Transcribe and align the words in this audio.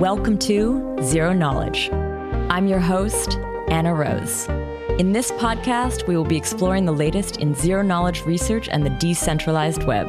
Welcome 0.00 0.38
to 0.38 0.96
Zero 1.02 1.34
Knowledge. 1.34 1.90
I'm 2.48 2.66
your 2.66 2.78
host, 2.78 3.36
Anna 3.68 3.94
Rose. 3.94 4.48
In 4.98 5.12
this 5.12 5.30
podcast, 5.32 6.06
we 6.06 6.16
will 6.16 6.24
be 6.24 6.38
exploring 6.38 6.86
the 6.86 6.92
latest 6.92 7.36
in 7.36 7.54
zero 7.54 7.82
knowledge 7.82 8.24
research 8.24 8.66
and 8.70 8.82
the 8.82 8.96
decentralized 8.98 9.82
web, 9.82 10.08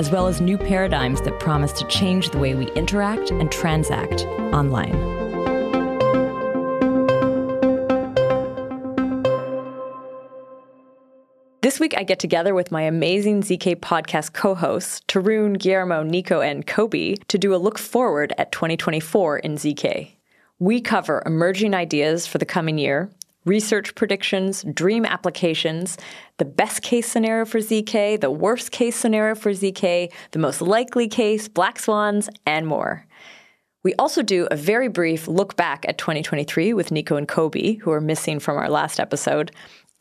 as 0.00 0.10
well 0.10 0.26
as 0.26 0.40
new 0.40 0.58
paradigms 0.58 1.20
that 1.20 1.38
promise 1.38 1.70
to 1.74 1.86
change 1.86 2.30
the 2.30 2.38
way 2.38 2.56
we 2.56 2.68
interact 2.72 3.30
and 3.30 3.52
transact 3.52 4.22
online. 4.52 5.21
Week, 11.92 12.00
I 12.00 12.04
get 12.04 12.18
together 12.18 12.54
with 12.54 12.72
my 12.72 12.82
amazing 12.82 13.42
ZK 13.42 13.76
podcast 13.76 14.32
co 14.32 14.54
hosts, 14.54 15.00
Tarun, 15.08 15.58
Guillermo, 15.58 16.02
Nico, 16.02 16.40
and 16.40 16.66
Kobe, 16.66 17.16
to 17.28 17.38
do 17.38 17.54
a 17.54 17.56
look 17.56 17.78
forward 17.78 18.32
at 18.38 18.52
2024 18.52 19.38
in 19.38 19.56
ZK. 19.56 20.12
We 20.58 20.80
cover 20.80 21.22
emerging 21.26 21.74
ideas 21.74 22.26
for 22.26 22.38
the 22.38 22.46
coming 22.46 22.78
year, 22.78 23.10
research 23.44 23.94
predictions, 23.94 24.64
dream 24.72 25.04
applications, 25.04 25.98
the 26.38 26.44
best 26.44 26.82
case 26.82 27.08
scenario 27.08 27.44
for 27.44 27.58
ZK, 27.58 28.20
the 28.20 28.30
worst 28.30 28.70
case 28.70 28.96
scenario 28.96 29.34
for 29.34 29.52
ZK, 29.52 30.10
the 30.30 30.38
most 30.38 30.62
likely 30.62 31.08
case, 31.08 31.48
black 31.48 31.78
swans, 31.78 32.30
and 32.46 32.66
more. 32.66 33.06
We 33.84 33.94
also 33.94 34.22
do 34.22 34.46
a 34.50 34.56
very 34.56 34.86
brief 34.86 35.26
look 35.26 35.56
back 35.56 35.84
at 35.88 35.98
2023 35.98 36.72
with 36.72 36.92
Nico 36.92 37.16
and 37.16 37.26
Kobe, 37.26 37.74
who 37.74 37.90
are 37.90 38.00
missing 38.00 38.38
from 38.38 38.56
our 38.56 38.70
last 38.70 39.00
episode, 39.00 39.50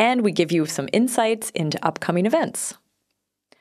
and 0.01 0.23
we 0.23 0.31
give 0.31 0.51
you 0.51 0.65
some 0.65 0.89
insights 0.91 1.51
into 1.51 1.85
upcoming 1.85 2.25
events. 2.25 2.73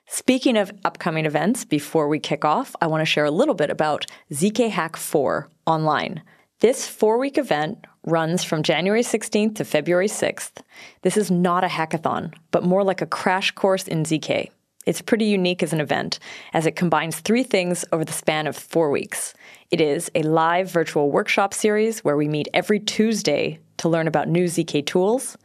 Speaking 0.07 0.57
of 0.57 0.73
upcoming 0.87 1.27
events, 1.27 1.66
before 1.66 2.09
we 2.09 2.19
kick 2.19 2.47
off, 2.47 2.75
I 2.80 2.87
want 2.87 3.03
to 3.03 3.05
share 3.05 3.27
a 3.27 3.30
little 3.30 3.55
bit 3.55 3.69
about 3.69 4.07
ZK 4.32 4.71
Hack 4.71 4.97
4 4.97 5.51
online. 5.66 6.23
This 6.60 6.88
four 6.88 7.19
week 7.19 7.37
event 7.37 7.85
runs 8.07 8.43
from 8.43 8.63
January 8.63 9.02
16th 9.02 9.57
to 9.57 9.65
February 9.66 10.09
6th. 10.09 10.63
This 11.02 11.19
is 11.19 11.30
not 11.30 11.63
a 11.63 11.69
hackathon, 11.69 12.32
but 12.52 12.65
more 12.65 12.85
like 12.85 13.02
a 13.02 13.07
crash 13.07 13.51
course 13.51 13.87
in 13.87 14.04
ZK. 14.04 14.49
It's 14.87 15.02
pretty 15.02 15.27
unique 15.27 15.63
as 15.63 15.75
an 15.75 15.80
event, 15.80 16.19
as 16.54 16.65
it 16.65 16.75
combines 16.75 17.21
three 17.21 17.43
things 17.43 17.85
over 17.93 18.04
the 18.04 18.15
span 18.15 18.47
of 18.47 18.57
four 18.57 18.91
weeks. 18.91 19.35
It 19.71 19.82
is 19.82 20.10
a 20.15 20.23
live 20.23 20.71
virtual 20.71 21.10
workshop 21.10 21.52
series 21.52 22.02
where 22.02 22.16
we 22.16 22.29
meet 22.29 22.49
every 22.54 22.80
Tuesday 22.80 23.59
to 23.77 23.91
learn 23.91 24.09
about 24.09 24.29
new 24.29 24.45
ZK 24.47 24.87
tools. 24.87 25.37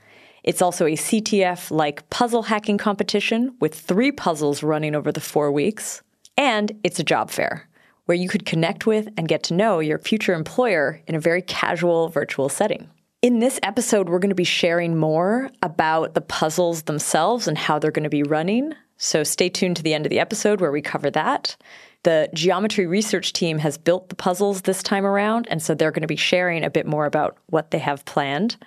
It's 0.45 0.61
also 0.61 0.85
a 0.85 0.95
CTF 0.95 1.71
like 1.71 2.07
puzzle 2.11 2.43
hacking 2.43 2.77
competition 2.77 3.55
with 3.59 3.73
three 3.73 4.11
puzzles 4.11 4.61
running 4.61 4.93
over 4.93 5.11
the 5.11 5.19
four 5.19 5.51
weeks. 5.51 6.03
And 6.37 6.71
it's 6.83 6.99
a 6.99 7.03
job 7.03 7.31
fair 7.31 7.67
where 8.05 8.15
you 8.15 8.29
could 8.29 8.45
connect 8.45 8.85
with 8.85 9.09
and 9.17 9.27
get 9.27 9.41
to 9.41 9.55
know 9.55 9.79
your 9.79 9.97
future 9.97 10.35
employer 10.35 11.01
in 11.07 11.15
a 11.15 11.19
very 11.19 11.41
casual 11.41 12.09
virtual 12.09 12.47
setting. 12.47 12.87
In 13.23 13.39
this 13.39 13.59
episode, 13.63 14.07
we're 14.07 14.19
going 14.19 14.29
to 14.29 14.35
be 14.35 14.43
sharing 14.43 14.95
more 14.95 15.49
about 15.63 16.13
the 16.13 16.21
puzzles 16.21 16.83
themselves 16.83 17.47
and 17.47 17.57
how 17.57 17.79
they're 17.79 17.89
going 17.89 18.03
to 18.03 18.09
be 18.09 18.21
running. 18.21 18.73
So 18.97 19.23
stay 19.23 19.49
tuned 19.49 19.77
to 19.77 19.83
the 19.83 19.95
end 19.95 20.05
of 20.05 20.11
the 20.11 20.19
episode 20.19 20.61
where 20.61 20.71
we 20.71 20.83
cover 20.83 21.09
that. 21.09 21.55
The 22.03 22.29
geometry 22.35 22.85
research 22.85 23.33
team 23.33 23.57
has 23.57 23.79
built 23.79 24.09
the 24.09 24.15
puzzles 24.15 24.61
this 24.61 24.83
time 24.83 25.07
around, 25.07 25.47
and 25.49 25.59
so 25.59 25.73
they're 25.73 25.89
going 25.89 26.01
to 26.01 26.07
be 26.07 26.15
sharing 26.15 26.63
a 26.63 26.69
bit 26.69 26.85
more 26.85 27.07
about 27.07 27.35
what 27.47 27.71
they 27.71 27.79
have 27.79 28.05
planned. 28.05 28.57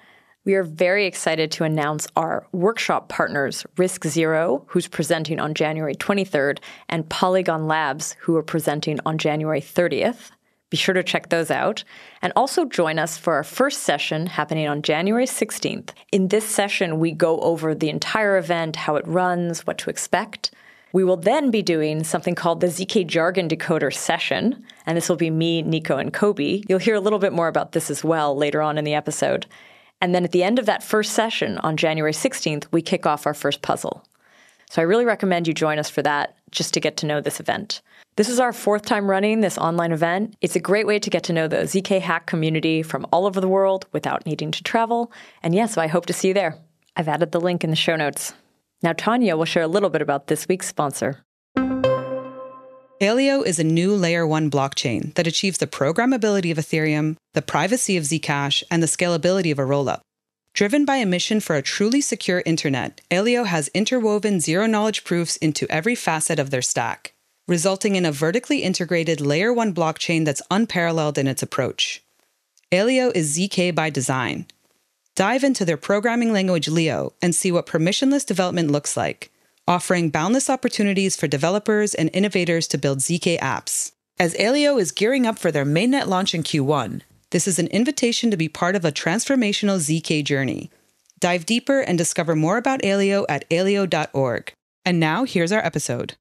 We 0.49 0.55
are 0.55 0.63
very 0.63 1.05
excited 1.05 1.51
to 1.53 1.65
announce 1.65 2.07
our 2.17 2.47
workshop 2.53 3.11
partners, 3.11 3.67
RISC 3.77 4.09
Zero, 4.09 4.65
who's 4.69 4.89
presenting 4.89 5.39
on 5.39 5.53
January 5.53 5.95
23rd, 5.95 6.61
and 6.89 7.07
Polygon 7.11 7.67
Labs, 7.67 8.17
who 8.21 8.35
are 8.35 8.43
presenting 8.43 8.99
on 9.05 9.19
January 9.19 9.61
30th. 9.61 10.31
Be 10.71 10.79
sure 10.79 10.95
to 10.95 11.03
check 11.03 11.29
those 11.29 11.51
out. 11.51 11.85
And 12.23 12.33
also 12.35 12.65
join 12.65 12.99
us 12.99 13.19
for 13.19 13.35
our 13.35 13.45
first 13.45 13.83
session 13.83 14.27
happening 14.27 14.67
on 14.67 14.81
January 14.81 15.27
16th. 15.27 15.91
In 16.13 16.29
this 16.29 16.47
session, 16.47 16.99
we 16.99 17.13
go 17.13 17.41
over 17.41 17.75
the 17.75 17.91
entire 17.91 18.39
event, 18.39 18.77
how 18.77 18.97
it 18.97 19.07
runs, 19.07 19.67
what 19.67 19.77
to 19.77 19.91
expect. 19.91 20.51
We 20.95 21.05
will 21.05 21.19
then 21.19 21.51
be 21.51 21.61
doing 21.61 22.05
something 22.05 22.35
called 22.35 22.61
the 22.61 22.69
ZK 22.69 23.07
Jargon 23.07 23.51
Decoder 23.51 23.93
session, 23.93 24.65
and 24.87 24.97
this 24.97 25.11
will 25.11 25.17
be 25.17 25.29
me, 25.29 25.61
Nico, 25.61 25.99
and 25.99 26.11
Kobe. 26.11 26.63
You'll 26.67 26.79
hear 26.79 26.95
a 26.95 27.01
little 27.01 27.19
bit 27.19 27.35
more 27.35 27.49
about 27.49 27.73
this 27.73 27.91
as 27.91 28.03
well 28.03 28.35
later 28.35 28.63
on 28.63 28.79
in 28.79 28.85
the 28.85 28.95
episode. 28.95 29.45
And 30.01 30.15
then 30.15 30.25
at 30.25 30.33
the 30.33 30.43
end 30.43 30.59
of 30.59 30.67
that 30.67 30.83
first 30.83 31.13
session 31.13 31.59
on 31.59 31.77
January 31.77 32.13
16th, 32.13 32.67
we 32.71 32.83
kick 32.83 33.07
off 33.07 33.27
our 33.27 33.35
first 33.35 33.63
puzzle. 33.63 34.05
So 34.71 34.83
I 34.83 34.85
really 34.85 35.05
recommend 35.05 35.49
you 35.49 35.55
join 35.55 35.79
us 35.79 35.89
for 35.89 36.03
that 36.03 36.37
just 36.51 36.75
to 36.75 36.81
get 36.81 36.97
to 36.99 37.07
know 37.07 37.21
this 37.21 37.41
event. 37.41 37.81
This 38.17 38.29
is 38.29 38.41
our 38.41 38.53
fourth 38.53 38.83
time 38.83 39.09
running 39.09 39.41
this 39.41 39.59
online 39.59 39.93
event. 39.93 40.35
It's 40.41 40.57
a 40.57 40.61
great 40.61 40.87
way 40.87 40.99
to 40.99 41.11
get 41.11 41.23
to 41.25 41.33
know 41.33 41.49
the 41.49 41.59
ZK 41.59 42.01
Hack 42.01 42.27
community 42.27 42.83
from 42.83 43.07
all 43.13 43.27
over 43.27 43.41
the 43.41 43.49
world 43.49 43.87
without 43.93 44.27
needing 44.27 44.51
to 44.51 44.63
travel. 44.63 45.13
And 45.43 45.55
yes, 45.55 45.71
yeah, 45.71 45.75
so 45.75 45.81
I 45.83 45.87
hope 45.87 46.07
to 46.07 46.13
see 46.13 46.29
you 46.29 46.35
there. 46.35 46.59
I've 46.97 47.09
added 47.09 47.33
the 47.33 47.41
link 47.41 47.65
in 47.65 47.71
the 47.71 47.77
show 47.77 47.97
notes. 47.97 48.35
Now, 48.83 48.93
Tanya 48.93 49.37
will 49.37 49.45
share 49.45 49.63
a 49.63 49.69
little 49.69 49.91
bit 49.91 50.03
about 50.03 50.27
this 50.27 50.49
week's 50.49 50.69
sponsor. 50.69 51.25
Aleo 53.01 53.47
is 53.47 53.61
a 53.61 53.65
new 53.65 53.95
layer 53.95 54.27
1 54.27 54.51
blockchain 54.51 55.15
that 55.15 55.29
achieves 55.29 55.59
the 55.59 55.69
programmability 55.69 56.51
of 56.51 56.59
Ethereum, 56.59 57.17
the 57.33 57.43
privacy 57.43 57.97
of 57.97 58.03
Zcash, 58.03 58.65
and 58.73 58.83
the 58.83 58.89
scalability 58.89 59.53
of 59.53 59.59
a 59.61 59.63
rollup. 59.63 60.01
Driven 60.53 60.85
by 60.85 60.97
a 60.97 61.07
mission 61.07 61.39
for 61.39 61.55
a 61.55 61.63
truly 61.63 62.01
secure 62.01 62.43
internet, 62.45 63.01
Aleo 63.09 63.47
has 63.47 63.69
interwoven 63.69 64.41
zero 64.41 64.67
knowledge 64.67 65.05
proofs 65.05 65.37
into 65.37 65.71
every 65.71 65.95
facet 65.95 66.41
of 66.41 66.51
their 66.51 66.61
stack, 66.61 67.13
resulting 67.47 67.95
in 67.95 68.05
a 68.05 68.11
vertically 68.11 68.65
integrated 68.65 69.21
layer 69.21 69.53
1 69.53 69.73
blockchain 69.73 70.25
that's 70.25 70.43
unparalleled 70.51 71.19
in 71.19 71.29
its 71.29 71.43
approach. 71.43 72.03
Aleo 72.73 73.15
is 73.15 73.39
ZK 73.39 73.73
by 73.77 73.91
design. 73.91 74.47
Dive 75.15 75.45
into 75.45 75.65
their 75.65 75.77
programming 75.77 76.33
language 76.33 76.67
Leo 76.67 77.13
and 77.23 77.33
see 77.33 77.53
what 77.53 77.67
permissionless 77.67 78.27
development 78.27 78.73
looks 78.73 78.97
like 78.97 79.31
offering 79.69 80.09
boundless 80.09 80.49
opportunities 80.49 81.15
for 81.15 81.29
developers 81.29 81.95
and 81.95 82.09
innovators 82.15 82.67
to 82.67 82.79
build 82.79 83.01
ZK 83.01 83.39
apps. 83.39 83.93
As 84.19 84.35
Aleo 84.35 84.81
is 84.81 84.91
gearing 84.91 85.27
up 85.27 85.39
for 85.39 85.53
their 85.53 85.67
mainnet 85.67 86.07
launch 86.07 86.35
in 86.35 86.43
Q1, 86.43 87.03
this 87.31 87.47
is 87.47 87.59
an 87.59 87.67
invitation 87.67 88.31
to 88.31 88.37
be 88.39 88.49
part 88.49 88.75
of 88.75 88.87
a 88.87 88.91
transformational 88.91 89.79
ZK 89.79 90.25
journey. 90.25 90.71
Dive 91.21 91.45
deeper 91.45 91.81
and 91.81 91.99
discover 91.99 92.35
more 92.35 92.57
about 92.57 92.81
Aleo 92.81 93.27
at 93.29 93.49
aleo.org. 93.51 94.53
And 94.87 94.99
now, 94.99 95.25
here's 95.25 95.53
our 95.53 95.65
episode. 95.65 96.15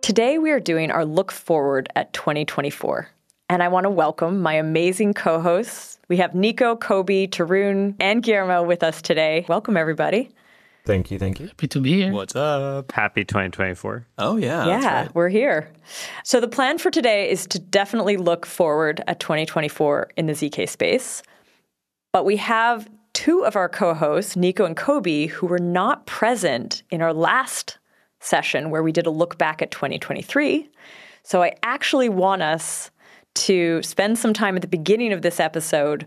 Today, 0.00 0.38
we 0.38 0.50
are 0.50 0.60
doing 0.60 0.90
our 0.90 1.04
look 1.04 1.30
forward 1.30 1.92
at 1.94 2.14
2024 2.14 3.10
and 3.50 3.64
I 3.64 3.68
want 3.68 3.82
to 3.82 3.90
welcome 3.90 4.40
my 4.40 4.54
amazing 4.54 5.12
co 5.12 5.40
hosts. 5.40 5.98
We 6.06 6.18
have 6.18 6.36
Nico, 6.36 6.76
Kobe, 6.76 7.26
Tarun, 7.26 7.96
and 7.98 8.22
Guillermo 8.22 8.62
with 8.62 8.84
us 8.84 9.02
today. 9.02 9.44
Welcome, 9.48 9.76
everybody. 9.76 10.30
Thank 10.86 11.10
you. 11.10 11.18
Thank 11.18 11.40
you. 11.40 11.48
Happy 11.48 11.66
to 11.66 11.80
be 11.80 11.94
here. 11.94 12.12
What's 12.12 12.36
up? 12.36 12.92
Happy 12.92 13.24
2024. 13.24 14.06
Oh, 14.18 14.36
yeah. 14.36 14.66
Yeah, 14.66 15.00
right. 15.02 15.14
we're 15.16 15.28
here. 15.28 15.68
So, 16.22 16.40
the 16.40 16.46
plan 16.46 16.78
for 16.78 16.92
today 16.92 17.28
is 17.28 17.44
to 17.48 17.58
definitely 17.58 18.16
look 18.16 18.46
forward 18.46 19.02
at 19.08 19.18
2024 19.18 20.10
in 20.16 20.26
the 20.26 20.32
ZK 20.32 20.68
space. 20.68 21.24
But 22.12 22.24
we 22.24 22.36
have 22.36 22.88
two 23.14 23.44
of 23.44 23.56
our 23.56 23.68
co 23.68 23.94
hosts, 23.94 24.36
Nico 24.36 24.64
and 24.64 24.76
Kobe, 24.76 25.26
who 25.26 25.48
were 25.48 25.58
not 25.58 26.06
present 26.06 26.84
in 26.90 27.02
our 27.02 27.12
last 27.12 27.78
session 28.20 28.70
where 28.70 28.84
we 28.84 28.92
did 28.92 29.06
a 29.06 29.10
look 29.10 29.38
back 29.38 29.60
at 29.60 29.72
2023. 29.72 30.70
So, 31.24 31.42
I 31.42 31.56
actually 31.64 32.08
want 32.08 32.42
us 32.42 32.92
to 33.34 33.82
spend 33.82 34.18
some 34.18 34.32
time 34.32 34.56
at 34.56 34.62
the 34.62 34.68
beginning 34.68 35.12
of 35.12 35.22
this 35.22 35.40
episode 35.40 36.06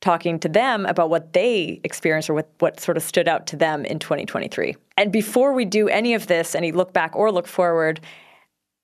talking 0.00 0.38
to 0.38 0.48
them 0.48 0.84
about 0.86 1.08
what 1.08 1.32
they 1.32 1.80
experienced 1.82 2.28
or 2.28 2.34
what, 2.34 2.50
what 2.58 2.78
sort 2.78 2.96
of 2.96 3.02
stood 3.02 3.26
out 3.26 3.46
to 3.46 3.56
them 3.56 3.84
in 3.84 3.98
2023. 3.98 4.76
And 4.96 5.10
before 5.10 5.52
we 5.52 5.64
do 5.64 5.88
any 5.88 6.14
of 6.14 6.26
this, 6.26 6.54
any 6.54 6.72
look 6.72 6.92
back 6.92 7.16
or 7.16 7.32
look 7.32 7.46
forward, 7.46 8.00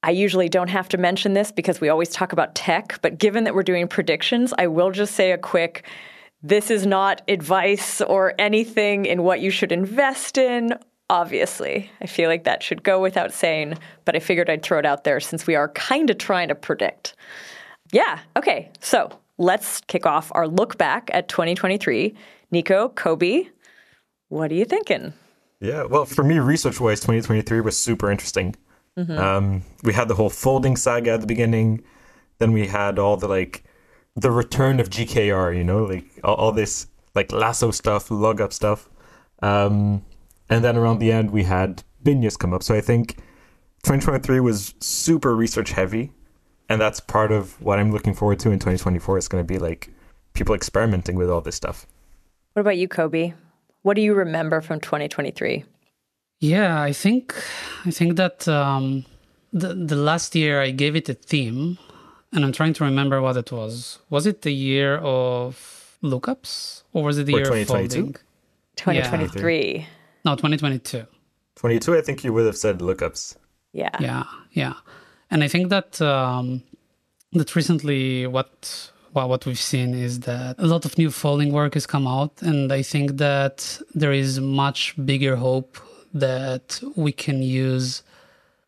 I 0.03 0.11
usually 0.13 0.49
don't 0.49 0.71
have 0.71 0.89
to 0.91 0.99
mention 0.99 1.35
this 1.35 1.53
because 1.53 1.81
we 1.81 1.91
always 1.91 2.09
talk 2.09 2.33
about 2.33 2.55
tech, 2.55 2.99
but 3.03 3.19
given 3.19 3.45
that 3.45 3.55
we're 3.55 3.63
doing 3.63 3.87
predictions, 3.87 4.55
I 4.57 4.67
will 4.67 4.91
just 4.91 5.15
say 5.15 5.33
a 5.33 5.39
quick 5.39 5.87
this 6.43 6.71
is 6.71 6.87
not 6.87 7.21
advice 7.29 8.01
or 8.01 8.33
anything 8.39 9.05
in 9.05 9.23
what 9.23 9.41
you 9.41 9.51
should 9.51 9.73
invest 9.73 10.39
in. 10.39 10.73
Obviously, 11.11 11.91
I 12.01 12.07
feel 12.07 12.31
like 12.31 12.45
that 12.45 12.63
should 12.63 12.83
go 12.83 12.99
without 13.03 13.33
saying, 13.33 13.77
but 14.07 14.17
I 14.17 14.21
figured 14.21 14.49
I'd 14.49 14.63
throw 14.63 14.79
it 14.79 14.87
out 14.87 15.05
there 15.05 15.21
since 15.21 15.47
we 15.47 15.55
are 15.55 15.69
kind 15.69 16.09
of 16.09 16.17
trying 16.17 16.49
to 16.49 16.55
predict. 16.55 17.15
Yeah. 17.93 18.21
Okay. 18.37 18.71
So 18.81 19.11
let's 19.39 19.81
kick 19.83 20.07
off 20.07 20.31
our 20.35 20.47
look 20.47 20.79
back 20.79 21.11
at 21.13 21.29
2023. 21.29 22.15
Nico, 22.51 22.89
Kobe, 22.91 23.49
what 24.29 24.51
are 24.51 24.55
you 24.55 24.65
thinking? 24.65 25.13
Yeah. 25.61 25.85
Well, 25.85 26.05
for 26.05 26.25
me, 26.25 26.39
research 26.39 26.81
wise, 26.81 27.01
2023 27.01 27.61
was 27.61 27.77
super 27.77 28.11
interesting. 28.11 28.57
Mm-hmm. 28.99 29.19
Um, 29.19 29.63
we 29.83 29.93
had 29.93 30.09
the 30.09 30.15
whole 30.15 30.31
folding 30.31 30.77
saga 30.77 31.13
at 31.13 31.21
the 31.21 31.27
beginning. 31.27 31.83
Then 32.39 32.53
we 32.53 32.67
had 32.67 32.99
all 32.99 33.17
the 33.17 33.29
like 33.29 33.65
the 34.17 34.31
return 34.31 34.81
of 34.81 34.91
GKR, 34.91 35.57
you 35.57 35.65
know, 35.65 35.85
like 35.85 36.05
all, 36.25 36.35
all 36.35 36.53
this 36.53 36.87
like 37.15 37.33
lasso 37.33 37.71
stuff, 37.71 38.11
log 38.11 38.41
up 38.41 38.53
stuff. 38.53 38.89
Um, 39.43 40.05
and 40.49 40.65
then 40.65 40.77
around 40.77 40.99
the 40.99 41.13
end, 41.13 41.31
we 41.31 41.45
had 41.45 41.83
Binius 42.05 42.39
come 42.39 42.53
up. 42.53 42.63
So 42.63 42.75
I 42.75 42.81
think 42.81 43.17
2023 43.85 44.41
was 44.41 44.75
super 44.81 45.35
research 45.35 45.71
heavy, 45.71 46.13
and 46.71 46.81
that's 46.81 47.01
part 47.01 47.33
of 47.33 47.61
what 47.61 47.79
I'm 47.79 47.93
looking 47.93 48.15
forward 48.15 48.39
to 48.41 48.51
in 48.51 48.59
2024. 48.59 49.19
It's 49.19 49.29
going 49.29 49.45
to 49.45 49.47
be 49.47 49.59
like 49.59 49.91
people 50.33 50.55
experimenting 50.55 51.17
with 51.17 51.29
all 51.29 51.41
this 51.43 51.57
stuff. 51.57 51.87
What 52.55 52.61
about 52.61 52.79
you, 52.79 52.89
Kobe? 52.89 53.35
What 53.83 53.95
do 53.95 54.03
you 54.03 54.15
remember 54.15 54.61
from 54.61 54.81
2023? 54.81 55.65
Yeah, 56.39 56.81
I 56.81 56.93
think 56.93 57.35
I 57.85 57.91
think 57.91 58.17
that 58.17 58.49
um, 58.49 59.05
the 59.53 59.75
the 59.75 59.97
last 59.97 60.35
year 60.35 60.63
I 60.63 60.71
gave 60.71 60.97
it 60.97 61.09
a 61.09 61.15
theme, 61.15 61.77
and 62.33 62.45
I'm 62.45 62.53
trying 62.53 62.73
to 62.75 62.85
remember 62.85 63.21
what 63.21 63.37
it 63.37 63.53
was. 63.53 63.99
Was 64.09 64.27
it 64.27 64.43
the 64.43 64.53
year 64.53 64.97
of 64.99 65.99
lookups, 66.03 66.85
or 66.95 67.05
was 67.05 67.19
it 67.19 67.25
the 67.27 67.35
Or 67.35 67.39
year 67.41 67.47
of 67.47 67.53
2022? 67.69 67.95
folding? 67.97 68.17
2023. 68.77 69.87
No, 70.25 70.35
2022. 70.37 71.07
22, 71.57 71.97
I 71.97 72.01
think 72.01 72.25
you 72.25 72.33
would 72.33 72.47
have 72.47 72.57
said 72.57 72.79
lookups. 72.79 73.37
Yeah. 73.73 73.91
Yeah, 74.01 74.25
yeah, 74.53 74.75
and 75.31 75.44
I 75.44 75.49
think 75.49 75.69
that 75.69 76.00
um, 76.00 76.62
that 77.32 77.55
recently 77.55 78.27
what 78.27 78.91
well, 79.12 79.29
what 79.29 79.44
we've 79.47 79.59
seen 79.59 79.94
is 79.94 80.21
that 80.21 80.56
a 80.59 80.67
lot 80.67 80.85
of 80.85 80.97
new 80.97 81.11
folding 81.11 81.53
work 81.53 81.75
has 81.75 81.87
come 81.87 82.06
out, 82.06 82.43
and 82.43 82.73
I 82.73 82.82
think 82.82 83.17
that 83.17 83.81
there 83.94 84.12
is 84.12 84.41
much 84.41 84.94
bigger 85.05 85.37
hope 85.37 85.79
that 86.15 86.81
we 86.97 87.12
can 87.12 87.43
use 87.43 88.03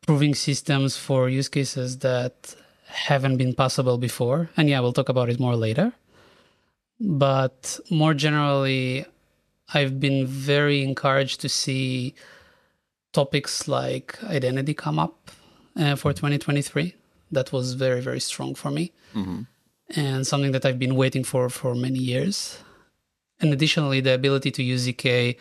proving 0.06 0.35
systems 0.35 0.97
for 0.97 1.29
use 1.29 1.49
cases 1.49 1.99
that 1.99 2.55
haven't 2.87 3.37
been 3.37 3.55
possible 3.55 3.99
before. 3.99 4.50
And 4.56 4.69
yeah, 4.69 4.81
we'll 4.81 4.93
talk 4.93 5.08
about 5.08 5.29
it 5.29 5.38
more 5.38 5.56
later. 5.56 5.93
But 7.00 7.79
more 7.91 8.15
generally, 8.15 9.06
I've 9.73 9.99
been 10.00 10.26
very 10.26 10.82
encouraged 10.82 11.41
to 11.41 11.49
see 11.49 12.15
topics 13.12 13.69
like 13.69 14.23
identity 14.25 14.75
come 14.75 14.99
up 14.99 15.31
uh, 15.77 15.97
for 15.97 16.13
2023. 16.13 16.95
That 17.31 17.53
was 17.53 17.75
very, 17.75 18.01
very 18.01 18.21
strong 18.21 18.55
for 18.55 18.71
me. 18.71 18.93
And 19.97 20.27
something 20.27 20.53
that 20.53 20.65
I've 20.65 20.79
been 20.79 20.97
waiting 20.97 21.25
for 21.25 21.49
for 21.49 21.75
many 21.75 21.99
years. 21.99 22.59
And 23.41 23.53
additionally, 23.53 24.01
the 24.01 24.15
ability 24.15 24.51
to 24.53 24.63
use 24.63 24.87
ZK 24.87 25.37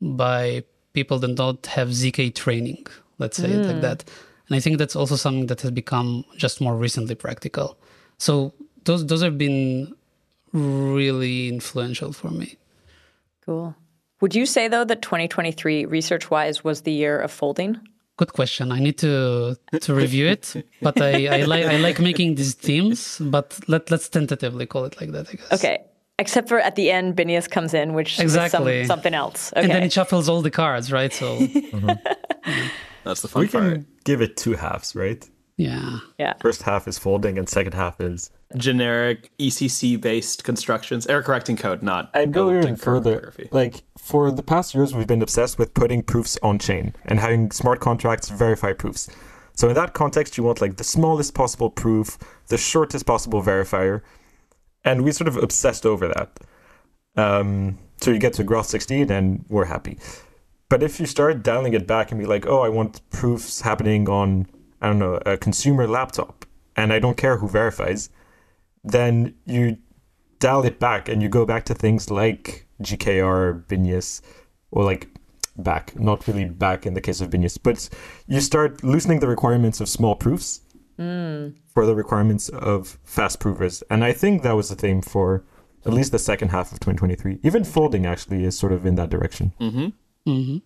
by 0.00 0.64
people 0.92 1.18
that 1.18 1.34
don't 1.34 1.64
have 1.66 1.88
ZK 1.88 2.34
training, 2.34 2.86
let's 3.18 3.36
say 3.36 3.50
it 3.50 3.66
like 3.66 3.80
that. 3.82 4.04
And 4.48 4.56
I 4.56 4.60
think 4.60 4.78
that's 4.78 4.96
also 4.96 5.16
something 5.16 5.46
that 5.46 5.60
has 5.62 5.70
become 5.70 6.24
just 6.36 6.60
more 6.60 6.76
recently 6.76 7.14
practical. 7.14 7.76
So 8.18 8.54
those 8.84 9.04
those 9.06 9.22
have 9.22 9.36
been 9.36 9.94
really 10.52 11.48
influential 11.48 12.12
for 12.12 12.30
me. 12.30 12.56
Cool. 13.44 13.74
Would 14.20 14.34
you 14.34 14.46
say, 14.46 14.68
though, 14.68 14.84
that 14.84 15.02
2023, 15.02 15.84
research 15.84 16.30
wise, 16.30 16.64
was 16.64 16.82
the 16.82 16.92
year 16.92 17.18
of 17.20 17.30
folding? 17.30 17.78
Good 18.16 18.32
question. 18.32 18.72
I 18.72 18.78
need 18.80 18.96
to 18.98 19.56
to 19.80 19.94
review 19.94 20.26
it, 20.26 20.54
but 20.80 21.00
I, 21.00 21.26
I 21.40 21.42
like 21.44 21.66
I 21.66 21.76
like 21.76 22.00
making 22.00 22.36
these 22.36 22.54
themes. 22.54 23.18
But 23.20 23.58
let 23.68 23.90
let's 23.90 24.08
tentatively 24.08 24.66
call 24.66 24.84
it 24.84 24.98
like 25.00 25.12
that. 25.12 25.28
I 25.28 25.34
guess. 25.34 25.52
Okay. 25.52 25.78
Except 26.18 26.48
for 26.48 26.58
at 26.58 26.76
the 26.76 26.90
end, 26.90 27.14
Binius 27.14 27.46
comes 27.50 27.74
in, 27.74 27.92
which 27.92 28.18
Exactly. 28.18 28.80
is 28.80 28.86
some, 28.88 28.96
something 28.96 29.12
else. 29.12 29.52
Okay. 29.52 29.60
And 29.64 29.70
then 29.70 29.82
it 29.82 29.92
shuffles 29.92 30.30
all 30.30 30.40
the 30.40 30.50
cards, 30.50 30.90
right? 30.90 31.12
So 31.12 31.36
mm-hmm. 31.40 31.90
That's 33.04 33.20
the 33.20 33.28
fun 33.28 33.42
We 33.42 33.48
part. 33.48 33.64
can 33.74 33.86
give 34.04 34.22
it 34.22 34.36
two 34.38 34.54
halves, 34.54 34.94
right? 34.96 35.22
yeah, 35.58 35.98
yeah. 36.18 36.34
First 36.40 36.62
half 36.62 36.88
is 36.88 36.98
folding, 36.98 37.38
and 37.38 37.48
second 37.48 37.74
half 37.74 38.00
is. 38.00 38.30
Generic 38.54 39.30
ECC 39.38 40.00
based 40.00 40.44
constructions, 40.44 41.06
error 41.06 41.22
correcting 41.22 41.56
code, 41.56 41.82
not. 41.82 42.10
I'd 42.14 42.32
go 42.32 42.56
even 42.56 42.76
further. 42.76 43.32
Like, 43.50 43.82
for 43.98 44.30
the 44.30 44.42
past 44.42 44.74
years, 44.74 44.94
we've 44.94 45.06
been 45.06 45.22
obsessed 45.22 45.58
with 45.58 45.74
putting 45.74 46.02
proofs 46.02 46.38
on 46.42 46.58
chain 46.58 46.94
and 47.04 47.18
having 47.18 47.50
smart 47.50 47.80
contracts 47.80 48.28
verify 48.28 48.72
proofs. 48.72 49.08
So, 49.54 49.68
in 49.68 49.74
that 49.74 49.94
context, 49.94 50.36
you 50.36 50.44
want 50.44 50.60
like 50.60 50.76
the 50.76 50.84
smallest 50.84 51.34
possible 51.34 51.70
proof, 51.70 52.18
the 52.48 52.56
shortest 52.58 53.04
possible 53.04 53.42
verifier. 53.42 54.02
And 54.84 55.02
we 55.02 55.10
sort 55.10 55.26
of 55.26 55.36
obsessed 55.36 55.84
over 55.84 56.06
that. 56.08 56.38
Um, 57.16 57.78
so, 58.00 58.12
you 58.12 58.18
get 58.18 58.34
to 58.34 58.44
Groth 58.44 58.66
16 58.66 59.10
and 59.10 59.44
we're 59.48 59.64
happy. 59.64 59.98
But 60.68 60.82
if 60.82 61.00
you 61.00 61.06
start 61.06 61.42
dialing 61.42 61.74
it 61.74 61.86
back 61.86 62.10
and 62.10 62.20
be 62.20 62.26
like, 62.26 62.46
oh, 62.46 62.60
I 62.60 62.68
want 62.68 63.08
proofs 63.10 63.60
happening 63.60 64.08
on, 64.08 64.46
I 64.80 64.88
don't 64.88 64.98
know, 64.98 65.20
a 65.26 65.36
consumer 65.36 65.86
laptop, 65.88 66.44
and 66.76 66.92
I 66.92 66.98
don't 66.98 67.16
care 67.16 67.38
who 67.38 67.48
verifies, 67.48 68.10
then 68.86 69.34
you 69.44 69.76
dial 70.38 70.64
it 70.64 70.78
back 70.78 71.08
and 71.08 71.22
you 71.22 71.28
go 71.28 71.44
back 71.44 71.64
to 71.66 71.74
things 71.74 72.10
like 72.10 72.66
GKR, 72.82 73.64
Binius, 73.66 74.22
or 74.70 74.84
like 74.84 75.08
back, 75.56 75.98
not 75.98 76.26
really 76.26 76.44
back 76.44 76.86
in 76.86 76.94
the 76.94 77.00
case 77.00 77.20
of 77.20 77.30
Binius, 77.30 77.58
but 77.60 77.88
you 78.26 78.40
start 78.40 78.82
loosening 78.84 79.20
the 79.20 79.28
requirements 79.28 79.80
of 79.80 79.88
small 79.88 80.14
proofs 80.14 80.60
mm. 80.98 81.54
for 81.74 81.84
the 81.84 81.94
requirements 81.94 82.48
of 82.50 82.98
fast 83.04 83.40
provers. 83.40 83.82
And 83.90 84.04
I 84.04 84.12
think 84.12 84.42
that 84.42 84.52
was 84.52 84.68
the 84.68 84.76
theme 84.76 85.02
for 85.02 85.44
at 85.84 85.92
least 85.92 86.12
the 86.12 86.18
second 86.18 86.50
half 86.50 86.72
of 86.72 86.80
2023. 86.80 87.40
Even 87.42 87.64
folding 87.64 88.06
actually 88.06 88.44
is 88.44 88.58
sort 88.58 88.72
of 88.72 88.86
in 88.86 88.96
that 88.96 89.10
direction. 89.10 89.52
Mm-hmm. 89.60 90.30
Mm-hmm. 90.30 90.56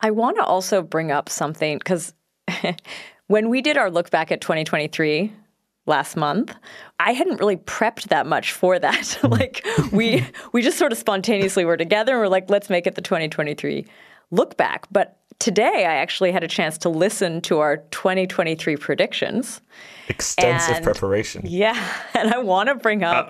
I 0.00 0.10
want 0.10 0.36
to 0.36 0.44
also 0.44 0.82
bring 0.82 1.12
up 1.12 1.28
something 1.28 1.78
because 1.78 2.14
when 3.28 3.48
we 3.48 3.60
did 3.60 3.76
our 3.76 3.90
look 3.90 4.10
back 4.10 4.32
at 4.32 4.40
2023 4.40 5.32
last 5.86 6.16
month, 6.16 6.54
I 7.00 7.12
hadn't 7.12 7.40
really 7.40 7.56
prepped 7.56 8.08
that 8.08 8.26
much 8.26 8.52
for 8.52 8.78
that. 8.78 9.18
Hmm. 9.22 9.28
like 9.28 9.64
we 9.92 10.24
we 10.52 10.62
just 10.62 10.78
sort 10.78 10.92
of 10.92 10.98
spontaneously 10.98 11.64
were 11.64 11.76
together 11.76 12.12
and 12.12 12.20
we're 12.20 12.28
like, 12.28 12.48
let's 12.50 12.68
make 12.70 12.86
it 12.86 12.94
the 12.94 13.02
2023 13.02 13.84
look 14.30 14.56
back. 14.56 14.86
But 14.90 15.18
today 15.38 15.84
I 15.86 15.94
actually 15.94 16.32
had 16.32 16.42
a 16.42 16.48
chance 16.48 16.78
to 16.78 16.88
listen 16.88 17.40
to 17.42 17.58
our 17.58 17.78
2023 17.90 18.76
predictions. 18.76 19.60
Extensive 20.08 20.76
And- 20.76 20.84
preparation. 20.84 21.42
Yeah, 21.46 21.76
and 22.14 22.32
I 22.32 22.38
want 22.38 22.68
to 22.68 22.74
bring 22.74 23.02
up 23.04 23.28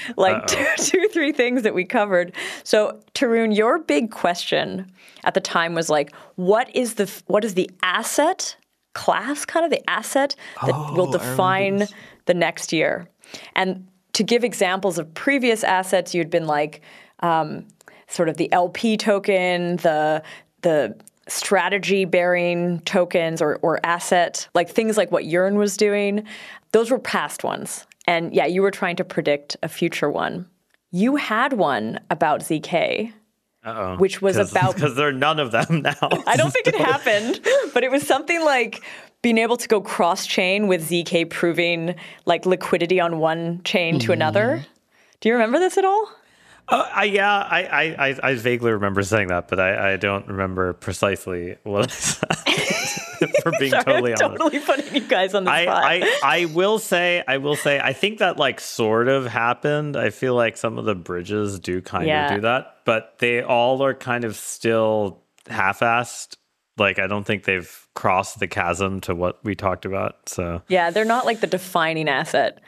like 0.16 0.46
two, 0.46 0.66
two, 0.78 1.08
three 1.12 1.32
things 1.32 1.62
that 1.62 1.74
we 1.74 1.84
covered. 1.84 2.32
So, 2.62 3.00
Tarun, 3.14 3.54
your 3.56 3.78
big 3.78 4.10
question 4.10 4.90
at 5.24 5.34
the 5.34 5.40
time 5.40 5.74
was 5.74 5.88
like, 5.90 6.14
what 6.36 6.74
is 6.74 6.94
the 6.94 7.10
what 7.26 7.44
is 7.44 7.54
the 7.54 7.70
asset 7.82 8.56
class, 8.94 9.44
kind 9.44 9.64
of 9.64 9.70
the 9.70 9.88
asset 9.90 10.34
that 10.64 10.74
will 10.94 11.10
define 11.10 11.86
the 12.26 12.34
next 12.34 12.72
year? 12.72 13.08
And 13.54 13.86
to 14.14 14.22
give 14.22 14.44
examples 14.44 14.98
of 14.98 15.12
previous 15.14 15.64
assets, 15.64 16.14
you'd 16.14 16.30
been 16.30 16.46
like, 16.46 16.80
um, 17.20 17.66
sort 18.08 18.28
of 18.28 18.36
the 18.36 18.52
LP 18.52 18.96
token, 18.96 19.76
the 19.78 20.22
the 20.62 20.96
strategy 21.28 22.04
bearing 22.04 22.80
tokens 22.80 23.40
or, 23.40 23.56
or 23.56 23.80
asset, 23.84 24.48
like 24.54 24.68
things 24.68 24.96
like 24.96 25.10
what 25.10 25.24
Yearn 25.24 25.56
was 25.56 25.76
doing, 25.76 26.24
those 26.72 26.90
were 26.90 26.98
past 26.98 27.44
ones. 27.44 27.86
And 28.06 28.34
yeah, 28.34 28.46
you 28.46 28.62
were 28.62 28.70
trying 28.70 28.96
to 28.96 29.04
predict 29.04 29.56
a 29.62 29.68
future 29.68 30.10
one. 30.10 30.46
You 30.90 31.16
had 31.16 31.54
one 31.54 31.98
about 32.10 32.40
ZK, 32.40 33.12
Uh-oh. 33.64 33.96
which 33.96 34.20
was 34.20 34.36
about 34.36 34.74
because 34.74 34.94
there 34.94 35.08
are 35.08 35.12
none 35.12 35.40
of 35.40 35.50
them 35.50 35.82
now. 35.82 35.96
I 36.26 36.36
don't 36.36 36.50
think 36.50 36.66
it 36.66 36.74
happened, 36.74 37.40
but 37.72 37.82
it 37.82 37.90
was 37.90 38.06
something 38.06 38.44
like 38.44 38.82
being 39.22 39.38
able 39.38 39.56
to 39.56 39.68
go 39.68 39.80
cross 39.80 40.26
chain 40.26 40.66
with 40.66 40.88
ZK 40.88 41.30
proving 41.30 41.94
like 42.26 42.44
liquidity 42.44 43.00
on 43.00 43.18
one 43.18 43.62
chain 43.64 43.98
to 44.00 44.12
another. 44.12 44.64
Do 45.20 45.28
you 45.28 45.34
remember 45.34 45.58
this 45.58 45.78
at 45.78 45.84
all? 45.84 46.10
Uh, 46.68 46.88
I, 46.94 47.04
yeah, 47.04 47.30
I, 47.30 47.62
I, 47.64 48.08
I, 48.08 48.20
I 48.22 48.34
vaguely 48.34 48.72
remember 48.72 49.02
saying 49.02 49.28
that, 49.28 49.48
but 49.48 49.60
I, 49.60 49.92
I 49.92 49.96
don't 49.96 50.26
remember 50.28 50.72
precisely 50.74 51.56
what 51.62 51.84
I 51.84 51.86
said. 51.88 53.00
for 53.42 53.52
being 53.58 53.70
Sorry, 53.70 53.84
totally 53.84 54.12
I'm 54.12 54.24
honest. 54.24 54.42
totally 54.42 54.58
putting 54.60 54.94
you 54.94 55.00
guys 55.08 55.34
on 55.34 55.44
the 55.44 55.50
I, 55.50 55.62
spot. 55.64 55.84
I, 55.84 56.20
I 56.22 56.44
will 56.46 56.78
say 56.78 57.22
I 57.26 57.38
will 57.38 57.56
say 57.56 57.80
I 57.80 57.92
think 57.92 58.18
that 58.18 58.36
like 58.38 58.60
sort 58.60 59.08
of 59.08 59.26
happened. 59.26 59.96
I 59.96 60.10
feel 60.10 60.34
like 60.34 60.56
some 60.56 60.78
of 60.78 60.84
the 60.84 60.94
bridges 60.94 61.58
do 61.60 61.80
kind 61.80 62.06
Yeah. 62.06 62.28
of 62.30 62.36
do 62.36 62.40
that, 62.42 62.78
but 62.84 63.14
they 63.18 63.42
all 63.42 63.82
are 63.82 63.94
kind 63.94 64.24
of 64.24 64.36
still 64.36 65.22
half-assed. 65.48 66.36
Like 66.76 66.98
I 66.98 67.06
don't 67.06 67.24
think 67.24 67.44
they've 67.44 67.88
crossed 67.94 68.40
the 68.40 68.48
chasm 68.48 69.00
to 69.02 69.14
what 69.14 69.38
we 69.44 69.54
talked 69.54 69.84
about. 69.84 70.28
So 70.28 70.62
Yeah, 70.68 70.90
they're 70.90 71.04
not 71.04 71.24
like 71.26 71.40
the 71.40 71.46
defining 71.46 72.08
asset. 72.08 72.60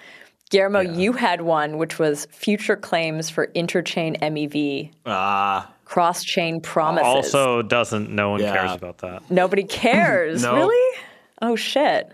Guillermo, 0.51 0.79
you 0.79 1.13
had 1.13 1.41
one 1.41 1.77
which 1.77 1.99
was 1.99 2.27
future 2.31 2.77
claims 2.77 3.29
for 3.29 3.49
interchain 3.49 4.17
MEV, 4.21 4.93
Ah, 5.05 5.73
cross 5.87 6.23
chain 6.23 6.61
promises. 6.61 7.07
also 7.35 7.63
doesn't 7.63 8.11
no 8.11 8.31
one 8.31 8.41
Yeah. 8.41 8.53
cares 8.55 8.73
about 8.73 8.99
that. 8.99 9.23
nobody 9.31 9.65
cares. 9.83 10.43
No. 10.43 10.55
Really? 10.55 10.99
Oh 11.41 11.57
shit. 11.57 12.13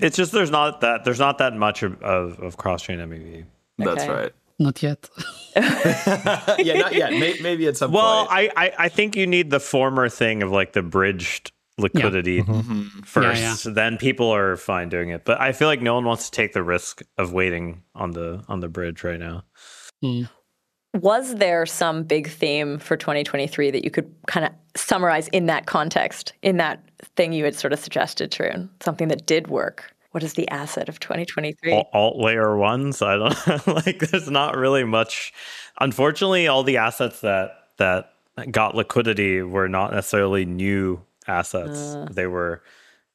It's 0.00 0.16
just 0.16 0.30
there's 0.32 0.50
not 0.50 0.80
that 0.82 1.04
there's 1.04 1.18
not 1.18 1.38
that 1.38 1.52
much 1.54 1.82
of, 1.82 2.00
of, 2.02 2.38
of 2.38 2.56
cross-chain 2.56 2.98
MEV. 2.98 3.44
that's 3.78 4.02
Okay. 4.04 4.12
right. 4.12 4.32
not 4.58 4.82
yet. 4.82 5.08
yeah, 5.56 6.78
not 6.78 6.94
yet. 6.94 7.10
May, 7.12 7.36
maybe 7.42 7.66
at 7.66 7.76
some 7.76 7.92
Well, 7.92 8.26
point. 8.26 8.52
I, 8.56 8.66
I 8.66 8.72
I 8.78 8.88
think 8.88 9.16
you 9.16 9.26
need 9.26 9.50
the 9.50 9.60
former 9.60 10.08
thing 10.08 10.42
of 10.42 10.50
like 10.50 10.72
the 10.72 10.82
bridged 10.82 11.52
liquidity 11.78 12.40
mm-hmm. 12.42 12.52
Mm-hmm. 12.52 13.00
first. 13.02 13.66
Yeah, 13.66 13.72
Then 13.74 13.98
people 13.98 14.30
are 14.30 14.56
fine 14.56 14.88
doing 14.88 15.10
it. 15.10 15.24
But 15.26 15.40
I 15.40 15.52
feel 15.52 15.68
like 15.68 15.82
no 15.82 15.94
one 15.94 16.04
wants 16.04 16.30
to 16.30 16.30
take 16.30 16.52
the 16.54 16.62
risk 16.62 17.02
of 17.18 17.32
waiting 17.34 17.82
on 17.94 18.12
the 18.12 18.42
on 18.48 18.60
the 18.60 18.68
bridge 18.68 19.04
right 19.04 19.20
now. 19.20 19.44
Mm. 20.02 20.28
Was 21.02 21.36
there 21.36 21.66
some 21.66 22.02
big 22.02 22.28
theme 22.28 22.78
for 22.78 22.96
2023 22.96 23.70
that 23.70 23.84
you 23.84 23.90
could 23.90 24.12
kind 24.26 24.46
of 24.46 24.52
summarize 24.74 25.28
in 25.28 25.46
that 25.46 25.66
context, 25.66 26.32
in 26.42 26.56
that 26.56 26.82
thing 27.16 27.32
you 27.32 27.44
had 27.44 27.54
sort 27.54 27.72
of 27.72 27.78
suggested, 27.78 28.30
Tarun? 28.30 28.68
Something 28.80 29.08
that 29.08 29.26
did 29.26 29.48
work? 29.48 29.92
What 30.12 30.22
is 30.22 30.34
the 30.34 30.48
asset 30.48 30.88
of 30.88 30.98
2023? 30.98 31.72
Alt, 31.72 31.88
alt 31.92 32.16
layer 32.16 32.56
ones. 32.56 33.02
I 33.02 33.16
don't 33.16 33.66
like. 33.66 33.98
There's 33.98 34.30
not 34.30 34.56
really 34.56 34.84
much. 34.84 35.34
Unfortunately, 35.80 36.48
all 36.48 36.62
the 36.62 36.78
assets 36.78 37.20
that 37.20 37.50
that 37.76 38.14
got 38.50 38.74
liquidity 38.74 39.42
were 39.42 39.68
not 39.68 39.92
necessarily 39.92 40.46
new 40.46 41.02
assets. 41.26 41.94
Uh, 41.94 42.08
they 42.10 42.26
were 42.26 42.62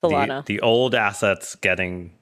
the, 0.01 0.43
the 0.45 0.61
old 0.61 0.93
assets 0.93 1.55
getting 1.55 2.13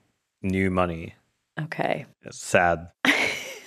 new 0.41 0.69
money. 0.69 1.15
Okay. 1.59 2.05
It's 2.23 2.37
sad. 2.37 2.89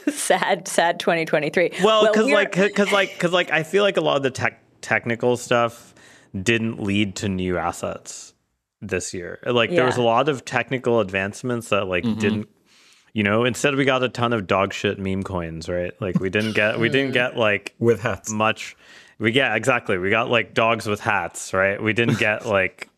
sad, 0.13 0.69
sad 0.69 1.01
2023. 1.01 1.73
Well, 1.83 2.07
because 2.07 2.27
well, 2.27 2.35
like, 2.35 2.53
because 2.53 2.93
like, 2.93 3.13
because 3.13 3.33
like, 3.33 3.51
I 3.51 3.63
feel 3.63 3.83
like 3.83 3.97
a 3.97 4.01
lot 4.01 4.17
of 4.17 4.23
the 4.23 4.31
tech 4.31 4.61
technical 4.81 5.37
stuff 5.37 5.95
didn't 6.41 6.83
lead 6.83 7.17
to 7.17 7.29
new 7.29 7.59
assets 7.59 8.35
this 8.81 9.15
year. 9.15 9.39
Like 9.47 9.71
yeah. 9.71 9.77
there 9.77 9.87
was 9.87 9.97
a 9.97 10.03
lot 10.03 10.29
of 10.29 10.45
technical 10.45 11.01
advancements 11.01 11.69
that 11.69 11.87
like 11.87 12.05
mm-hmm. 12.05 12.19
didn't 12.19 12.49
you 13.15 13.23
know, 13.23 13.45
instead 13.45 13.75
we 13.75 13.85
got 13.85 14.03
a 14.03 14.09
ton 14.09 14.33
of 14.33 14.47
dog 14.47 14.73
shit 14.73 14.99
meme 14.99 15.23
coins, 15.23 15.69
right? 15.69 15.93
Like 16.01 16.19
we 16.19 16.31
didn't 16.31 16.55
get 16.55 16.81
we 16.81 16.89
didn't 16.89 17.13
get 17.13 17.37
like 17.37 17.75
with 17.79 18.01
hats 18.01 18.31
much 18.31 18.75
we 19.23 19.33
yeah, 19.33 19.55
exactly. 19.55 19.99
We 19.99 20.11
got 20.11 20.31
like 20.31 20.53
dogs 20.53 20.87
with 20.87 20.99
hats, 20.99 21.55
right? 21.55 21.81
We 21.81 21.93
didn't 21.93 22.19
get 22.19 22.45
like 22.59 22.89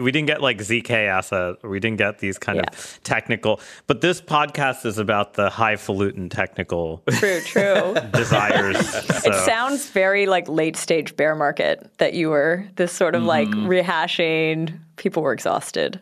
we 0.00 0.12
didn't 0.12 0.26
get 0.26 0.40
like 0.40 0.58
ZK 0.58 0.90
asset. 1.08 1.56
We 1.62 1.80
didn't 1.80 1.98
get 1.98 2.18
these 2.18 2.38
kind 2.38 2.56
yeah. 2.56 2.64
of 2.72 3.00
technical. 3.02 3.60
But 3.86 4.00
this 4.00 4.20
podcast 4.20 4.86
is 4.86 4.98
about 4.98 5.34
the 5.34 5.50
highfalutin 5.50 6.28
technical. 6.28 7.02
True, 7.10 7.40
true. 7.40 7.94
desires. 8.12 8.76
So. 9.24 9.30
It 9.30 9.44
sounds 9.46 9.88
very 9.88 10.26
like 10.26 10.48
late 10.48 10.76
stage 10.76 11.16
bear 11.16 11.34
market 11.34 11.90
that 11.96 12.12
you 12.12 12.28
were 12.28 12.66
this 12.76 12.92
sort 12.92 13.14
of 13.14 13.20
mm-hmm. 13.20 13.28
like 13.28 13.48
rehashing. 13.48 14.78
People 14.96 15.22
were 15.22 15.32
exhausted. 15.32 16.00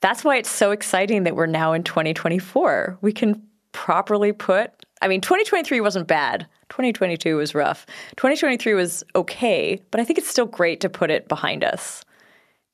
That's 0.00 0.24
why 0.24 0.36
it's 0.36 0.50
so 0.50 0.72
exciting 0.72 1.22
that 1.24 1.36
we're 1.36 1.46
now 1.46 1.72
in 1.72 1.84
2024. 1.84 2.98
We 3.02 3.12
can 3.12 3.40
properly 3.72 4.32
put. 4.32 4.72
I 5.00 5.08
mean, 5.08 5.20
2023 5.20 5.80
wasn't 5.80 6.08
bad. 6.08 6.46
2022 6.70 7.36
was 7.36 7.54
rough. 7.54 7.86
2023 8.16 8.74
was 8.74 9.04
okay, 9.14 9.80
but 9.90 10.00
I 10.00 10.04
think 10.04 10.18
it's 10.18 10.28
still 10.28 10.46
great 10.46 10.80
to 10.80 10.88
put 10.88 11.10
it 11.10 11.28
behind 11.28 11.62
us. 11.62 12.04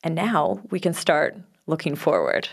And 0.03 0.15
now 0.15 0.61
we 0.69 0.79
can 0.79 0.93
start 0.93 1.37
looking 1.67 1.95
forward. 1.95 2.49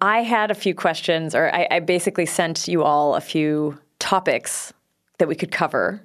I 0.00 0.22
had 0.22 0.50
a 0.50 0.54
few 0.54 0.74
questions, 0.74 1.34
or 1.34 1.54
I, 1.54 1.68
I 1.70 1.80
basically 1.80 2.26
sent 2.26 2.66
you 2.66 2.82
all 2.82 3.14
a 3.14 3.20
few 3.20 3.78
topics 3.98 4.72
that 5.18 5.28
we 5.28 5.36
could 5.36 5.52
cover. 5.52 6.02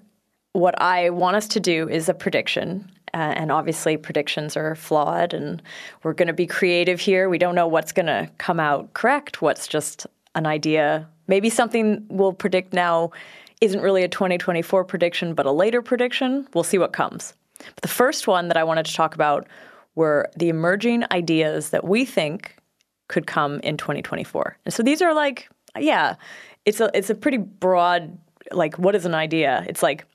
What 0.53 0.79
I 0.81 1.09
want 1.09 1.35
us 1.35 1.47
to 1.49 1.59
do 1.59 1.89
is 1.89 2.09
a 2.09 2.13
prediction. 2.13 2.91
Uh, 3.13 3.33
and 3.35 3.51
obviously, 3.51 3.97
predictions 3.97 4.55
are 4.57 4.75
flawed, 4.75 5.33
and 5.33 5.61
we're 6.03 6.13
going 6.13 6.27
to 6.27 6.33
be 6.33 6.45
creative 6.45 6.99
here. 6.99 7.29
We 7.29 7.37
don't 7.37 7.55
know 7.55 7.67
what's 7.67 7.91
going 7.91 8.05
to 8.05 8.29
come 8.37 8.59
out 8.59 8.93
correct, 8.93 9.41
what's 9.41 9.67
just 9.67 10.05
an 10.35 10.45
idea. 10.45 11.07
Maybe 11.27 11.49
something 11.49 12.05
we'll 12.09 12.33
predict 12.33 12.73
now 12.73 13.11
isn't 13.61 13.81
really 13.81 14.03
a 14.03 14.07
2024 14.07 14.83
prediction, 14.83 15.33
but 15.33 15.45
a 15.45 15.51
later 15.51 15.81
prediction. 15.81 16.47
We'll 16.53 16.63
see 16.63 16.77
what 16.77 16.93
comes. 16.93 17.33
But 17.57 17.81
the 17.81 17.87
first 17.87 18.27
one 18.27 18.49
that 18.49 18.57
I 18.57 18.63
wanted 18.63 18.85
to 18.85 18.93
talk 18.93 19.15
about 19.15 19.47
were 19.97 20.29
the 20.37 20.47
emerging 20.47 21.03
ideas 21.11 21.71
that 21.71 21.83
we 21.83 22.05
think 22.05 22.55
could 23.09 23.25
come 23.25 23.59
in 23.61 23.77
2024. 23.77 24.57
And 24.63 24.73
so 24.73 24.83
these 24.83 25.01
are 25.01 25.13
like, 25.13 25.49
yeah, 25.77 26.15
it's 26.65 26.79
a 26.79 26.89
it's 26.93 27.09
a 27.09 27.15
pretty 27.15 27.37
broad 27.37 28.17
like 28.51 28.77
what 28.77 28.95
is 28.95 29.05
an 29.05 29.15
idea? 29.15 29.65
It's 29.67 29.81
like 29.83 30.05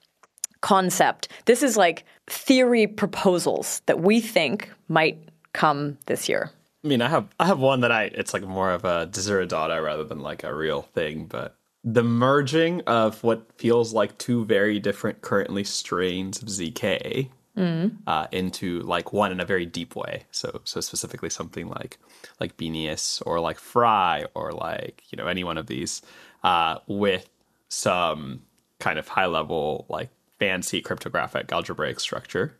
concept. 0.61 1.29
This 1.47 1.62
is 1.62 1.77
like 1.77 2.05
theory 2.29 2.87
proposals 2.87 3.83
that 3.87 4.01
we 4.01 4.21
think 4.21 4.71
might 4.89 5.19
come 5.53 5.99
this 6.07 6.29
year. 6.29 6.51
I 6.85 6.89
mean, 6.89 7.03
I 7.03 7.09
have 7.09 7.27
I 7.41 7.47
have 7.47 7.59
one 7.59 7.81
that 7.81 7.91
I 7.91 8.05
it's 8.05 8.33
like 8.33 8.45
more 8.45 8.71
of 8.71 8.85
a 8.85 9.09
desiderata 9.09 9.83
rather 9.83 10.05
than 10.05 10.21
like 10.21 10.45
a 10.45 10.55
real 10.55 10.83
thing, 10.83 11.27
but 11.27 11.57
the 11.83 12.05
merging 12.05 12.83
of 12.83 13.25
what 13.25 13.51
feels 13.59 13.93
like 13.93 14.17
two 14.19 14.45
very 14.45 14.79
different 14.79 15.23
currently 15.23 15.65
strains 15.65 16.41
of 16.41 16.47
ZK 16.47 17.29
mm. 17.57 17.97
uh, 18.07 18.27
into 18.33 18.81
like 18.81 19.13
one 19.13 19.33
in 19.33 19.41
a 19.41 19.45
very 19.45 19.67
deep 19.67 19.97
way. 19.97 20.25
So 20.31 20.61
so 20.65 20.81
specifically 20.81 21.31
something 21.31 21.69
like 21.69 21.99
like 22.41 22.57
Binius 22.57 23.23
or 23.27 23.41
like 23.41 23.59
FRI 23.59 24.27
or 24.35 24.53
like 24.53 25.03
you 25.11 25.17
know 25.17 25.27
any 25.27 25.45
one 25.45 25.59
of 25.59 25.67
these 25.67 26.03
uh, 26.43 26.79
with 26.87 27.29
some 27.69 28.43
kind 28.79 28.99
of 28.99 29.09
high 29.09 29.27
level 29.27 29.87
like 29.89 30.11
fancy 30.39 30.81
cryptographic 30.81 31.53
algebraic 31.53 32.01
structure, 32.01 32.57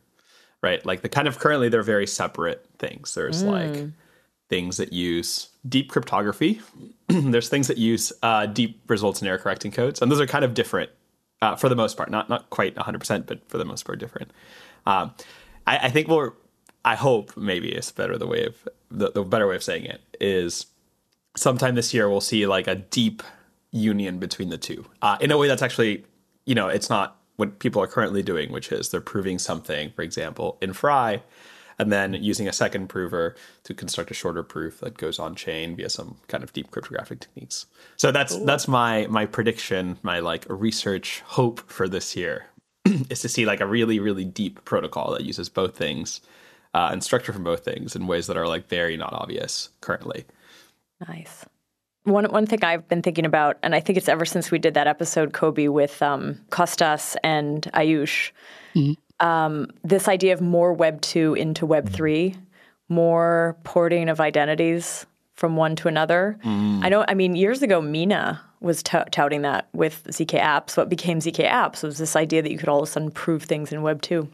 right? 0.63 0.85
Like 0.87 1.03
the 1.03 1.09
kind 1.09 1.29
of 1.29 1.39
currently 1.39 1.69
they're 1.69 1.83
very 1.83 2.07
separate 2.07 2.67
things. 2.79 3.15
There's 3.15 3.43
mm. 3.43 3.51
like 3.51 3.91
things 4.49 4.77
that 4.77 4.93
use 4.93 5.49
deep 5.69 5.91
cryptography. 5.91 6.61
There's 7.09 7.49
things 7.49 7.69
that 7.69 7.79
use 7.79 8.13
uh, 8.23 8.47
deep 8.47 8.81
results 8.87 9.23
in 9.23 9.29
error 9.29 9.39
correcting 9.39 9.73
codes, 9.73 10.03
and 10.03 10.11
those 10.13 10.21
are 10.21 10.27
kind 10.27 10.45
of 10.45 10.55
different 10.55 10.91
uh, 11.43 11.57
for 11.57 11.69
the 11.69 11.77
most 11.77 11.97
part. 11.97 12.11
Not 12.11 12.31
not 12.31 12.49
quite 12.49 12.75
100, 12.77 12.99
percent 12.99 13.27
but 13.27 13.47
for 13.49 13.59
the 13.59 13.65
most 13.67 13.85
part 13.85 13.99
different. 13.99 14.31
Um, 14.87 15.13
I, 15.67 15.79
I, 15.79 15.91
think 15.91 16.09
we're. 16.09 16.33
I 16.85 16.95
hope 16.95 17.37
maybe 17.37 17.71
it's 17.71 17.93
better 17.93 18.17
the 18.17 18.27
way 18.27 18.47
of 18.47 18.69
the, 18.91 19.11
the 19.11 19.23
better 19.23 19.47
way 19.47 19.57
of 19.57 19.63
saying 19.63 19.85
it 19.85 20.01
is 20.21 20.67
sometime 21.37 21.75
this 21.75 21.93
year 21.93 22.09
we'll 22.09 22.21
see 22.21 22.47
like 22.47 22.67
a 22.67 22.75
deep 22.77 23.23
union 23.71 24.19
between 24.19 24.51
the 24.51 24.59
two 24.59 24.85
uh, 25.01 25.17
in 25.21 25.31
a 25.31 25.39
way 25.39 25.49
that's 25.49 25.63
actually 25.63 26.05
you 26.45 26.55
know 26.55 26.69
it's 26.69 26.91
not 26.91 27.17
what 27.37 27.59
people 27.59 27.83
are 27.83 27.87
currently 27.87 28.23
doing, 28.23 28.53
which 28.53 28.71
is 28.71 28.91
they're 28.91 29.01
proving 29.01 29.39
something, 29.39 29.91
for 29.97 30.03
example, 30.03 30.59
in 30.61 30.73
FRI, 30.73 31.23
and 31.83 31.93
then 31.93 32.15
using 32.15 32.47
a 32.47 32.53
second 32.53 32.87
prover 32.87 33.35
to 33.65 33.75
construct 33.75 34.13
a 34.13 34.15
shorter 34.15 34.45
proof 34.45 34.79
that 34.79 34.97
goes 34.97 35.19
on 35.19 35.35
chain 35.35 35.75
via 35.75 35.91
some 35.91 36.17
kind 36.29 36.45
of 36.45 36.53
deep 36.53 36.71
cryptographic 36.71 37.19
techniques. 37.19 37.67
So 37.97 38.13
that's 38.13 38.37
cool. 38.37 38.47
that's 38.47 38.69
my 38.69 39.09
my 39.11 39.27
prediction, 39.27 39.99
my 40.03 40.21
like 40.21 40.47
research 40.49 41.23
hope 41.27 41.69
for 41.69 41.89
this 41.89 42.15
year 42.15 42.47
is 43.11 43.21
to 43.23 43.29
see 43.29 43.47
like 43.47 43.61
a 43.61 43.67
really 43.67 43.99
really 43.99 44.25
deep 44.25 44.65
protocol 44.65 45.11
that 45.13 45.25
uses 45.25 45.49
both 45.49 45.77
things 45.77 46.21
uh, 46.73 46.91
and 46.93 47.03
structure 47.03 47.33
from 47.33 47.43
both 47.43 47.65
things 47.65 47.97
in 47.97 48.07
ways 48.07 48.29
that 48.29 48.37
are 48.37 48.47
like 48.47 48.69
very 48.69 48.97
not 48.97 49.13
obvious 49.13 49.71
currently. 49.81 50.25
Nice. 51.09 51.45
One 52.05 52.27
one 52.27 52.47
thing 52.47 52.65
I've 52.65 52.87
been 52.89 53.03
thinking 53.03 53.27
about, 53.27 53.59
and 53.65 53.75
I 53.75 53.81
think 53.81 53.97
it's 53.97 54.09
ever 54.09 54.25
since 54.25 54.53
we 54.53 54.61
did 54.61 54.75
that 54.75 54.87
episode, 54.87 55.33
Kobe, 55.33 55.67
with 55.67 56.01
um, 56.01 56.39
Kostas 56.51 57.17
and 57.25 57.69
Ayush, 57.75 58.31
mm-hmm. 58.77 58.93
Um, 59.23 59.69
this 59.83 60.09
idea 60.09 60.35
of 60.35 60.41
more 60.41 60.73
Web 60.73 61.01
two 61.01 61.35
into 61.35 61.65
Web 61.65 61.89
three, 61.89 62.35
more 62.89 63.57
porting 63.65 64.09
of 64.09 64.21
identities 64.21 65.07
from 65.35 65.57
one 65.57 65.77
to 65.77 65.89
another. 65.89 66.39
Mm. 66.45 66.85
I 66.85 66.89
know. 66.89 67.05
I 67.09 67.15
mean, 67.15 67.35
years 67.37 67.63
ago, 67.63 67.81
Mina 67.81 68.41
was 68.61 68.83
t- 68.83 68.99
touting 69.11 69.43
that 69.43 69.69
with 69.73 70.05
ZK 70.05 70.41
Apps. 70.41 70.77
What 70.77 70.89
became 70.89 71.21
ZK 71.21 71.49
Apps 71.49 71.83
was 71.83 71.99
this 71.99 72.15
idea 72.17 72.43
that 72.43 72.53
you 72.53 72.59
could 72.59 72.69
all 72.69 72.83
of 72.83 72.89
a 72.89 72.91
sudden 72.91 73.11
prove 73.11 73.45
things 73.45 73.73
in 73.73 73.83
Web 73.83 74.03
2. 74.03 74.29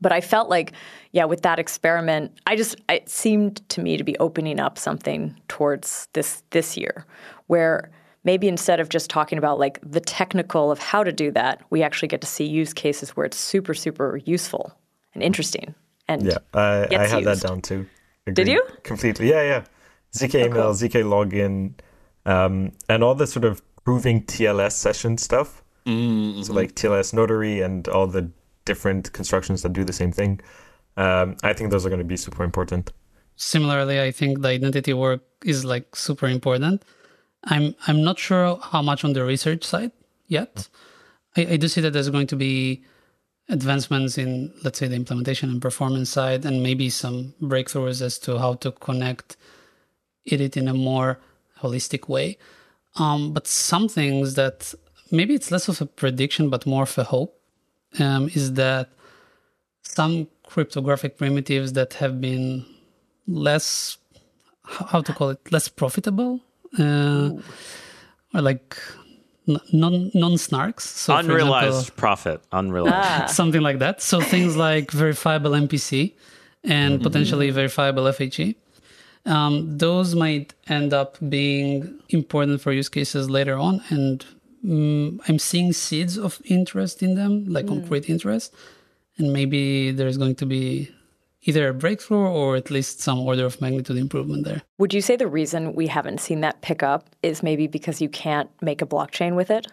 But 0.00 0.12
I 0.12 0.20
felt 0.20 0.48
like, 0.48 0.72
yeah, 1.12 1.26
with 1.26 1.42
that 1.42 1.58
experiment, 1.58 2.32
I 2.46 2.56
just 2.56 2.76
it 2.88 3.08
seemed 3.08 3.68
to 3.70 3.82
me 3.82 3.96
to 3.96 4.04
be 4.04 4.16
opening 4.18 4.58
up 4.58 4.78
something 4.78 5.36
towards 5.48 6.08
this 6.14 6.42
this 6.50 6.76
year, 6.76 7.04
where 7.48 7.90
maybe 8.24 8.48
instead 8.48 8.80
of 8.80 8.88
just 8.88 9.10
talking 9.10 9.38
about 9.38 9.58
like 9.58 9.78
the 9.82 10.00
technical 10.00 10.70
of 10.70 10.78
how 10.78 11.04
to 11.04 11.12
do 11.12 11.30
that, 11.32 11.62
we 11.70 11.82
actually 11.82 12.08
get 12.08 12.20
to 12.20 12.26
see 12.26 12.44
use 12.44 12.72
cases 12.72 13.10
where 13.10 13.26
it's 13.26 13.38
super 13.38 13.74
super 13.74 14.20
useful 14.24 14.72
and 15.14 15.22
interesting. 15.22 15.74
And 16.08 16.26
yeah, 16.26 16.38
I, 16.54 16.88
I 16.90 17.06
had 17.06 17.22
used. 17.22 17.42
that 17.42 17.48
down 17.48 17.60
too. 17.62 17.86
Agreed. 18.26 18.34
Did 18.34 18.48
you 18.48 18.62
completely? 18.82 19.30
Yeah, 19.30 19.42
yeah. 19.42 19.64
ZK 20.12 20.46
email, 20.46 20.58
oh, 20.58 20.62
cool. 20.64 20.74
ZK 20.74 21.04
login, 21.04 21.74
um, 22.26 22.72
and 22.88 23.04
all 23.04 23.14
the 23.14 23.26
sort 23.26 23.44
of 23.44 23.62
proving 23.84 24.24
TLS 24.24 24.72
session 24.72 25.16
stuff. 25.18 25.62
Mm-hmm. 25.86 26.42
So 26.42 26.52
like 26.52 26.74
TLS 26.74 27.14
notary 27.14 27.60
and 27.60 27.88
all 27.88 28.06
the 28.06 28.30
different 28.64 29.12
constructions 29.12 29.62
that 29.62 29.72
do 29.72 29.84
the 29.84 29.92
same 29.92 30.12
thing. 30.12 30.40
Um, 30.96 31.36
I 31.42 31.52
think 31.52 31.70
those 31.70 31.86
are 31.86 31.88
going 31.88 32.00
to 32.00 32.04
be 32.04 32.16
super 32.16 32.44
important. 32.44 32.92
Similarly, 33.36 34.00
I 34.00 34.10
think 34.10 34.42
the 34.42 34.48
identity 34.48 34.92
work 34.92 35.22
is 35.44 35.64
like 35.64 35.96
super 35.96 36.26
important. 36.26 36.84
I'm 37.44 37.74
I'm 37.86 38.02
not 38.02 38.18
sure 38.18 38.58
how 38.62 38.82
much 38.82 39.04
on 39.04 39.12
the 39.12 39.24
research 39.24 39.64
side 39.64 39.92
yet. 40.26 40.68
I, 41.36 41.46
I 41.52 41.56
do 41.56 41.68
see 41.68 41.80
that 41.80 41.92
there's 41.92 42.10
going 42.10 42.26
to 42.28 42.36
be 42.36 42.84
advancements 43.48 44.16
in 44.16 44.52
let's 44.62 44.78
say 44.78 44.86
the 44.86 44.96
implementation 44.96 45.50
and 45.50 45.60
performance 45.60 46.10
side 46.10 46.44
and 46.44 46.62
maybe 46.62 46.88
some 46.88 47.34
breakthroughs 47.42 48.00
as 48.00 48.18
to 48.18 48.38
how 48.38 48.54
to 48.54 48.70
connect 48.72 49.36
it 50.24 50.56
in 50.56 50.68
a 50.68 50.74
more 50.74 51.18
holistic 51.60 52.08
way. 52.08 52.38
Um, 52.96 53.32
but 53.32 53.46
some 53.46 53.88
things 53.88 54.34
that 54.34 54.74
maybe 55.10 55.34
it's 55.34 55.50
less 55.50 55.68
of 55.68 55.80
a 55.80 55.86
prediction 55.86 56.50
but 56.50 56.66
more 56.66 56.84
of 56.84 56.98
a 56.98 57.04
hope 57.04 57.40
um, 57.98 58.28
is 58.28 58.54
that 58.54 58.90
some 59.82 60.28
cryptographic 60.44 61.16
primitives 61.16 61.72
that 61.72 61.94
have 61.94 62.20
been 62.20 62.64
less 63.26 63.98
how 64.64 65.00
to 65.00 65.12
call 65.12 65.30
it 65.30 65.52
less 65.52 65.68
profitable 65.68 66.40
uh, 66.78 67.30
or 68.34 68.40
like 68.40 68.76
non 69.46 70.10
non 70.14 70.32
snarks. 70.32 70.82
So 70.82 71.16
unrealized 71.16 71.66
example, 71.66 71.94
profit, 71.96 72.42
unrealized, 72.52 73.22
ah. 73.22 73.26
something 73.26 73.60
like 73.60 73.78
that. 73.78 74.02
So 74.02 74.20
things 74.20 74.56
like 74.56 74.90
verifiable 74.90 75.52
MPC 75.52 76.14
and 76.64 76.94
mm-hmm. 76.94 77.02
potentially 77.02 77.50
verifiable 77.50 78.04
FHE. 78.04 78.54
Um, 79.26 79.76
those 79.76 80.14
might 80.14 80.54
end 80.68 80.94
up 80.94 81.18
being 81.28 82.00
important 82.08 82.60
for 82.60 82.72
use 82.72 82.88
cases 82.88 83.28
later 83.28 83.56
on, 83.56 83.82
and 83.90 84.24
um, 84.64 85.20
I'm 85.28 85.38
seeing 85.38 85.72
seeds 85.72 86.16
of 86.16 86.40
interest 86.46 87.02
in 87.02 87.16
them, 87.16 87.46
like 87.46 87.66
mm. 87.66 87.68
concrete 87.68 88.08
interest, 88.08 88.54
and 89.18 89.32
maybe 89.32 89.90
there's 89.90 90.16
going 90.16 90.36
to 90.36 90.46
be 90.46 90.90
either 91.42 91.68
a 91.68 91.74
breakthrough 91.74 92.28
or 92.28 92.56
at 92.56 92.70
least 92.70 93.00
some 93.00 93.18
order 93.18 93.46
of 93.46 93.60
magnitude 93.60 93.96
improvement 93.96 94.44
there. 94.44 94.62
Would 94.78 94.92
you 94.92 95.00
say 95.00 95.16
the 95.16 95.26
reason 95.26 95.74
we 95.74 95.86
haven't 95.86 96.20
seen 96.20 96.40
that 96.40 96.60
pick 96.60 96.82
up 96.82 97.08
is 97.22 97.42
maybe 97.42 97.66
because 97.66 98.00
you 98.00 98.08
can't 98.08 98.50
make 98.60 98.82
a 98.82 98.86
blockchain 98.86 99.34
with 99.36 99.50
it? 99.50 99.66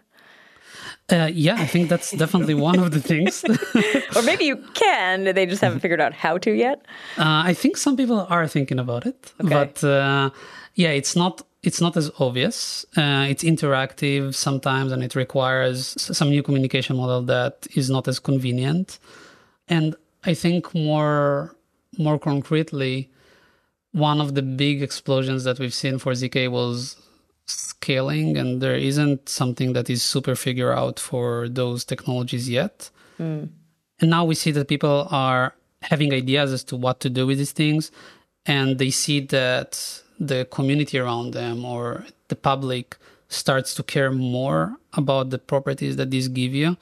Uh, 1.10 1.30
yeah, 1.34 1.56
I 1.56 1.66
think 1.66 1.90
that's 1.90 2.12
definitely 2.24 2.54
one 2.54 2.80
of 2.80 2.92
the 2.92 3.00
things. 3.00 3.44
or 4.16 4.22
maybe 4.24 4.46
you 4.46 4.58
can, 4.74 5.24
they 5.24 5.46
just 5.46 5.62
haven't 5.62 5.80
figured 5.80 6.02
out 6.02 6.14
how 6.14 6.38
to 6.40 6.52
yet. 6.52 6.86
Uh, 7.18 7.44
I 7.46 7.54
think 7.54 7.78
some 7.78 7.96
people 7.98 8.26
are 8.30 8.48
thinking 8.48 8.80
about 8.80 9.06
it, 9.06 9.34
okay. 9.42 9.50
but 9.50 9.84
uh, 9.84 10.30
yeah, 10.76 10.90
it's 10.90 11.16
not 11.16 11.42
it's 11.64 11.82
not 11.82 11.98
as 11.98 12.12
obvious. 12.20 12.86
Uh, 12.96 13.26
it's 13.28 13.44
interactive 13.44 14.36
sometimes, 14.36 14.92
and 14.92 15.04
it 15.04 15.16
requires 15.16 15.96
some 16.00 16.30
new 16.30 16.44
communication 16.44 16.96
model 16.96 17.24
that 17.24 17.68
is 17.76 17.90
not 17.90 18.08
as 18.08 18.20
convenient. 18.20 19.00
And 19.68 19.96
I 20.24 20.34
think 20.34 20.74
more 20.74 21.57
more 21.98 22.20
concretely, 22.20 23.10
one 23.92 24.22
of 24.22 24.36
the 24.36 24.42
big 24.42 24.82
explosions 24.82 25.44
that 25.44 25.60
we've 25.60 25.74
seen 25.74 25.98
for 25.98 26.12
zk 26.14 26.50
was 26.50 26.96
scaling 27.46 28.38
and 28.38 28.62
there 28.62 28.76
isn't 28.76 29.30
something 29.30 29.74
that 29.74 29.90
is 29.90 30.04
super 30.04 30.36
figure 30.36 30.74
out 30.74 31.00
for 31.00 31.48
those 31.50 31.86
technologies 31.86 32.50
yet 32.50 32.90
mm. 33.20 33.48
and 34.00 34.10
now 34.10 34.26
we 34.26 34.36
see 34.36 34.52
that 34.52 34.68
people 34.68 35.08
are 35.10 35.54
having 35.82 36.14
ideas 36.14 36.52
as 36.52 36.64
to 36.64 36.76
what 36.76 37.00
to 37.00 37.10
do 37.10 37.26
with 37.26 37.38
these 37.38 37.54
things 37.54 37.92
and 38.46 38.78
they 38.78 38.90
see 38.90 39.20
that 39.20 40.02
the 40.20 40.46
community 40.52 41.00
around 41.00 41.32
them 41.32 41.64
or 41.64 42.06
the 42.28 42.36
public 42.36 42.98
starts 43.30 43.74
to 43.74 43.84
care 43.84 44.12
more 44.12 44.76
about 44.94 45.30
the 45.30 45.38
properties 45.38 45.96
that 45.96 46.12
these 46.12 46.28
give 46.28 46.54
you 46.54 46.76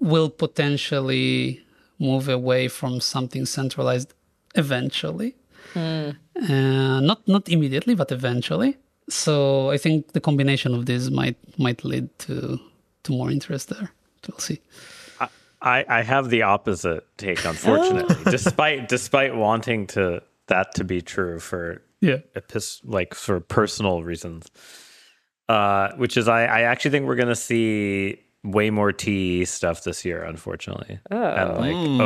will 0.00 0.28
potentially 0.28 1.64
move 1.98 2.28
away 2.28 2.68
from 2.68 3.00
something 3.00 3.46
centralized 3.46 4.12
eventually 4.56 5.34
mm. 5.74 6.16
uh, 6.50 7.00
not 7.00 7.26
not 7.26 7.48
immediately 7.48 7.94
but 7.94 8.10
eventually 8.12 8.76
so 9.08 9.70
I 9.70 9.78
think 9.78 10.12
the 10.12 10.20
combination 10.20 10.74
of 10.74 10.86
this 10.86 11.10
might 11.10 11.36
might 11.58 11.84
lead 11.84 12.16
to 12.20 12.58
to 13.04 13.12
more 13.12 13.30
interest 13.30 13.68
there. 13.68 13.90
We'll 14.28 14.38
see. 14.38 14.60
I, 15.62 15.84
I 15.88 16.02
have 16.02 16.28
the 16.28 16.42
opposite 16.42 17.06
take, 17.16 17.44
unfortunately. 17.44 18.16
despite 18.30 18.88
despite 18.88 19.34
wanting 19.34 19.86
to 19.88 20.22
that 20.48 20.74
to 20.74 20.84
be 20.84 21.00
true 21.00 21.38
for 21.38 21.82
yeah 22.00 22.18
epis- 22.36 22.80
like 22.84 23.14
for 23.14 23.40
personal 23.40 24.02
reasons, 24.02 24.50
uh, 25.48 25.92
which 25.96 26.16
is 26.16 26.28
I, 26.28 26.44
I 26.44 26.60
actually 26.62 26.90
think 26.90 27.06
we're 27.06 27.16
gonna 27.16 27.36
see 27.36 28.20
way 28.44 28.70
more 28.70 28.92
TE 28.92 29.44
stuff 29.44 29.84
this 29.84 30.04
year, 30.04 30.22
unfortunately, 30.24 30.98
oh. 31.10 31.16
and 31.16 31.56
like 31.56 31.74
mm. 31.74 32.00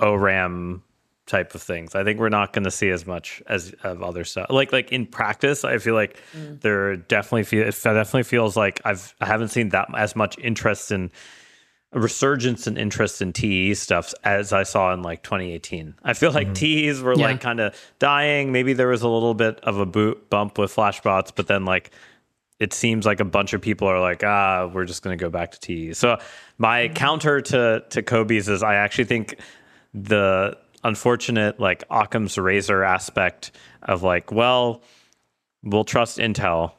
o- 0.00 0.06
ORAM 0.06 0.82
type 1.26 1.54
of 1.54 1.62
things. 1.62 1.94
I 1.94 2.04
think 2.04 2.20
we're 2.20 2.28
not 2.28 2.52
going 2.52 2.64
to 2.64 2.70
see 2.70 2.90
as 2.90 3.06
much 3.06 3.42
as 3.46 3.74
of 3.82 4.02
other 4.02 4.24
stuff. 4.24 4.46
Like 4.50 4.72
like 4.72 4.92
in 4.92 5.06
practice, 5.06 5.64
I 5.64 5.78
feel 5.78 5.94
like 5.94 6.20
mm. 6.36 6.60
there 6.60 6.96
definitely 6.96 7.44
feel 7.44 7.66
it 7.66 7.78
definitely 7.82 8.24
feels 8.24 8.56
like 8.56 8.80
I've 8.84 9.14
I 9.20 9.26
haven't 9.26 9.48
seen 9.48 9.70
that 9.70 9.88
as 9.96 10.14
much 10.14 10.38
interest 10.38 10.90
in 10.90 11.10
resurgence 11.94 12.66
and 12.66 12.76
interest 12.76 13.22
in 13.22 13.32
TE 13.32 13.72
stuff 13.74 14.12
as 14.24 14.52
I 14.52 14.64
saw 14.64 14.92
in 14.92 15.02
like 15.02 15.22
2018. 15.22 15.94
I 16.02 16.12
feel 16.12 16.32
like 16.32 16.48
mm-hmm. 16.48 16.90
TEs 16.90 17.00
were 17.00 17.14
yeah. 17.14 17.26
like 17.26 17.40
kind 17.40 17.60
of 17.60 17.74
dying. 17.98 18.52
Maybe 18.52 18.72
there 18.72 18.88
was 18.88 19.02
a 19.02 19.08
little 19.08 19.34
bit 19.34 19.60
of 19.60 19.78
a 19.78 19.86
boot 19.86 20.28
bump 20.28 20.58
with 20.58 20.74
flashbots, 20.74 21.32
but 21.34 21.46
then 21.46 21.64
like 21.64 21.90
it 22.58 22.72
seems 22.72 23.06
like 23.06 23.20
a 23.20 23.24
bunch 23.24 23.52
of 23.52 23.60
people 23.60 23.88
are 23.88 24.00
like, 24.00 24.22
ah, 24.24 24.70
we're 24.72 24.84
just 24.84 25.02
going 25.02 25.16
to 25.16 25.22
go 25.22 25.30
back 25.30 25.52
to 25.52 25.60
TE. 25.60 25.94
So 25.94 26.18
my 26.58 26.82
mm-hmm. 26.82 26.94
counter 26.94 27.40
to 27.40 27.84
to 27.90 28.02
Kobe's 28.02 28.48
is 28.48 28.62
I 28.62 28.74
actually 28.74 29.04
think 29.04 29.38
the 29.94 30.58
unfortunate 30.84 31.58
like 31.58 31.84
Occam's 31.90 32.38
razor 32.38 32.84
aspect 32.84 33.50
of 33.82 34.02
like, 34.02 34.30
well, 34.30 34.82
we'll 35.62 35.84
trust 35.84 36.18
Intel 36.18 36.72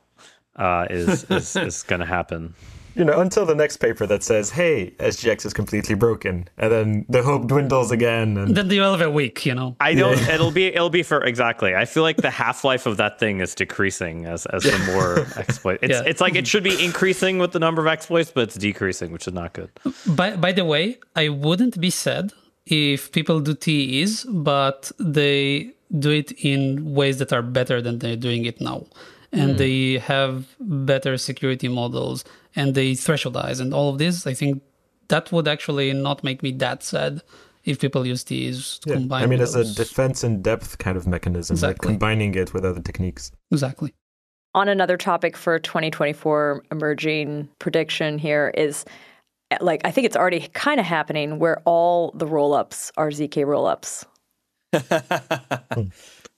uh, 0.55 0.87
is 0.89 1.25
is, 1.25 1.55
is 1.55 1.83
going 1.83 1.99
to 1.99 2.05
happen. 2.05 2.53
You 2.95 3.03
know, 3.03 3.19
until 3.19 3.45
the 3.45 3.55
next 3.55 3.77
paper 3.77 4.07
that 4.07 4.23
says, 4.23 4.49
"Hey, 4.49 4.93
SGX 4.99 5.45
is 5.45 5.53
completely 5.53 5.95
broken," 5.95 6.47
and 6.57 6.71
then 6.71 7.05
the 7.09 7.23
hope 7.23 7.47
dwindles 7.47 7.91
again. 7.91 8.37
And 8.37 8.55
then 8.55 8.69
the 8.69 8.79
elevator 8.79 9.09
week, 9.09 9.45
you 9.45 9.53
know. 9.53 9.75
I 9.81 9.95
don't. 9.95 10.17
Yeah. 10.17 10.35
It'll 10.35 10.51
be. 10.51 10.67
It'll 10.67 10.89
be 10.89 11.03
for 11.03 11.21
exactly. 11.21 11.75
I 11.75 11.83
feel 11.83 12.03
like 12.03 12.15
the 12.15 12.29
half 12.29 12.63
life 12.63 12.85
of 12.85 12.95
that 12.95 13.19
thing 13.19 13.41
is 13.41 13.53
decreasing 13.53 14.25
as 14.25 14.45
as 14.45 14.63
the 14.63 14.93
more 14.93 15.27
exploit. 15.37 15.79
It's 15.81 15.91
yeah. 15.91 16.03
it's 16.05 16.21
like 16.21 16.35
it 16.35 16.47
should 16.47 16.63
be 16.63 16.81
increasing 16.85 17.37
with 17.37 17.51
the 17.51 17.59
number 17.59 17.81
of 17.81 17.87
exploits, 17.87 18.31
but 18.31 18.43
it's 18.43 18.55
decreasing, 18.55 19.11
which 19.11 19.27
is 19.27 19.33
not 19.33 19.51
good. 19.51 19.71
By 20.07 20.37
by 20.37 20.53
the 20.53 20.63
way, 20.63 20.97
I 21.17 21.27
wouldn't 21.27 21.81
be 21.81 21.89
sad 21.89 22.31
if 22.65 23.11
people 23.11 23.39
do 23.39 23.53
TEs, 23.53 24.23
but 24.25 24.91
they 24.99 25.71
do 25.99 26.11
it 26.11 26.31
in 26.43 26.93
ways 26.93 27.17
that 27.19 27.31
are 27.31 27.41
better 27.41 27.81
than 27.81 27.99
they're 27.99 28.15
doing 28.15 28.45
it 28.45 28.59
now. 28.59 28.85
And 29.31 29.55
mm. 29.55 29.57
they 29.57 29.97
have 29.99 30.47
better 30.59 31.17
security 31.17 31.67
models 31.67 32.23
and 32.55 32.73
they 32.73 32.91
thresholdize 32.93 33.59
and 33.59 33.73
all 33.73 33.89
of 33.89 33.97
this. 33.97 34.25
I 34.25 34.33
think 34.33 34.63
that 35.09 35.31
would 35.31 35.47
actually 35.47 35.93
not 35.93 36.23
make 36.23 36.41
me 36.41 36.51
that 36.53 36.83
sad 36.83 37.21
if 37.65 37.79
people 37.79 38.05
use 38.05 38.23
these 38.23 38.79
yeah. 38.85 38.93
combined. 38.95 39.23
I 39.23 39.27
mean, 39.27 39.41
as 39.41 39.55
a 39.55 39.65
defense 39.73 40.23
in 40.23 40.41
depth 40.41 40.77
kind 40.77 40.97
of 40.97 41.07
mechanism, 41.07 41.55
exactly. 41.55 41.89
like 41.89 41.93
combining 41.93 42.35
it 42.35 42.53
with 42.53 42.63
other 42.63 42.81
techniques. 42.81 43.31
Exactly. 43.51 43.93
On 44.53 44.69
another 44.69 44.95
topic 44.95 45.35
for 45.35 45.59
2024 45.59 46.63
emerging 46.71 47.49
prediction 47.59 48.17
here 48.17 48.53
is 48.55 48.85
like 49.61 49.81
I 49.85 49.91
think 49.91 50.05
it's 50.05 50.15
already 50.15 50.47
kind 50.53 50.79
of 50.79 50.85
happening 50.85 51.39
where 51.39 51.61
all 51.65 52.11
the 52.15 52.25
rollups 52.25 52.91
are 52.97 53.09
zk 53.09 53.45
rollups. 53.45 54.05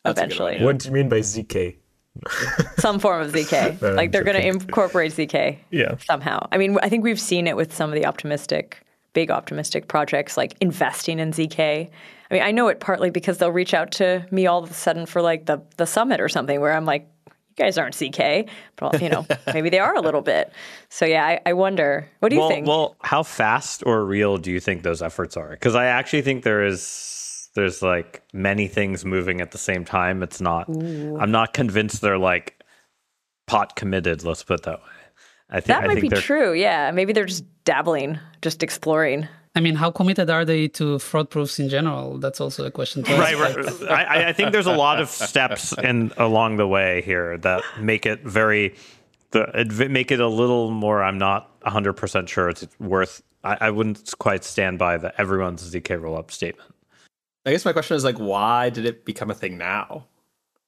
Eventually. 0.06 0.64
What 0.64 0.80
do 0.80 0.88
you 0.88 0.94
mean 0.94 1.10
by 1.10 1.20
zk? 1.20 1.78
some 2.78 3.00
form 3.00 3.22
of 3.22 3.32
zk. 3.32 3.82
like 3.96 4.12
they're 4.12 4.24
going 4.24 4.38
to 4.38 4.46
incorporate 4.46 5.14
zk. 5.14 5.58
Yeah. 5.72 5.96
Somehow. 6.00 6.48
I 6.52 6.58
mean, 6.58 6.78
I 6.82 6.90
think 6.90 7.04
we've 7.04 7.20
seen 7.20 7.48
it 7.48 7.56
with 7.56 7.74
some 7.74 7.90
of 7.90 7.96
the 7.96 8.06
optimistic, 8.06 8.84
big 9.14 9.32
optimistic 9.32 9.88
projects 9.88 10.38
like 10.38 10.56
investing 10.60 11.20
in 11.20 11.32
zk. 11.32 11.90
I 12.30 12.34
mean, 12.34 12.44
I 12.44 12.52
know 12.52 12.68
it 12.68 12.80
partly 12.80 13.10
because 13.10 13.38
they'll 13.38 13.52
reach 13.52 13.74
out 13.74 13.92
to 13.94 14.26
me 14.32 14.48
all 14.48 14.64
of 14.64 14.72
a 14.72 14.74
sudden 14.74 15.06
for 15.06 15.22
like 15.22 15.46
the 15.46 15.62
the 15.78 15.86
summit 15.86 16.20
or 16.20 16.28
something 16.28 16.60
where 16.60 16.74
I'm 16.74 16.86
like, 16.86 17.08
guys 17.58 17.78
aren't 17.78 17.96
ZK, 17.96 18.48
but 18.76 19.02
you 19.02 19.10
know, 19.10 19.26
maybe 19.54 19.70
they 19.70 19.80
are 19.80 19.96
a 19.96 20.02
little 20.02 20.22
bit. 20.22 20.52
So 20.90 21.06
yeah, 21.06 21.26
I, 21.26 21.40
I 21.46 21.54
wonder. 21.54 22.10
What 22.20 22.30
do 22.30 22.36
you 22.36 22.42
well, 22.42 22.50
think? 22.50 22.68
Well, 22.68 22.96
how 23.02 23.24
fast 23.24 23.84
or 23.86 24.06
real 24.06 24.38
do 24.38 24.52
you 24.52 24.60
think 24.60 24.84
those 24.84 25.02
efforts 25.02 25.36
are? 25.36 25.50
Because 25.50 25.76
I 25.76 25.86
actually 25.86 26.22
think 26.22 26.44
there 26.44 26.66
is 26.66 27.50
there's 27.56 27.82
like 27.82 28.22
many 28.34 28.68
things 28.68 29.04
moving 29.04 29.42
at 29.42 29.52
the 29.52 29.58
same 29.58 29.84
time. 29.84 30.24
It's 30.24 30.40
not. 30.40 30.70
Ooh. 30.70 31.18
I'm 31.20 31.32
not 31.32 31.54
convinced 31.54 32.02
they're 32.02 32.18
like 32.18 32.64
pot 33.48 33.76
committed. 33.76 34.24
Let's 34.24 34.44
put 34.44 34.60
it 34.60 34.64
that 34.64 34.80
way. 34.80 34.86
I 35.50 35.56
think 35.56 35.66
that 35.68 35.88
might 35.88 36.00
think 36.00 36.14
be 36.14 36.20
true. 36.20 36.54
Yeah, 36.54 36.92
maybe 36.92 37.14
they're 37.14 37.26
just 37.26 37.46
dabbling, 37.64 38.20
just 38.42 38.64
exploring. 38.64 39.28
I 39.58 39.60
mean, 39.60 39.74
how 39.74 39.90
committed 39.90 40.30
are 40.30 40.46
they 40.46 40.68
to 40.80 41.00
fraud 41.00 41.32
proofs 41.32 41.58
in 41.58 41.68
general? 41.68 42.20
That's 42.20 42.40
also 42.40 42.64
a 42.66 42.70
question. 42.70 43.02
To 43.04 43.18
right, 43.18 43.36
right. 43.36 43.90
I, 43.90 44.30
I, 44.30 44.34
think 44.34 44.52
there's 44.52 44.68
a 44.68 44.72
lot 44.72 45.02
of 45.02 45.10
steps 45.10 45.74
in 45.80 46.12
along 46.18 46.58
the 46.58 46.68
way 46.68 47.02
here 47.02 47.40
that 47.40 47.64
make 47.80 48.06
it 48.06 48.22
very, 48.22 48.76
the 49.32 49.88
make 49.90 50.12
it 50.12 50.20
a 50.20 50.28
little 50.28 50.70
more. 50.70 51.02
I'm 51.02 51.18
not 51.18 51.50
100 51.64 51.94
percent 51.94 52.30
sure 52.30 52.50
it's 52.50 52.68
worth. 52.80 53.24
I, 53.44 53.58
I 53.62 53.72
wouldn't 53.72 54.14
quite 54.20 54.44
stand 54.44 54.78
by 54.78 54.98
the 54.98 55.20
everyone's 55.20 55.68
zk 55.68 55.88
rollup 56.00 56.30
statement. 56.30 56.72
I 57.48 57.52
guess 57.52 57.66
my 57.66 57.74
question 57.74 57.98
is 57.98 58.04
like, 58.04 58.18
why 58.18 58.70
did 58.70 58.86
it 58.86 59.06
become 59.06 59.32
a 59.32 59.34
thing 59.34 59.58
now? 59.58 60.06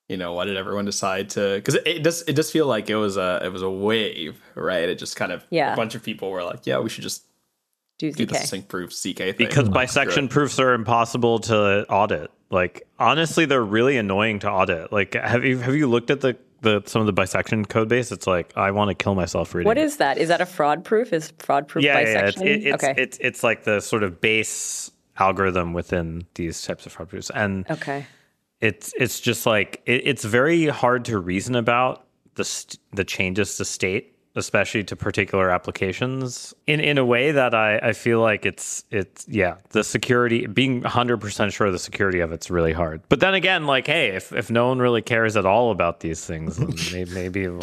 You 0.07 0.17
know, 0.17 0.33
why 0.33 0.45
did 0.45 0.57
everyone 0.57 0.85
decide 0.85 1.29
to? 1.31 1.57
Because 1.57 1.75
it, 1.75 1.85
it 1.85 2.03
does 2.03 2.23
it 2.23 2.35
does 2.35 2.49
feel 2.49 2.65
like 2.65 2.89
it 2.89 2.95
was 2.95 3.17
a 3.17 3.39
it 3.43 3.53
was 3.53 3.61
a 3.61 3.69
wave, 3.69 4.41
right? 4.55 4.89
It 4.89 4.97
just 4.97 5.15
kind 5.15 5.31
of 5.31 5.45
yeah. 5.51 5.73
a 5.73 5.75
bunch 5.75 5.93
of 5.93 6.01
people 6.01 6.31
were 6.31 6.43
like, 6.43 6.65
yeah, 6.65 6.79
we 6.79 6.89
should 6.89 7.03
just 7.03 7.28
do, 7.99 8.11
do 8.11 8.25
the 8.25 8.35
sync 8.35 8.67
proof 8.67 8.89
ZK 8.91 9.17
thing. 9.17 9.35
Because 9.37 9.67
oh 9.67 9.71
bisection 9.71 10.27
proofs 10.29 10.59
are 10.59 10.73
impossible 10.73 11.39
to 11.39 11.85
audit. 11.89 12.31
Like 12.49 12.87
honestly, 12.97 13.45
they're 13.45 13.63
really 13.63 13.97
annoying 13.97 14.39
to 14.39 14.49
audit. 14.49 14.91
Like 14.91 15.13
have 15.13 15.45
you 15.45 15.59
have 15.59 15.75
you 15.75 15.87
looked 15.87 16.09
at 16.09 16.21
the 16.21 16.37
the 16.61 16.81
some 16.85 17.01
of 17.01 17.05
the 17.05 17.13
bisection 17.13 17.65
code 17.65 17.89
base? 17.89 18.11
It's 18.11 18.25
like 18.25 18.53
I 18.57 18.71
want 18.71 18.89
to 18.89 18.95
kill 18.95 19.15
myself 19.15 19.53
reading. 19.53 19.67
What 19.67 19.77
is 19.77 19.97
that? 19.97 20.17
Is 20.17 20.29
that 20.29 20.41
a 20.41 20.45
fraud 20.45 20.83
proof? 20.83 21.13
Is 21.13 21.31
fraud 21.37 21.67
proof 21.67 21.83
yeah, 21.83 22.01
bisection? 22.01 22.47
Yeah, 22.47 22.53
it's, 22.53 22.65
it, 22.65 22.67
it's, 22.67 22.83
okay. 22.83 22.93
it's 22.97 23.17
it's 23.21 23.43
like 23.43 23.65
the 23.65 23.81
sort 23.81 24.03
of 24.03 24.21
base 24.21 24.89
algorithm 25.17 25.73
within 25.73 26.25
these 26.35 26.61
types 26.61 26.85
of 26.85 26.93
fraud 26.93 27.09
proofs. 27.09 27.29
And 27.35 27.69
okay. 27.69 28.05
It's 28.61 28.93
it's 28.97 29.19
just 29.19 29.45
like 29.45 29.81
it, 29.85 30.01
it's 30.05 30.23
very 30.23 30.67
hard 30.67 31.05
to 31.05 31.19
reason 31.19 31.55
about 31.55 32.05
the 32.35 32.45
st- 32.45 32.79
the 32.93 33.03
changes 33.03 33.57
to 33.57 33.65
state 33.65 34.15
especially 34.39 34.83
to 34.85 34.95
particular 34.95 35.51
applications 35.51 36.55
in 36.65 36.79
in 36.79 36.97
a 36.97 37.05
way 37.05 37.31
that 37.31 37.53
I, 37.53 37.77
I 37.77 37.93
feel 37.93 38.19
like 38.21 38.45
it's 38.45 38.83
it's 38.89 39.27
yeah 39.27 39.57
the 39.69 39.83
security 39.83 40.47
being 40.47 40.81
100% 40.81 41.51
sure 41.53 41.67
of 41.67 41.73
the 41.73 41.79
security 41.79 42.19
of 42.19 42.31
it's 42.31 42.49
really 42.49 42.73
hard. 42.73 43.01
But 43.09 43.19
then 43.19 43.35
again 43.35 43.67
like 43.67 43.85
hey 43.85 44.07
if, 44.09 44.33
if 44.33 44.49
no 44.49 44.67
one 44.69 44.79
really 44.79 45.03
cares 45.03 45.37
at 45.37 45.45
all 45.45 45.69
about 45.69 45.99
these 45.99 46.25
things 46.25 46.59
maybe, 46.93 47.11
maybe 47.11 47.47
well, 47.47 47.61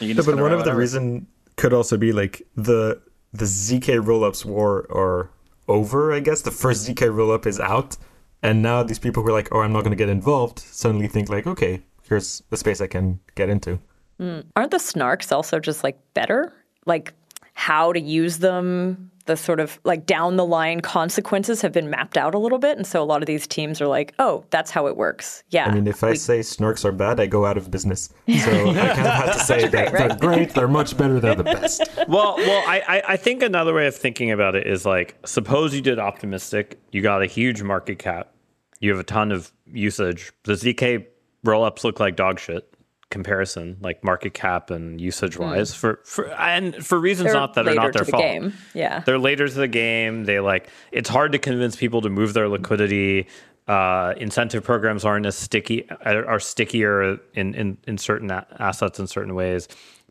yeah, 0.00 0.14
but 0.26 0.36
one 0.36 0.52
of 0.52 0.64
the 0.64 0.74
reason 0.74 1.28
could 1.56 1.72
also 1.72 1.96
be 1.96 2.12
like 2.12 2.42
the 2.56 3.00
the 3.32 3.44
zk 3.44 3.86
rollups 4.00 4.44
war 4.44 4.86
are 4.90 5.30
over 5.68 6.12
i 6.12 6.20
guess. 6.20 6.42
The 6.42 6.50
first 6.50 6.88
zk 6.88 7.06
rollup 7.08 7.46
is 7.46 7.60
out 7.60 7.96
and 8.42 8.62
now 8.62 8.82
these 8.82 8.98
people 8.98 9.22
who 9.22 9.28
are 9.28 9.32
like 9.32 9.48
oh 9.52 9.60
i'm 9.60 9.72
not 9.72 9.80
going 9.84 9.92
to 9.92 9.96
get 9.96 10.08
involved 10.08 10.58
suddenly 10.58 11.06
think 11.08 11.28
like 11.28 11.46
okay 11.46 11.82
here's 12.08 12.42
the 12.50 12.56
space 12.56 12.80
i 12.80 12.86
can 12.86 13.20
get 13.34 13.48
into 13.48 13.78
Mm. 14.22 14.44
Aren't 14.54 14.70
the 14.70 14.76
snarks 14.78 15.32
also 15.32 15.58
just 15.58 15.82
like 15.82 15.98
better? 16.14 16.52
Like 16.86 17.12
how 17.54 17.92
to 17.92 18.00
use 18.00 18.38
them, 18.38 19.10
the 19.26 19.36
sort 19.36 19.60
of 19.60 19.78
like 19.84 20.06
down 20.06 20.36
the 20.36 20.44
line 20.44 20.80
consequences 20.80 21.60
have 21.60 21.72
been 21.72 21.90
mapped 21.90 22.16
out 22.16 22.34
a 22.34 22.38
little 22.38 22.58
bit. 22.58 22.76
And 22.76 22.86
so 22.86 23.02
a 23.02 23.04
lot 23.04 23.22
of 23.22 23.26
these 23.26 23.46
teams 23.46 23.80
are 23.80 23.86
like, 23.86 24.14
oh, 24.18 24.44
that's 24.50 24.70
how 24.70 24.86
it 24.86 24.96
works. 24.96 25.42
Yeah. 25.50 25.66
I 25.66 25.74
mean, 25.74 25.86
if 25.86 26.02
I 26.02 26.14
say 26.14 26.40
snarks 26.40 26.84
are 26.84 26.92
bad, 26.92 27.20
I 27.20 27.26
go 27.26 27.46
out 27.46 27.56
of 27.56 27.70
business. 27.70 28.08
So 28.42 28.70
I 28.70 28.74
kind 28.74 29.06
of 29.06 29.12
had 29.12 29.32
to 29.32 29.38
say 29.38 29.68
that 29.68 29.92
right? 29.92 30.08
they're 30.08 30.18
great, 30.18 30.50
they're 30.50 30.66
much 30.66 30.96
better, 30.96 31.20
they're 31.20 31.34
the 31.34 31.44
best. 31.44 31.88
well, 32.08 32.36
well, 32.36 32.64
I, 32.66 33.02
I 33.06 33.16
think 33.16 33.42
another 33.42 33.72
way 33.74 33.86
of 33.86 33.94
thinking 33.94 34.32
about 34.32 34.56
it 34.56 34.66
is 34.66 34.84
like, 34.84 35.16
suppose 35.24 35.74
you 35.74 35.80
did 35.80 35.98
optimistic, 35.98 36.80
you 36.90 37.02
got 37.02 37.22
a 37.22 37.26
huge 37.26 37.62
market 37.62 37.98
cap, 37.98 38.32
you 38.80 38.90
have 38.90 38.98
a 38.98 39.04
ton 39.04 39.30
of 39.30 39.52
usage. 39.66 40.32
The 40.42 40.54
ZK 40.54 41.06
rollups 41.44 41.84
look 41.84 42.00
like 42.00 42.16
dog 42.16 42.40
shit 42.40 42.71
comparison, 43.12 43.76
like 43.80 44.02
market 44.02 44.34
cap 44.34 44.70
and 44.70 45.00
usage 45.00 45.38
wise, 45.38 45.72
mm. 45.72 45.76
for, 45.76 46.00
for 46.04 46.32
and 46.32 46.84
for 46.84 46.98
reasons 46.98 47.26
they're 47.26 47.40
not 47.40 47.54
that 47.54 47.68
are 47.68 47.74
not 47.74 47.92
their 47.92 48.04
the 48.04 48.10
fault. 48.10 48.22
Game. 48.22 48.54
Yeah, 48.74 49.00
they're 49.00 49.18
later 49.18 49.46
to 49.46 49.54
the 49.54 49.68
game. 49.68 50.24
They 50.24 50.40
like 50.40 50.68
it's 50.90 51.08
hard 51.08 51.32
to 51.32 51.38
convince 51.38 51.76
people 51.76 52.00
to 52.00 52.08
move 52.08 52.32
their 52.32 52.48
liquidity. 52.48 53.28
Uh, 53.68 54.14
incentive 54.16 54.64
programs 54.64 55.04
aren't 55.04 55.26
as 55.26 55.36
sticky 55.36 55.88
are 56.04 56.40
stickier 56.40 57.20
in 57.34 57.54
in, 57.54 57.78
in 57.86 57.98
certain 57.98 58.30
a- 58.32 58.46
assets 58.58 58.98
in 58.98 59.06
certain 59.06 59.36
ways. 59.36 59.68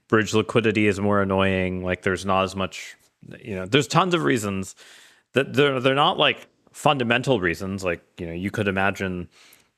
Bridge 0.08 0.34
liquidity 0.34 0.88
is 0.88 1.00
more 1.00 1.22
annoying. 1.22 1.84
Like 1.84 2.04
there's 2.04 2.26
not 2.26 2.44
as 2.44 2.56
much. 2.56 2.96
You 3.44 3.56
know, 3.56 3.66
there's 3.66 3.88
tons 3.88 4.14
of 4.14 4.24
reasons 4.24 4.76
that 5.34 5.54
they're 5.54 5.80
they're 5.80 5.96
not 5.96 6.18
like 6.18 6.48
fundamental 6.72 7.40
reasons. 7.40 7.84
Like 7.84 8.02
you 8.18 8.28
know, 8.28 8.34
you 8.34 8.52
could 8.52 8.68
imagine 8.68 9.28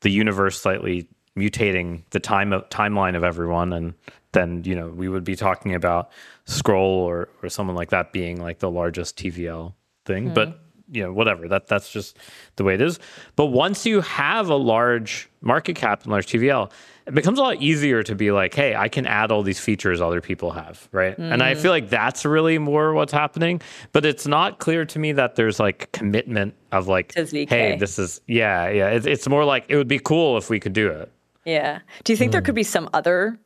the 0.02 0.12
universe 0.12 0.62
slightly 0.62 1.08
mutating 1.38 2.04
the 2.12 2.20
time 2.20 2.54
of, 2.54 2.68
timeline 2.70 3.16
of 3.16 3.24
everyone 3.24 3.74
and 3.74 3.94
then 4.34 4.64
you 4.66 4.76
know 4.76 4.90
we 4.90 5.08
would 5.08 5.24
be 5.24 5.36
talking 5.36 5.74
about 5.74 6.12
scroll 6.46 7.00
or 7.04 7.30
or 7.42 7.50
someone 7.50 7.76
like 7.76 7.90
that 7.90 8.12
being 8.12 8.42
like 8.42 8.60
the 8.60 8.70
largest 8.70 9.18
tvl 9.18 9.74
thing. 10.06 10.30
Mm. 10.30 10.34
but 10.34 10.60
you 10.92 11.02
know 11.02 11.12
whatever. 11.12 11.48
That 11.48 11.68
that's 11.68 11.92
just 11.92 12.18
the 12.56 12.64
way 12.64 12.76
it 12.76 12.82
is. 12.82 13.00
But 13.36 13.48
once 13.48 13.86
you 13.86 14.02
have 14.02 14.50
a 14.50 14.56
large 14.56 15.30
market 15.42 15.76
cap 15.76 16.04
and 16.04 16.12
large 16.12 16.28
tvl 16.28 16.72
it 17.06 17.14
becomes 17.14 17.38
a 17.38 17.42
lot 17.42 17.62
easier 17.62 18.02
to 18.02 18.16
be 18.16 18.32
like 18.32 18.54
hey 18.54 18.76
i 18.76 18.88
can 18.88 19.06
add 19.06 19.30
all 19.30 19.44
these 19.44 19.60
features 19.60 20.00
other 20.00 20.22
people 20.22 20.52
have 20.52 20.88
right? 20.94 21.18
Mm. 21.18 21.34
and 21.34 21.44
i 21.44 21.54
feel 21.54 21.72
like 21.72 21.90
that's 21.90 22.24
really 22.24 22.58
more 22.58 22.94
what's 22.94 23.12
happening. 23.12 23.62
But 23.92 24.06
it's 24.06 24.28
not 24.28 24.60
clear 24.60 24.86
to 24.86 25.00
me 25.00 25.12
that 25.14 25.36
there's 25.36 25.60
like 25.60 25.92
commitment 25.92 26.54
of 26.72 26.88
like 26.88 27.14
hey 27.50 27.76
this 27.78 27.98
is 28.00 28.22
yeah 28.28 28.70
yeah. 28.70 28.90
It's, 28.90 29.06
it's 29.06 29.28
more 29.28 29.46
like 29.46 29.66
it 29.70 29.78
would 29.78 29.88
be 29.88 30.00
cool 30.00 30.38
if 30.38 30.50
we 30.50 30.60
could 30.60 30.74
do 30.74 30.90
it 30.90 31.12
yeah. 31.46 31.80
Do 32.04 32.14
you 32.14 32.18
think 32.18 32.30
mm. 32.30 32.34
there 32.34 32.42
could 32.42 32.56
be 32.56 32.64
some 32.64 32.90
other 32.94 33.40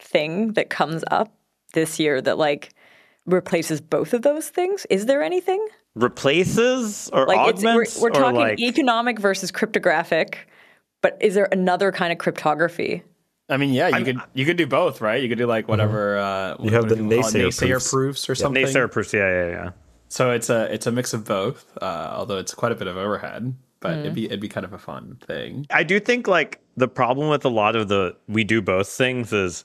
thing 0.00 0.52
that 0.54 0.70
comes 0.70 1.04
up 1.10 1.32
this 1.74 1.98
year 1.98 2.20
that 2.20 2.38
like 2.38 2.70
replaces 3.26 3.80
both 3.80 4.12
of 4.12 4.22
those 4.22 4.48
things? 4.48 4.86
Is 4.90 5.06
there 5.06 5.22
anything? 5.22 5.66
Replaces 5.94 7.10
or 7.12 7.26
like 7.26 7.38
augments? 7.38 8.00
we're, 8.00 8.02
we're 8.02 8.10
talking 8.10 8.40
like... 8.40 8.60
economic 8.60 9.18
versus 9.18 9.50
cryptographic, 9.50 10.48
but 11.00 11.16
is 11.20 11.34
there 11.34 11.48
another 11.52 11.92
kind 11.92 12.12
of 12.12 12.18
cryptography? 12.18 13.02
I 13.48 13.58
mean, 13.58 13.74
yeah, 13.74 13.88
you 13.88 13.96
I'm, 13.96 14.04
could 14.04 14.20
you 14.32 14.46
could 14.46 14.56
do 14.56 14.66
both, 14.66 15.00
right? 15.00 15.22
You 15.22 15.28
could 15.28 15.38
do 15.38 15.46
like 15.46 15.68
whatever 15.68 16.16
uh, 16.16 16.56
you 16.60 16.70
have 16.70 16.88
the 16.88 16.94
naysayer, 16.94 17.48
naysayer 17.48 17.68
proofs. 17.72 17.90
proofs. 17.90 18.30
or 18.30 18.34
something. 18.34 18.64
Naysayer 18.64 18.90
proofs, 18.90 19.12
yeah, 19.12 19.28
yeah, 19.28 19.48
yeah. 19.50 19.70
So 20.08 20.30
it's 20.30 20.48
a 20.48 20.72
it's 20.72 20.86
a 20.86 20.92
mix 20.92 21.12
of 21.12 21.24
both, 21.24 21.66
uh, 21.82 22.12
although 22.14 22.38
it's 22.38 22.54
quite 22.54 22.72
a 22.72 22.74
bit 22.74 22.86
of 22.86 22.96
overhead 22.96 23.54
but 23.82 23.96
mm. 23.96 24.00
it'd 24.00 24.14
be 24.14 24.24
it'd 24.26 24.40
be 24.40 24.48
kind 24.48 24.64
of 24.64 24.72
a 24.72 24.78
fun 24.78 25.18
thing. 25.20 25.66
I 25.70 25.82
do 25.82 26.00
think 26.00 26.26
like 26.26 26.61
the 26.76 26.88
problem 26.88 27.28
with 27.28 27.44
a 27.44 27.48
lot 27.48 27.76
of 27.76 27.88
the 27.88 28.16
we 28.28 28.44
do 28.44 28.62
both 28.62 28.88
things 28.88 29.32
is 29.32 29.64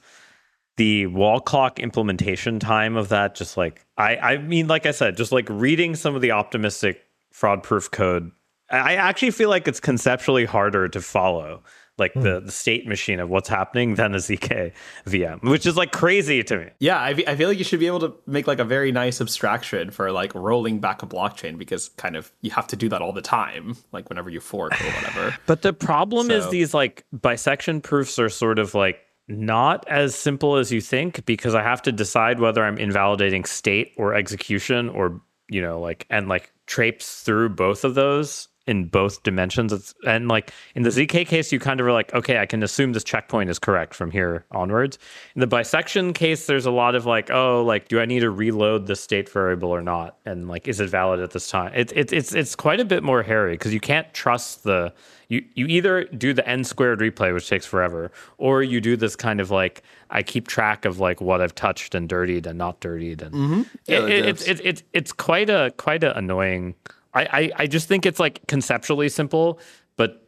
the 0.78 1.08
wall 1.08 1.39
clock 1.39 1.80
implementation 1.80 2.60
time 2.60 2.96
of 2.96 3.10
that 3.10 3.36
just 3.36 3.58
like 3.58 3.86
I 3.98 4.17
I 4.17 4.38
mean 4.38 4.67
like 4.67 4.86
I 4.86 4.91
said 4.91 5.17
just 5.17 5.32
like 5.32 5.48
reading 5.50 5.96
some 5.96 6.15
of 6.15 6.22
the 6.22 6.32
optimistic 6.32 7.04
fraud 7.32 7.63
proof 7.63 7.89
code 7.91 8.32
I 8.70 8.96
actually 8.96 9.32
feel 9.32 9.50
like 9.50 9.67
it's 9.67 9.80
conceptually 9.80 10.46
harder 10.46 10.89
to 10.89 11.02
follow 11.02 11.63
like 11.98 12.14
mm. 12.14 12.24
the, 12.24 12.40
the 12.42 12.52
state 12.52 12.88
machine 12.88 13.20
of 13.20 13.30
what's 13.30 13.50
happening 13.50 13.96
than 13.96 14.14
a 14.14 14.18
zk 14.18 14.72
vm 15.06 15.42
which 15.44 15.66
is 15.66 15.76
like 15.76 15.92
crazy 15.92 16.44
to 16.44 16.58
me 16.58 16.70
yeah 16.80 16.98
I, 17.00 17.10
I 17.28 17.36
feel 17.36 17.50
like 17.50 17.58
you 17.58 17.64
should 17.64 17.80
be 17.80 17.88
able 17.88 18.00
to 18.02 18.14
make 18.26 18.48
like 18.48 18.60
a 18.60 18.66
very 18.66 18.92
nice 18.92 19.22
abstraction 19.22 19.92
for 19.92 20.12
like 20.12 20.34
rolling 20.36 20.80
back 20.80 21.04
a 21.04 21.08
blockchain 21.08 21.58
because 21.58 21.90
kind 21.90 22.16
of 22.16 22.32
you 22.42 22.52
have 22.52 22.68
to 22.68 22.76
do 22.76 22.90
that 22.90 23.02
all 23.02 23.14
the 23.14 23.22
time 23.22 23.76
like 23.92 24.10
whenever 24.10 24.30
you 24.30 24.40
fork 24.40 24.80
or 24.80 24.86
whatever 24.86 25.38
but 25.46 25.62
the 25.62 25.74
problem 25.74 26.28
so. 26.28 26.34
is 26.34 26.50
these 26.50 26.74
like 26.74 27.06
bisection 27.12 27.82
proofs 27.82 28.20
are 28.20 28.30
sort 28.30 28.60
of 28.60 28.74
like 28.74 29.00
not 29.28 29.86
as 29.90 30.16
simple 30.16 30.56
as 30.56 30.72
you 30.72 30.80
think 30.80 31.26
because 31.26 31.54
i 31.54 31.62
have 31.62 31.82
to 31.82 31.92
decide 31.92 32.40
whether 32.40 32.64
i'm 32.64 32.78
invalidating 32.78 33.44
state 33.44 33.94
or 33.98 34.14
execution 34.14 34.90
or 34.90 35.22
you 35.50 35.62
know 35.62 35.80
like 35.80 36.06
and 36.10 36.28
like 36.28 36.52
traipse 36.66 37.22
through 37.22 37.50
both 37.50 37.84
of 37.84 37.96
those 37.96 38.48
in 38.68 38.86
both 38.86 39.24
dimensions. 39.24 39.72
It's, 39.72 39.96
and 40.06 40.28
like 40.28 40.52
in 40.76 40.84
the 40.84 40.90
ZK 40.90 41.26
case, 41.26 41.52
you 41.52 41.60
kind 41.60 41.80
of 41.80 41.88
are 41.88 41.94
like, 41.94 42.14
okay, 42.14 42.38
I 42.38 42.46
can 42.46 42.62
assume 42.62 42.94
this 42.94 43.04
checkpoint 43.04 43.50
is 43.50 43.58
correct 43.58 43.96
from 43.96 44.12
here 44.12 44.46
onwards. 44.52 45.00
In 45.36 45.40
the 45.40 45.48
bisection 45.48 46.14
case, 46.14 46.46
there's 46.46 46.66
a 46.66 46.72
lot 46.72 46.94
of 46.94 47.06
like, 47.06 47.32
oh, 47.32 47.64
like, 47.64 47.88
do 47.88 48.00
I 48.00 48.06
need 48.06 48.20
to 48.20 48.30
reload 48.30 48.86
the 48.86 48.96
state 48.96 49.30
variable 49.30 49.70
or 49.70 49.82
not? 49.82 50.18
And 50.26 50.48
like, 50.48 50.68
is 50.68 50.80
it 50.80 50.90
valid 50.90 51.22
at 51.22 51.32
this 51.32 51.50
time? 51.50 51.72
It's 51.74 51.94
it, 51.94 52.12
it's 52.12 52.34
it's 52.34 52.56
quite 52.56 52.80
a 52.80 52.86
bit 52.86 53.04
more 53.04 53.24
hairy 53.24 53.54
because 53.54 53.74
you 53.74 53.80
can't 53.80 54.14
trust 54.14 54.64
the 54.64 54.94
you 55.30 55.44
you 55.54 55.66
either 55.68 56.04
do 56.06 56.34
the 56.34 56.48
n 56.48 56.64
squared 56.64 57.00
replay, 57.00 57.34
which 57.34 57.48
takes 57.48 57.66
forever, 57.66 58.12
or 58.38 58.64
you 58.64 58.82
do 58.82 58.96
this 58.96 59.16
kind 59.16 59.40
of 59.40 59.52
like 59.52 59.84
I 60.10 60.24
keep 60.24 60.48
track 60.48 60.86
of 60.86 61.00
like 61.00 61.22
what 61.22 61.42
I've 61.42 61.56
touched 61.56 61.96
and 61.96 62.08
dirtied 62.08 62.48
and 62.48 62.58
not 62.58 62.80
dirtied, 62.80 63.22
and 63.22 63.34
mm-hmm. 63.34 63.62
yeah, 63.86 64.00
it, 64.00 64.10
it, 64.10 64.26
it's 64.26 64.48
it, 64.48 64.66
it, 64.66 64.84
it's 64.94 65.14
quite 65.14 65.50
a 65.50 65.74
quite 65.78 66.04
a 66.04 66.18
annoying 66.18 66.76
I, 67.13 67.22
I, 67.24 67.52
I 67.63 67.67
just 67.67 67.88
think 67.88 68.06
it's 68.06 68.20
like 68.20 68.46
conceptually 68.48 69.10
simple, 69.10 69.60
but 69.96 70.28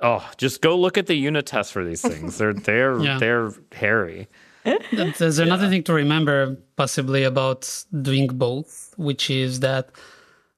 oh, 0.00 0.28
just 0.36 0.60
go 0.62 0.76
look 0.76 0.98
at 0.98 1.06
the 1.06 1.14
unit 1.14 1.46
tests 1.46 1.72
for 1.72 1.84
these 1.84 2.02
things. 2.02 2.38
They're 2.38 2.52
they're 2.68 2.98
yeah. 3.00 3.18
they're 3.18 3.52
hairy. 3.72 4.28
There's 4.92 5.38
another 5.38 5.64
yeah. 5.64 5.70
thing 5.70 5.82
to 5.84 5.94
remember 5.94 6.56
possibly 6.76 7.24
about 7.24 7.84
doing 8.02 8.26
both, 8.26 8.92
which 8.96 9.30
is 9.30 9.60
that 9.60 9.90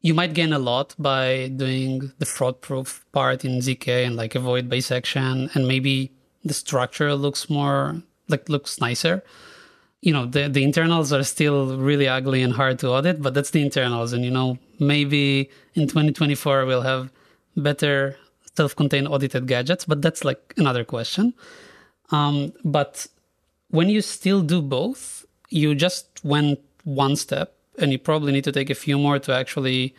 you 0.03 0.15
might 0.15 0.35
gain 0.35 0.53
a 0.53 0.59
lot 0.59 0.95
by 0.99 1.49
doing 1.49 2.13
the 2.19 2.27
fraud 2.27 2.61
proof 2.61 3.05
part 3.13 3.45
in 3.45 3.59
ZK 3.59 4.07
and 4.07 4.17
like 4.17 4.35
avoid 4.35 4.69
bisection 4.69 5.51
and 5.55 5.69
maybe 5.69 6.13
the 6.45 6.55
structure 6.55 7.15
looks 7.15 7.51
more 7.51 8.03
like 8.29 8.49
looks 8.49 8.81
nicer 8.81 9.23
you 10.03 10.13
know 10.13 10.27
the, 10.27 10.49
the 10.49 10.65
internals 10.65 11.13
are 11.13 11.23
still 11.23 11.77
really 11.77 12.09
ugly 12.09 12.43
and 12.43 12.55
hard 12.55 12.79
to 12.79 12.89
audit 12.89 13.21
but 13.21 13.35
that's 13.35 13.51
the 13.51 13.63
internals. 13.63 14.13
And 14.13 14.25
you 14.25 14.31
know 14.31 14.59
maybe 14.79 15.51
in 15.75 15.87
2024 15.87 16.67
we'll 16.67 16.83
have 16.83 17.11
better 17.57 18.17
self-contained 18.57 19.09
audited 19.09 19.47
gadgets 19.47 19.85
but 19.85 20.03
that's 20.03 20.25
like 20.25 20.55
another 20.57 20.85
question. 20.85 21.35
Um, 22.11 22.53
but 22.65 23.07
when 23.69 23.89
you 23.89 24.01
still 24.01 24.43
do 24.43 24.63
both 24.63 25.25
you 25.51 25.75
just 25.75 26.07
went 26.25 26.61
one 26.85 27.17
step 27.17 27.55
and 27.79 27.93
you 27.93 27.99
probably 27.99 28.33
need 28.33 28.45
to 28.45 28.53
take 28.53 28.71
a 28.71 28.75
few 28.75 28.99
more 28.99 29.19
to 29.19 29.35
actually 29.35 29.95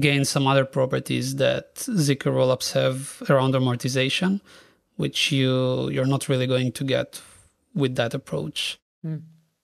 gain 0.00 0.24
some 0.24 0.46
other 0.46 0.64
properties 0.64 1.36
that 1.36 1.76
zk 1.76 2.22
rollups 2.22 2.72
have 2.72 3.22
around 3.30 3.54
amortization 3.54 4.40
which 4.96 5.30
you 5.30 5.88
you're 5.90 6.06
not 6.06 6.28
really 6.28 6.46
going 6.46 6.72
to 6.72 6.82
get 6.82 7.22
with 7.74 7.94
that 7.94 8.12
approach 8.12 8.80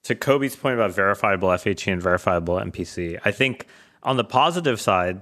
to 0.03 0.15
Kobe's 0.15 0.55
point 0.55 0.75
about 0.75 0.91
verifiable 0.91 1.49
FHE 1.49 1.91
and 1.91 2.01
verifiable 2.01 2.55
MPC, 2.55 3.19
I 3.23 3.31
think 3.31 3.67
on 4.03 4.17
the 4.17 4.23
positive 4.23 4.79
side, 4.79 5.21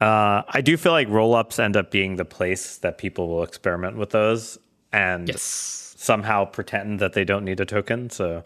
uh, 0.00 0.42
I 0.48 0.60
do 0.60 0.76
feel 0.76 0.92
like 0.92 1.08
rollups 1.08 1.58
end 1.58 1.76
up 1.76 1.90
being 1.90 2.16
the 2.16 2.24
place 2.24 2.76
that 2.78 2.98
people 2.98 3.28
will 3.28 3.42
experiment 3.42 3.96
with 3.96 4.10
those 4.10 4.58
and 4.92 5.28
yes. 5.28 5.94
somehow 5.96 6.44
pretend 6.44 7.00
that 7.00 7.14
they 7.14 7.24
don't 7.24 7.44
need 7.44 7.60
a 7.60 7.66
token. 7.66 8.10
So, 8.10 8.44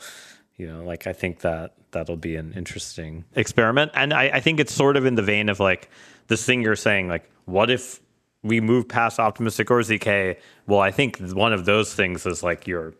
you 0.56 0.66
know, 0.66 0.82
like 0.82 1.06
I 1.06 1.12
think 1.12 1.40
that 1.40 1.74
that'll 1.90 2.16
be 2.16 2.36
an 2.36 2.52
interesting 2.54 3.24
experiment. 3.34 3.92
And 3.94 4.14
I, 4.14 4.24
I 4.34 4.40
think 4.40 4.60
it's 4.60 4.72
sort 4.72 4.96
of 4.96 5.04
in 5.04 5.14
the 5.14 5.22
vein 5.22 5.48
of 5.48 5.60
like 5.60 5.90
this 6.28 6.44
thing 6.44 6.62
you're 6.62 6.76
saying, 6.76 7.08
like, 7.08 7.28
what 7.44 7.70
if 7.70 8.00
we 8.42 8.60
move 8.60 8.88
past 8.88 9.18
optimistic 9.18 9.70
or 9.70 9.80
ZK? 9.80 10.38
Well, 10.66 10.80
I 10.80 10.90
think 10.90 11.18
one 11.18 11.52
of 11.52 11.66
those 11.66 11.94
things 11.94 12.24
is 12.24 12.42
like 12.42 12.66
your 12.66 12.94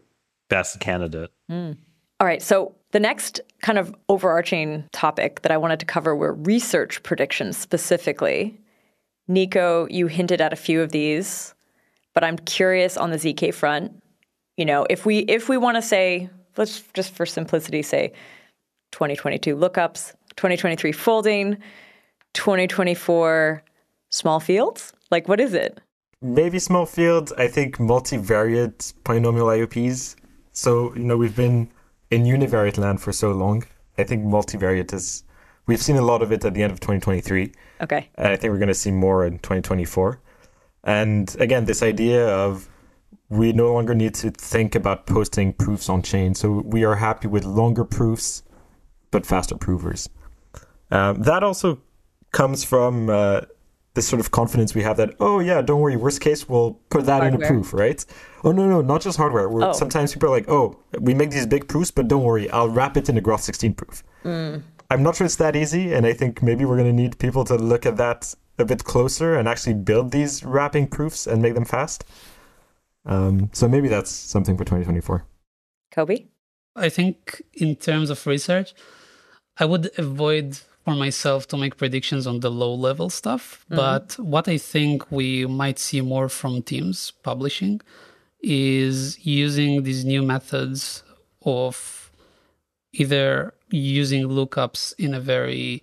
best 0.52 0.80
candidate. 0.80 1.30
Mm. 1.50 1.76
All 2.20 2.26
right. 2.26 2.42
So 2.42 2.74
The 2.92 3.00
next 3.00 3.40
kind 3.62 3.78
of 3.78 3.94
overarching 4.10 4.84
topic 4.92 5.40
that 5.42 5.50
I 5.50 5.56
wanted 5.56 5.80
to 5.80 5.86
cover 5.86 6.14
were 6.14 6.34
research 6.34 7.02
predictions 7.02 7.56
specifically. 7.56 8.60
Nico, 9.28 9.86
you 9.88 10.08
hinted 10.08 10.42
at 10.42 10.52
a 10.52 10.56
few 10.56 10.82
of 10.82 10.92
these, 10.92 11.54
but 12.12 12.22
I'm 12.22 12.36
curious 12.36 12.98
on 12.98 13.10
the 13.10 13.16
ZK 13.16 13.54
front. 13.54 13.92
You 14.58 14.66
know, 14.66 14.86
if 14.90 15.06
we 15.06 15.20
if 15.20 15.48
we 15.48 15.56
want 15.56 15.76
to 15.78 15.82
say, 15.82 16.28
let's 16.58 16.82
just 16.92 17.14
for 17.14 17.24
simplicity 17.24 17.82
say 17.82 18.12
2022 18.90 19.56
lookups, 19.56 20.12
2023 20.36 20.92
folding, 20.92 21.56
2024 22.34 23.62
small 24.10 24.38
fields? 24.38 24.92
Like 25.10 25.28
what 25.28 25.40
is 25.40 25.54
it? 25.54 25.80
Maybe 26.20 26.58
small 26.58 26.84
fields, 26.84 27.32
I 27.32 27.48
think 27.48 27.78
multivariate 27.78 28.92
polynomial 29.04 29.48
IOPs. 29.56 30.16
So, 30.52 30.94
you 30.94 31.04
know, 31.04 31.16
we've 31.16 31.36
been 31.36 31.70
in 32.10 32.24
univariate 32.24 32.78
land 32.78 33.00
for 33.00 33.12
so 33.12 33.32
long. 33.32 33.64
I 33.98 34.04
think 34.04 34.24
multivariate 34.24 34.92
is 34.92 35.24
we've 35.66 35.82
seen 35.82 35.96
a 35.96 36.02
lot 36.02 36.22
of 36.22 36.32
it 36.32 36.44
at 36.44 36.54
the 36.54 36.62
end 36.62 36.72
of 36.72 36.80
2023. 36.80 37.52
Okay. 37.80 38.08
And 38.16 38.28
I 38.28 38.36
think 38.36 38.52
we're 38.52 38.58
going 38.58 38.68
to 38.68 38.74
see 38.74 38.90
more 38.90 39.24
in 39.24 39.38
2024. 39.38 40.20
And 40.84 41.34
again, 41.38 41.64
this 41.64 41.82
idea 41.82 42.28
of 42.28 42.68
we 43.28 43.52
no 43.52 43.72
longer 43.72 43.94
need 43.94 44.14
to 44.14 44.30
think 44.30 44.74
about 44.74 45.06
posting 45.06 45.54
proofs 45.54 45.88
on 45.88 46.02
chain. 46.02 46.34
So 46.34 46.62
we 46.64 46.84
are 46.84 46.96
happy 46.96 47.28
with 47.28 47.44
longer 47.44 47.84
proofs, 47.84 48.42
but 49.10 49.24
faster 49.24 49.56
provers. 49.56 50.08
Um, 50.90 51.22
that 51.22 51.42
also 51.42 51.80
comes 52.32 52.64
from 52.64 53.08
uh, 53.08 53.42
this 53.94 54.08
sort 54.08 54.20
of 54.20 54.30
confidence 54.30 54.74
we 54.74 54.82
have 54.82 54.96
that, 54.96 55.14
oh, 55.20 55.40
yeah, 55.40 55.60
don't 55.60 55.80
worry, 55.80 55.96
worst 55.96 56.20
case, 56.20 56.48
we'll 56.48 56.74
put 56.88 57.04
that 57.06 57.20
hardware. 57.20 57.40
in 57.40 57.44
a 57.44 57.46
proof, 57.46 57.74
right? 57.74 58.04
Oh, 58.42 58.52
no, 58.52 58.68
no, 58.68 58.80
not 58.80 59.02
just 59.02 59.18
hardware. 59.18 59.48
Oh. 59.50 59.72
Sometimes 59.72 60.12
people 60.12 60.28
are 60.28 60.32
like, 60.32 60.48
oh, 60.48 60.78
we 60.98 61.12
make 61.14 61.30
these 61.30 61.46
big 61.46 61.68
proofs, 61.68 61.90
but 61.90 62.08
don't 62.08 62.24
worry, 62.24 62.48
I'll 62.50 62.70
wrap 62.70 62.96
it 62.96 63.08
in 63.08 63.16
a 63.18 63.20
Groth 63.20 63.42
16 63.42 63.74
proof. 63.74 64.02
Mm. 64.24 64.62
I'm 64.92 65.02
not 65.02 65.16
sure 65.16 65.24
it's 65.24 65.36
that 65.36 65.56
easy. 65.56 65.92
And 65.94 66.06
I 66.06 66.12
think 66.12 66.42
maybe 66.42 66.64
we're 66.64 66.76
going 66.76 66.94
to 66.94 67.02
need 67.02 67.18
people 67.18 67.44
to 67.44 67.56
look 67.56 67.86
at 67.86 67.96
that 67.96 68.34
a 68.58 68.64
bit 68.64 68.84
closer 68.84 69.34
and 69.36 69.48
actually 69.48 69.74
build 69.74 70.10
these 70.10 70.44
wrapping 70.44 70.86
proofs 70.86 71.26
and 71.26 71.40
make 71.40 71.54
them 71.54 71.64
fast. 71.64 72.04
Um, 73.06 73.50
so 73.52 73.68
maybe 73.68 73.88
that's 73.88 74.10
something 74.10 74.56
for 74.56 74.64
2024. 74.64 75.24
Kobe? 75.90 76.26
I 76.76 76.88
think 76.88 77.42
in 77.54 77.76
terms 77.76 78.10
of 78.10 78.26
research, 78.26 78.74
I 79.58 79.64
would 79.64 79.90
avoid 79.98 80.60
for 80.84 80.94
myself 80.94 81.46
to 81.48 81.56
make 81.56 81.76
predictions 81.76 82.26
on 82.26 82.40
the 82.40 82.50
low 82.50 82.74
level 82.74 83.08
stuff. 83.10 83.64
Mm-hmm. 83.64 83.76
But 83.76 84.18
what 84.18 84.48
I 84.48 84.58
think 84.58 85.10
we 85.10 85.46
might 85.46 85.78
see 85.78 86.00
more 86.00 86.28
from 86.28 86.62
teams 86.62 87.12
publishing 87.22 87.80
is 88.42 89.24
using 89.24 89.84
these 89.84 90.04
new 90.04 90.22
methods 90.22 91.04
of 91.44 92.10
either 92.92 93.54
using 93.70 94.28
lookups 94.28 94.94
in 94.98 95.14
a 95.14 95.20
very 95.20 95.82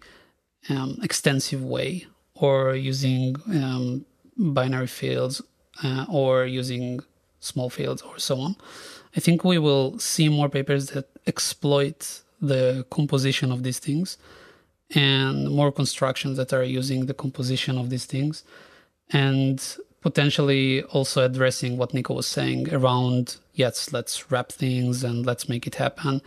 um, 0.69 0.99
extensive 1.01 1.63
way 1.63 2.05
or 2.35 2.75
using 2.75 3.35
um, 3.47 4.05
binary 4.37 4.87
fields 4.87 5.41
uh, 5.83 6.05
or 6.09 6.45
using 6.45 6.99
small 7.39 7.69
fields 7.69 8.01
or 8.01 8.19
so 8.19 8.39
on. 8.39 8.55
I 9.15 9.19
think 9.19 9.43
we 9.43 9.57
will 9.57 9.97
see 9.97 10.29
more 10.29 10.49
papers 10.49 10.87
that 10.87 11.07
exploit 11.25 12.21
the 12.41 12.85
composition 12.89 13.51
of 13.51 13.63
these 13.63 13.79
things 13.79 14.17
and 14.95 15.49
more 15.49 15.71
constructions 15.71 16.37
that 16.37 16.53
are 16.53 16.63
using 16.63 17.05
the 17.05 17.13
composition 17.13 17.77
of 17.77 17.89
these 17.89 18.05
things 18.05 18.43
and 19.11 19.77
potentially 20.01 20.81
also 20.83 21.25
addressing 21.25 21.77
what 21.77 21.93
Nico 21.93 22.13
was 22.13 22.27
saying 22.27 22.73
around 22.73 23.37
yes, 23.53 23.91
let's 23.91 24.31
wrap 24.31 24.51
things 24.51 25.03
and 25.03 25.25
let's 25.25 25.49
make 25.49 25.67
it 25.67 25.75
happen. 25.75 26.21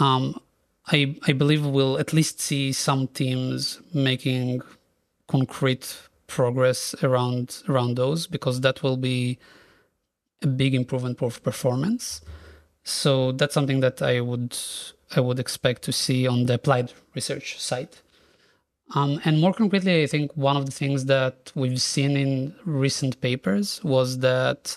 Um, 0.00 0.40
I 0.88 1.16
I 1.26 1.32
believe 1.32 1.64
we'll 1.64 1.98
at 1.98 2.12
least 2.12 2.40
see 2.40 2.72
some 2.72 3.06
teams 3.08 3.80
making 3.94 4.62
concrete 5.28 5.96
progress 6.26 6.94
around 7.02 7.62
around 7.68 7.96
those 7.96 8.26
because 8.26 8.60
that 8.60 8.82
will 8.82 8.96
be 8.96 9.38
a 10.42 10.46
big 10.46 10.74
improvement 10.74 11.22
of 11.22 11.42
performance. 11.42 12.20
So 12.82 13.32
that's 13.32 13.54
something 13.54 13.80
that 13.80 14.02
I 14.02 14.20
would 14.20 14.56
I 15.14 15.20
would 15.20 15.38
expect 15.38 15.82
to 15.82 15.92
see 15.92 16.26
on 16.26 16.46
the 16.46 16.54
applied 16.54 16.92
research 17.14 17.60
side. 17.60 17.88
Um, 18.94 19.20
and 19.24 19.40
more 19.40 19.52
concretely, 19.52 20.02
I 20.02 20.06
think 20.06 20.32
one 20.36 20.56
of 20.56 20.66
the 20.66 20.72
things 20.72 21.04
that 21.06 21.52
we've 21.54 21.80
seen 21.80 22.16
in 22.16 22.54
recent 22.64 23.20
papers 23.20 23.82
was 23.84 24.18
that 24.18 24.76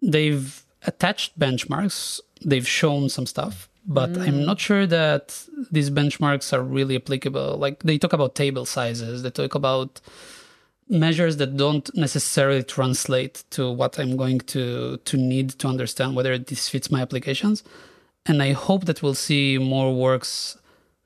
they've 0.00 0.64
attached 0.86 1.38
benchmarks, 1.38 2.20
they've 2.44 2.66
shown 2.66 3.08
some 3.08 3.26
stuff, 3.26 3.68
but 3.86 4.12
mm. 4.12 4.26
I'm 4.26 4.44
not 4.44 4.60
sure 4.60 4.86
that 4.86 5.44
these 5.70 5.90
benchmarks 5.90 6.52
are 6.52 6.62
really 6.62 6.96
applicable. 6.96 7.56
Like 7.56 7.82
they 7.82 7.98
talk 7.98 8.12
about 8.12 8.34
table 8.34 8.64
sizes, 8.64 9.22
they 9.22 9.30
talk 9.30 9.54
about 9.54 10.00
measures 10.88 11.36
that 11.38 11.56
don't 11.56 11.88
necessarily 11.96 12.62
translate 12.62 13.44
to 13.50 13.70
what 13.70 13.98
I'm 13.98 14.16
going 14.16 14.40
to 14.40 14.98
to 14.98 15.16
need 15.16 15.50
to 15.50 15.68
understand 15.68 16.16
whether 16.16 16.36
this 16.38 16.68
fits 16.68 16.90
my 16.90 17.00
applications. 17.00 17.62
And 18.26 18.42
I 18.42 18.52
hope 18.52 18.84
that 18.84 19.02
we'll 19.02 19.14
see 19.14 19.58
more 19.58 19.94
works 19.94 20.58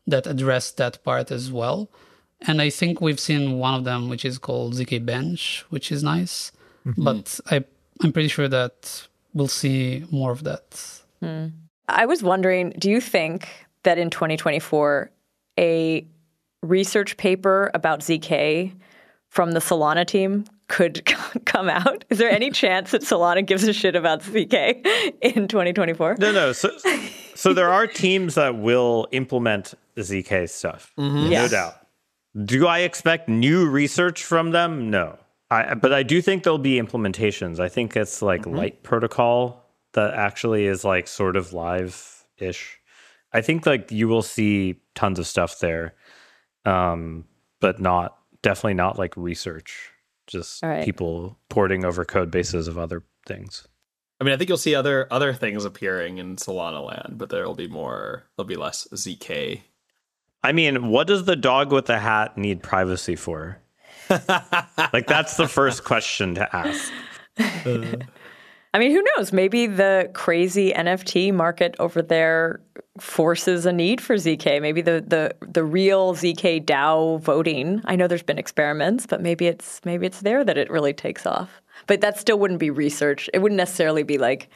that 0.07 0.27
address 0.27 0.71
that 0.73 1.03
part 1.05 1.31
as 1.31 1.51
well. 1.51 1.91
And 2.47 2.61
I 2.61 2.71
think 2.71 3.01
we've 3.01 3.21
seen 3.21 3.59
one 3.59 3.75
of 3.75 3.85
them, 3.85 4.09
which 4.09 4.25
is 4.25 4.39
called 4.39 4.75
ZK 4.75 5.05
Bench, 5.05 5.65
which 5.71 5.91
is 5.91 6.03
nice. 6.03 6.53
Mm-hmm. 6.87 7.05
But 7.05 7.41
I, 7.51 7.65
I'm 8.03 8.13
pretty 8.13 8.29
sure 8.29 8.49
that 8.49 9.07
we'll 9.33 9.49
see 9.49 10.05
more 10.11 10.33
of 10.33 10.45
that. 10.45 11.01
Hmm. 11.21 11.47
I 11.89 12.07
was 12.07 12.23
wondering 12.23 12.71
do 12.79 12.91
you 12.91 13.01
think 13.01 13.49
that 13.83 13.99
in 13.99 14.11
2024, 14.11 15.11
a 15.59 16.07
research 16.63 17.17
paper 17.17 17.71
about 17.75 18.01
ZK 18.01 18.73
from 19.29 19.53
the 19.53 19.61
Solana 19.61 20.07
team 20.07 20.45
could 20.75 21.05
come 21.45 21.69
out? 21.69 22.05
Is 22.11 22.19
there 22.19 22.31
any 22.31 22.51
chance 22.51 22.91
that 22.91 23.03
Solana 23.03 23.47
gives 23.47 23.63
a 23.65 23.73
shit 23.73 23.95
about 23.95 24.23
ZK 24.23 24.85
in 25.23 25.47
2024? 25.47 26.17
No, 26.19 26.33
no. 26.33 26.53
So, 26.53 26.71
so 27.35 27.55
there 27.55 27.73
are 27.73 27.87
teams 27.87 28.35
that 28.35 28.57
will 28.57 29.07
implement 29.13 29.75
ZK 29.97 30.51
stuff, 30.51 30.93
mm-hmm. 30.99 31.31
no 31.31 31.49
doubt. 31.49 31.75
Do 32.45 32.67
I 32.67 32.81
expect 32.81 33.29
new 33.29 33.71
research 33.71 34.25
from 34.25 34.51
them? 34.51 34.91
No. 34.91 35.17
I, 35.51 35.75
but 35.75 35.93
I 35.93 36.03
do 36.03 36.21
think 36.21 36.43
there'll 36.43 36.59
be 36.59 36.81
implementations. 36.81 37.61
I 37.61 37.69
think 37.69 37.97
it's 37.97 38.21
like 38.21 38.43
mm-hmm. 38.43 38.57
Light 38.57 38.83
Protocol 38.83 39.65
that 39.93 40.15
actually 40.15 40.67
is 40.67 40.85
like 40.85 41.07
sort 41.07 41.37
of 41.37 41.53
live 41.53 42.25
ish. 42.39 42.81
I 43.33 43.41
think 43.41 43.65
like 43.65 43.93
you 43.93 44.09
will 44.09 44.23
see 44.23 44.81
tons 44.97 45.21
of 45.21 45.29
stuff 45.29 45.61
there, 45.61 45.95
um, 46.65 47.27
but 47.61 47.81
not 47.81 48.19
definitely 48.43 48.75
not 48.75 48.99
like 48.99 49.17
research 49.17 49.93
just 50.27 50.63
right. 50.63 50.85
people 50.85 51.39
porting 51.49 51.85
over 51.85 52.05
code 52.05 52.31
bases 52.31 52.69
of 52.69 52.79
other 52.79 53.03
things. 53.27 53.67
I 54.21 54.25
mean, 54.25 54.33
I 54.33 54.37
think 54.37 54.49
you'll 54.49 54.59
see 54.59 54.75
other 54.75 55.07
other 55.11 55.33
things 55.33 55.65
appearing 55.65 56.19
in 56.19 56.37
Solana 56.37 56.85
land, 56.85 57.19
but 57.19 57.29
there'll 57.31 57.55
be 57.55 57.69
more. 57.69 58.25
There'll 58.37 58.47
be 58.47 58.57
less 58.57 58.87
zk. 58.95 59.61
I 60.43 60.53
mean, 60.53 60.89
what 60.89 61.07
does 61.07 61.25
the 61.25 61.37
dog 61.37 61.73
with 61.73 61.87
the 61.87 61.99
hat 61.99 62.37
need 62.37 62.63
privacy 62.63 63.17
for? 63.17 63.59
like 64.11 65.07
that's 65.07 65.37
the 65.37 65.49
first 65.49 65.85
question 65.85 66.35
to 66.37 66.57
ask. 66.57 66.93
Uh. 67.39 67.97
I 68.75 68.81
mean, 68.81 68.91
who 68.91 69.05
knows? 69.17 69.33
Maybe 69.33 69.69
the 69.69 70.11
crazy 70.15 70.73
NFT 70.73 71.33
market 71.33 71.77
over 71.79 72.03
there 72.03 72.61
forces 72.99 73.67
a 73.67 73.73
need 73.73 74.01
for 74.01 74.17
ZK. 74.17 74.61
Maybe 74.61 74.83
the 74.83 75.01
the 75.07 75.33
the 75.47 75.63
real 75.63 76.15
ZK 76.15 76.65
DAO 76.65 77.21
voting. 77.21 77.83
I 77.85 77.95
know 77.95 78.09
there's 78.09 78.25
been 78.25 78.39
experiments, 78.39 79.07
but 79.07 79.23
maybe 79.23 79.47
it's 79.47 79.81
maybe 79.85 80.07
it's 80.07 80.23
there 80.23 80.45
that 80.45 80.59
it 80.59 80.69
really 80.71 80.93
takes 80.93 81.25
off. 81.25 81.63
But 81.87 82.01
that 82.01 82.19
still 82.19 82.37
wouldn't 82.41 82.59
be 82.59 82.71
research. 82.71 83.31
It 83.33 83.39
wouldn't 83.39 83.57
necessarily 83.57 84.03
be 84.03 84.19
like, 84.19 84.49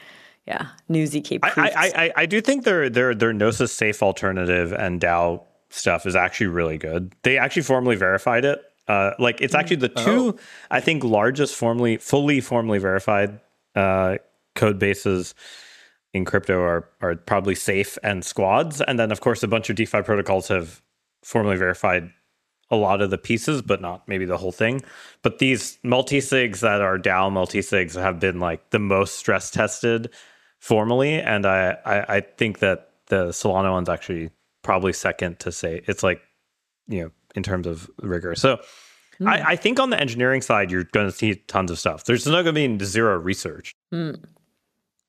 yeah, 0.48 0.66
new 0.88 1.04
ZK 1.04 1.40
proofs. 1.40 1.56
I 1.56 1.92
I, 1.94 2.12
I, 2.16 2.26
do 2.26 2.40
think 2.40 2.64
their 2.64 2.90
their 2.90 3.14
their 3.14 3.32
Gnosis 3.32 3.72
safe 3.72 4.02
alternative 4.02 4.72
and 4.72 5.00
DAO 5.00 5.44
stuff 5.70 6.06
is 6.06 6.16
actually 6.16 6.48
really 6.48 6.76
good. 6.76 7.14
They 7.22 7.38
actually 7.38 7.62
formally 7.62 7.94
verified 7.94 8.44
it. 8.44 8.64
Uh, 8.88 9.12
like 9.20 9.40
it's 9.40 9.54
actually 9.54 9.76
the 9.76 9.90
two 9.90 10.34
oh. 10.36 10.38
I 10.72 10.80
think 10.80 11.04
largest 11.04 11.54
formally 11.54 11.98
fully 11.98 12.40
formally 12.40 12.78
verified 12.78 13.38
uh, 13.74 14.16
code 14.54 14.78
bases 14.78 15.34
in 16.14 16.24
crypto 16.24 16.60
are 16.60 16.88
are 17.00 17.16
probably 17.16 17.54
safe 17.54 17.98
and 18.02 18.24
squads, 18.24 18.80
and 18.80 18.98
then 18.98 19.12
of 19.12 19.20
course 19.20 19.42
a 19.42 19.48
bunch 19.48 19.70
of 19.70 19.76
DeFi 19.76 20.02
protocols 20.02 20.48
have 20.48 20.82
formally 21.22 21.56
verified 21.56 22.10
a 22.70 22.76
lot 22.76 23.00
of 23.00 23.10
the 23.10 23.18
pieces, 23.18 23.62
but 23.62 23.80
not 23.80 24.06
maybe 24.06 24.24
the 24.24 24.36
whole 24.36 24.52
thing. 24.52 24.82
But 25.22 25.38
these 25.38 25.78
multi 25.82 26.18
sigs 26.18 26.60
that 26.60 26.80
are 26.80 26.98
DAO 26.98 27.32
multi 27.32 27.60
sigs 27.60 28.00
have 28.00 28.20
been 28.20 28.40
like 28.40 28.70
the 28.70 28.78
most 28.78 29.16
stress 29.16 29.50
tested 29.50 30.10
formally, 30.58 31.14
and 31.14 31.46
I, 31.46 31.76
I 31.84 32.16
I 32.16 32.20
think 32.20 32.58
that 32.60 32.90
the 33.06 33.28
Solana 33.28 33.72
one's 33.72 33.88
actually 33.88 34.30
probably 34.62 34.92
second 34.92 35.38
to 35.40 35.52
say 35.52 35.82
it's 35.86 36.02
like 36.02 36.20
you 36.88 37.02
know 37.02 37.10
in 37.34 37.42
terms 37.42 37.66
of 37.66 37.90
rigor. 38.02 38.34
So 38.34 38.60
Mm. 39.20 39.28
I, 39.28 39.50
I, 39.50 39.56
think 39.56 39.80
on 39.80 39.90
the 39.90 40.00
engineering 40.00 40.42
side, 40.42 40.70
you're 40.70 40.84
going 40.84 41.06
to 41.06 41.12
see 41.12 41.34
tons 41.34 41.70
of 41.70 41.78
stuff. 41.78 42.04
There's 42.04 42.26
not 42.26 42.42
going 42.42 42.54
to 42.54 42.78
be 42.78 42.84
zero 42.84 43.18
research. 43.18 43.74
Mm. 43.92 44.22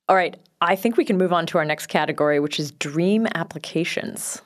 All 0.08 0.16
right. 0.16 0.36
I 0.62 0.76
think 0.76 0.98
we 0.98 1.06
can 1.06 1.18
move 1.18 1.32
on 1.32 1.46
to 1.48 1.58
our 1.58 1.66
next 1.66 1.88
category, 1.88 2.40
which 2.40 2.60
is 2.60 2.72
dream 2.72 3.28
applications. 3.36 4.42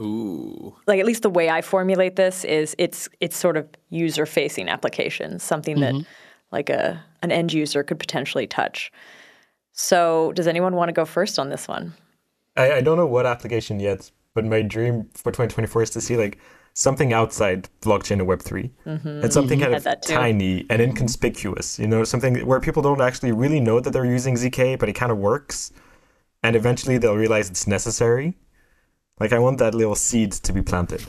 Ooh. 0.00 0.74
Like 0.86 0.98
at 0.98 1.06
least 1.06 1.22
the 1.22 1.30
way 1.30 1.50
I 1.50 1.60
formulate 1.60 2.16
this 2.16 2.44
is 2.44 2.74
it's 2.78 3.08
it's 3.20 3.36
sort 3.36 3.56
of 3.56 3.68
user 3.90 4.24
facing 4.24 4.68
applications, 4.68 5.42
something 5.42 5.76
mm-hmm. 5.76 5.98
that 5.98 6.06
like 6.52 6.70
a 6.70 7.02
an 7.22 7.30
end 7.30 7.52
user 7.52 7.82
could 7.82 7.98
potentially 7.98 8.46
touch. 8.46 8.90
So 9.72 10.32
does 10.32 10.46
anyone 10.46 10.74
want 10.74 10.88
to 10.88 10.92
go 10.92 11.04
first 11.04 11.38
on 11.38 11.50
this 11.50 11.68
one? 11.68 11.92
I, 12.56 12.74
I 12.74 12.80
don't 12.80 12.96
know 12.96 13.06
what 13.06 13.26
application 13.26 13.78
yet, 13.78 14.10
but 14.34 14.44
my 14.44 14.62
dream 14.62 15.08
for 15.14 15.30
2024 15.30 15.82
is 15.82 15.90
to 15.90 16.00
see 16.00 16.16
like 16.16 16.38
something 16.74 17.12
outside 17.12 17.68
blockchain 17.80 18.20
and 18.20 18.28
Web3. 18.28 18.70
Mm-hmm. 18.86 19.08
And 19.08 19.32
something 19.32 19.60
kind 19.60 19.74
of 19.74 19.86
tiny 20.02 20.66
and 20.70 20.80
inconspicuous, 20.80 21.78
you 21.78 21.86
know, 21.86 22.04
something 22.04 22.46
where 22.46 22.60
people 22.60 22.82
don't 22.82 23.00
actually 23.00 23.32
really 23.32 23.60
know 23.60 23.80
that 23.80 23.90
they're 23.90 24.04
using 24.04 24.34
ZK, 24.34 24.78
but 24.78 24.88
it 24.88 24.94
kind 24.94 25.12
of 25.12 25.18
works. 25.18 25.72
And 26.42 26.56
eventually 26.56 26.98
they'll 26.98 27.16
realize 27.16 27.50
it's 27.50 27.66
necessary. 27.66 28.38
Like, 29.18 29.32
I 29.32 29.38
want 29.38 29.58
that 29.58 29.74
little 29.74 29.94
seed 29.94 30.32
to 30.32 30.52
be 30.52 30.62
planted. 30.62 31.04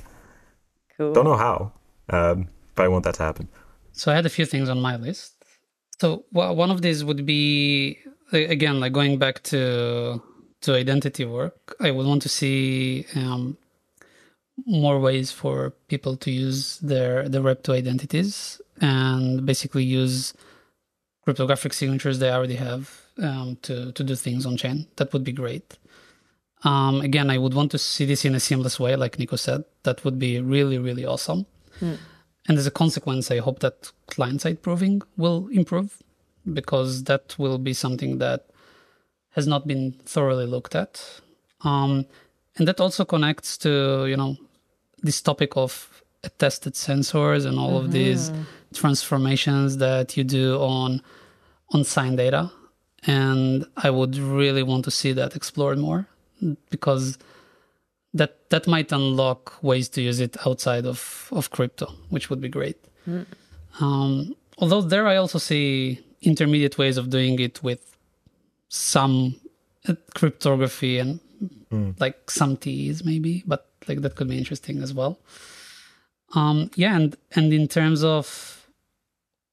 Cool. 0.97 1.13
Don't 1.13 1.24
know 1.24 1.38
how, 1.38 1.71
um, 2.10 2.50
but 2.76 2.84
I 2.84 2.89
want 2.89 3.06
that 3.06 3.15
to 3.15 3.24
happen. 3.24 3.47
So 3.93 4.12
I 4.12 4.15
had 4.15 4.26
a 4.26 4.30
few 4.30 4.45
things 4.45 4.67
on 4.67 4.82
my 4.82 4.97
list. 4.97 5.36
So 6.00 6.26
well, 6.32 6.56
one 6.56 6.71
of 6.71 6.82
these 6.82 7.04
would 7.04 7.26
be, 7.26 8.00
again, 8.34 8.80
like 8.80 8.91
going 8.91 9.17
back 9.17 9.43
to 9.43 10.21
to 10.62 10.76
identity 10.76 11.26
work, 11.26 11.76
I 11.80 11.91
would 11.91 12.06
want 12.06 12.21
to 12.24 12.30
see 12.30 13.06
um, 13.15 13.58
more 14.65 15.00
ways 15.00 15.32
for 15.32 15.71
people 15.88 16.15
to 16.17 16.32
use 16.32 16.80
their 16.80 17.28
the 17.28 17.39
Web2 17.39 17.76
identities 17.76 18.62
and 18.80 19.45
basically 19.45 19.84
use 19.84 20.34
cryptographic 21.24 21.74
signatures 21.74 22.19
they 22.19 22.32
already 22.32 22.56
have 22.56 23.02
um, 23.17 23.58
to 23.62 23.91
to 23.93 24.04
do 24.04 24.15
things 24.15 24.45
on 24.45 24.58
chain. 24.58 24.88
That 24.97 25.13
would 25.13 25.24
be 25.24 25.32
great. 25.32 25.78
Um, 26.63 27.02
again, 27.02 27.30
I 27.30 27.38
would 27.38 27.54
want 27.54 27.71
to 27.71 27.78
see 27.78 28.06
this 28.06 28.24
in 28.24 28.36
a 28.36 28.39
seamless 28.39 28.80
way, 28.80 28.95
like 28.95 29.17
Nico 29.17 29.36
said. 29.36 29.63
That 29.84 30.04
would 30.06 30.19
be 30.19 30.39
really 30.39 30.78
really 30.78 31.06
awesome. 31.06 31.45
Mm. 31.80 31.97
And 32.47 32.58
as 32.58 32.67
a 32.67 32.71
consequence, 32.71 33.30
I 33.32 33.38
hope 33.38 33.60
that 33.60 33.91
client 34.08 34.41
side 34.41 34.62
proving 34.62 35.02
will 35.15 35.47
improve 35.52 36.02
because 36.52 37.04
that 37.04 37.38
will 37.38 37.60
be 37.60 37.74
something 37.74 38.17
that 38.17 38.47
has 39.32 39.47
not 39.47 39.67
been 39.67 39.93
thoroughly 40.06 40.45
looked 40.45 40.76
at. 40.76 41.21
Um, 41.63 42.08
and 42.58 42.67
that 42.67 42.80
also 42.80 43.06
connects 43.06 43.58
to 43.60 44.06
you 44.08 44.17
know 44.17 44.38
this 45.02 45.22
topic 45.22 45.58
of 45.58 46.04
attested 46.24 46.74
sensors 46.74 47.46
and 47.46 47.58
all 47.58 47.72
mm-hmm. 47.72 47.86
of 47.86 47.92
these 47.92 48.32
transformations 48.74 49.78
that 49.78 50.16
you 50.16 50.24
do 50.24 50.58
on 50.60 51.02
on 51.74 51.84
sign 51.84 52.16
data 52.16 52.52
and 53.08 53.66
i 53.78 53.90
would 53.90 54.16
really 54.18 54.64
want 54.64 54.86
to 54.86 54.92
see 54.92 55.12
that 55.12 55.36
explored 55.36 55.78
more 55.78 56.08
because 56.70 57.18
that 58.14 58.50
that 58.50 58.68
might 58.68 58.92
unlock 58.92 59.62
ways 59.64 59.90
to 59.90 60.02
use 60.02 60.20
it 60.20 60.38
outside 60.46 60.86
of 60.86 61.28
of 61.32 61.50
crypto 61.50 61.88
which 62.10 62.30
would 62.30 62.40
be 62.40 62.50
great 62.50 62.78
mm. 63.08 63.26
um, 63.80 64.36
although 64.60 64.82
there 64.82 65.08
i 65.08 65.16
also 65.16 65.40
see 65.40 66.00
intermediate 66.22 66.78
ways 66.78 66.98
of 66.98 67.10
doing 67.10 67.40
it 67.40 67.64
with 67.64 67.98
some 68.70 69.36
cryptography 70.14 71.00
and 71.00 71.20
mm. 71.72 72.00
like 72.00 72.30
some 72.30 72.58
T's 72.58 73.04
maybe, 73.04 73.44
but 73.46 73.68
like 73.88 74.02
that 74.02 74.15
could 74.15 74.30
be 74.30 74.38
interesting 74.38 74.82
as 74.82 74.94
well. 74.94 75.20
Um, 76.34 76.72
yeah, 76.76 76.96
and 76.96 77.15
and 77.36 77.54
in 77.54 77.67
terms 77.67 78.04
of 78.04 78.67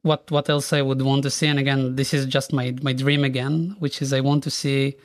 what 0.03 0.31
what 0.31 0.49
else 0.49 0.73
I 0.73 0.83
would 0.83 1.03
want 1.03 1.23
to 1.25 1.31
see, 1.31 1.47
and 1.47 1.59
again, 1.59 1.97
this 1.97 2.15
is 2.15 2.27
just 2.27 2.53
my 2.53 2.75
my 2.83 2.93
dream 2.93 3.25
again, 3.25 3.77
which 3.79 4.01
is 4.03 4.13
I 4.13 4.21
want 4.21 4.45
to 4.45 4.51
see 4.51 4.97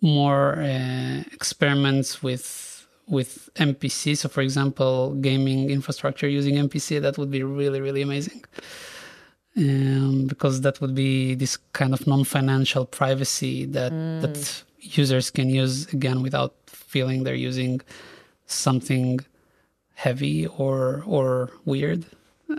more 0.00 0.56
uh, 0.58 1.22
experiments 1.32 2.22
with 2.22 2.86
with 3.08 3.50
MPC. 3.56 4.16
So, 4.16 4.28
for 4.28 4.40
example, 4.40 5.14
gaming 5.20 5.70
infrastructure 5.70 6.28
using 6.28 6.54
MPC 6.56 7.00
that 7.02 7.18
would 7.18 7.30
be 7.30 7.42
really 7.42 7.80
really 7.80 8.02
amazing. 8.02 8.44
Um, 9.54 10.26
because 10.28 10.62
that 10.62 10.80
would 10.80 10.94
be 10.94 11.34
this 11.34 11.58
kind 11.74 11.92
of 11.92 12.06
non-financial 12.06 12.86
privacy 12.86 13.66
that 13.66 13.92
mm. 13.92 14.22
that 14.22 14.62
users 14.80 15.30
can 15.30 15.50
use 15.50 15.92
again 15.92 16.22
without 16.22 16.54
feeling 16.66 17.24
they're 17.24 17.34
using 17.34 17.82
something 18.52 19.20
heavy 19.94 20.46
or 20.46 21.02
or 21.06 21.50
weird. 21.64 22.04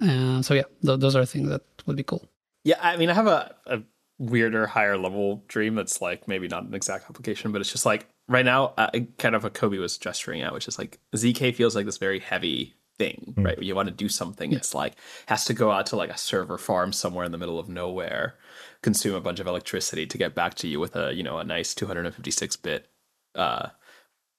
Uh, 0.01 0.41
so 0.41 0.53
yeah, 0.53 0.63
th- 0.85 0.99
those 0.99 1.15
are 1.15 1.25
things 1.25 1.49
that 1.49 1.61
would 1.85 1.95
be 1.95 2.03
cool. 2.03 2.23
Yeah, 2.63 2.77
I 2.81 2.95
mean, 2.95 3.09
I 3.09 3.13
have 3.13 3.27
a, 3.27 3.55
a 3.65 3.81
weirder, 4.17 4.67
higher 4.67 4.97
level 4.97 5.43
dream 5.47 5.75
that's 5.75 6.01
like 6.01 6.27
maybe 6.27 6.47
not 6.47 6.63
an 6.63 6.73
exact 6.73 7.09
application, 7.09 7.51
but 7.51 7.61
it's 7.61 7.71
just 7.71 7.85
like 7.85 8.07
right 8.27 8.45
now, 8.45 8.73
uh, 8.77 8.89
kind 9.17 9.35
of 9.35 9.43
what 9.43 9.53
Kobi 9.53 9.79
was 9.79 9.97
gesturing 9.97 10.41
at, 10.41 10.53
which 10.53 10.67
is 10.67 10.79
like 10.79 10.99
ZK 11.15 11.53
feels 11.55 11.75
like 11.75 11.85
this 11.85 11.97
very 11.97 12.19
heavy 12.19 12.73
thing, 12.97 13.33
mm. 13.37 13.45
right? 13.45 13.57
When 13.57 13.67
you 13.67 13.75
want 13.75 13.89
to 13.89 13.93
do 13.93 14.09
something, 14.09 14.51
yeah. 14.51 14.57
it's 14.57 14.73
like 14.73 14.93
has 15.27 15.45
to 15.45 15.53
go 15.53 15.71
out 15.71 15.85
to 15.87 15.95
like 15.95 16.09
a 16.09 16.17
server 16.17 16.57
farm 16.57 16.93
somewhere 16.93 17.25
in 17.25 17.31
the 17.31 17.37
middle 17.37 17.59
of 17.59 17.69
nowhere, 17.69 18.35
consume 18.81 19.15
a 19.15 19.21
bunch 19.21 19.39
of 19.39 19.47
electricity 19.47 20.05
to 20.05 20.17
get 20.17 20.33
back 20.33 20.55
to 20.55 20.67
you 20.67 20.79
with 20.79 20.95
a 20.95 21.13
you 21.13 21.23
know 21.23 21.37
a 21.37 21.43
nice 21.43 21.73
256 21.75 22.55
bit 22.57 22.87
uh, 23.35 23.69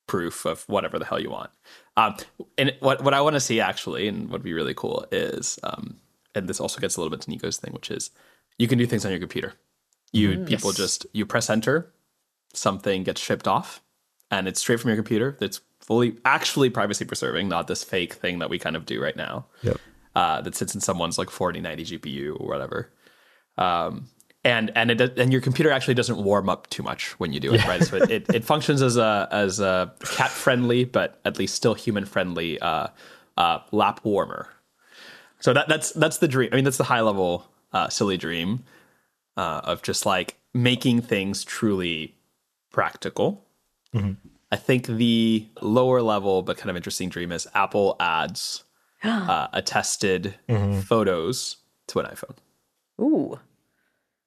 proof 0.07 0.45
of 0.45 0.63
whatever 0.69 0.99
the 0.99 1.05
hell 1.05 1.21
you 1.21 1.31
want. 1.31 1.51
Um, 1.97 2.17
and 2.59 2.75
what 2.81 3.03
what 3.03 3.15
I 3.15 3.21
want 3.21 3.35
to 3.35 3.41
see 3.41 3.61
actually, 3.61 4.09
and 4.09 4.25
what 4.25 4.33
would 4.33 4.43
be 4.43 4.53
really 4.53 4.75
cool 4.75 5.07
is, 5.13 5.59
um, 5.63 5.97
and 6.35 6.49
this 6.49 6.61
also 6.61 6.81
gets 6.81 6.97
a 6.97 7.01
little 7.01 7.11
bit 7.11 7.23
to 7.23 7.31
Nico's 7.31 7.59
thing, 7.59 7.73
which 7.73 7.91
is 7.91 8.11
you 8.59 8.69
can 8.69 8.79
do 8.79 8.87
things 8.87 9.05
on 9.05 9.11
your 9.11 9.21
computer. 9.21 9.55
You 10.13 10.31
mm, 10.31 10.47
people 10.47 10.71
yes. 10.71 10.77
just 10.77 11.07
you 11.13 11.27
press 11.27 11.51
enter, 11.51 11.93
something 12.53 13.03
gets 13.05 13.21
shipped 13.21 13.49
off, 13.49 13.81
and 14.31 14.49
it's 14.49 14.61
straight 14.61 14.81
from 14.81 14.89
your 14.89 14.97
computer. 14.97 15.37
That's 15.41 15.61
fully 15.81 16.17
actually 16.25 16.71
privacy 16.71 17.05
preserving, 17.05 17.49
not 17.49 17.67
this 17.67 17.85
fake 17.85 18.15
thing 18.15 18.39
that 18.39 18.51
we 18.51 18.59
kind 18.59 18.77
of 18.77 18.87
do 18.87 19.03
right 19.03 19.17
now. 19.17 19.47
Yep. 19.63 19.79
Uh, 20.15 20.41
that 20.41 20.55
sits 20.55 20.77
in 20.77 20.81
someone's 20.81 21.19
like 21.19 21.29
4090 21.29 21.99
GPU 21.99 22.41
or 22.41 22.47
whatever. 22.47 22.93
Um, 23.59 24.07
and 24.45 24.71
and 24.75 24.91
it 24.91 25.19
and 25.19 25.33
your 25.33 25.41
computer 25.41 25.71
actually 25.71 25.95
doesn't 25.95 26.23
warm 26.23 26.49
up 26.49 26.69
too 26.69 26.83
much 26.83 27.19
when 27.19 27.33
you 27.33 27.41
do 27.41 27.55
it, 27.55 27.61
yeah. 27.61 27.69
right? 27.69 27.83
So 27.83 27.97
it, 27.97 28.11
it, 28.11 28.35
it, 28.35 28.45
functions 28.45 28.83
as 28.83 28.97
a 28.97 29.27
as 29.31 29.59
a 29.59 29.93
cat 30.05 30.31
friendly, 30.31 30.85
but 30.85 31.19
at 31.25 31.39
least 31.39 31.55
still 31.55 31.75
human 31.75 32.05
friendly 32.05 32.59
uh, 32.61 32.89
uh, 33.37 33.59
lap 33.73 34.01
warmer. 34.05 34.49
So 35.41 35.53
that 35.55 35.69
that's 35.69 35.93
that's 35.93 36.19
the 36.19 36.29
dream. 36.29 36.51
I 36.53 36.57
mean, 36.57 36.65
that's 36.65 36.77
the 36.77 36.85
high 36.85 37.01
level 37.01 37.49
uh, 37.73 37.89
silly 37.89 38.19
dream 38.19 38.65
uh, 39.37 39.63
of 39.65 39.83
just 39.83 40.05
like 40.05 40.37
making 40.53 41.01
things 41.01 41.43
truly 41.43 42.15
practical. 42.71 43.45
Mm-hmm. 43.95 44.13
I 44.53 44.57
think 44.57 44.87
the 44.87 45.49
lower 45.63 46.03
level 46.03 46.43
but 46.43 46.59
kind 46.59 46.71
of 46.71 46.77
interesting 46.77 47.09
dream 47.09 47.33
is 47.33 47.49
Apple 47.55 47.97
adds 47.99 48.65
uh, 49.03 49.49
attested 49.53 50.35
mm-hmm. 50.49 50.81
photos 50.81 51.57
to 51.89 52.01
an 52.01 52.07
iPhone. 52.07 52.37
Ooh. 53.01 53.39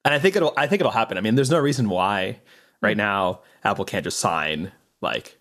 And 0.08 0.14
I 0.14 0.18
think 0.18 0.36
it'll 0.36 0.54
I 0.56 0.66
think 0.66 0.80
it'll 0.80 0.90
happen. 0.90 1.18
I 1.18 1.20
mean, 1.20 1.34
there's 1.34 1.50
no 1.50 1.58
reason 1.58 1.90
why 1.90 2.40
right 2.80 2.96
now 2.96 3.42
Apple 3.62 3.84
can't 3.84 4.04
just 4.04 4.18
sign 4.18 4.72
like 5.02 5.36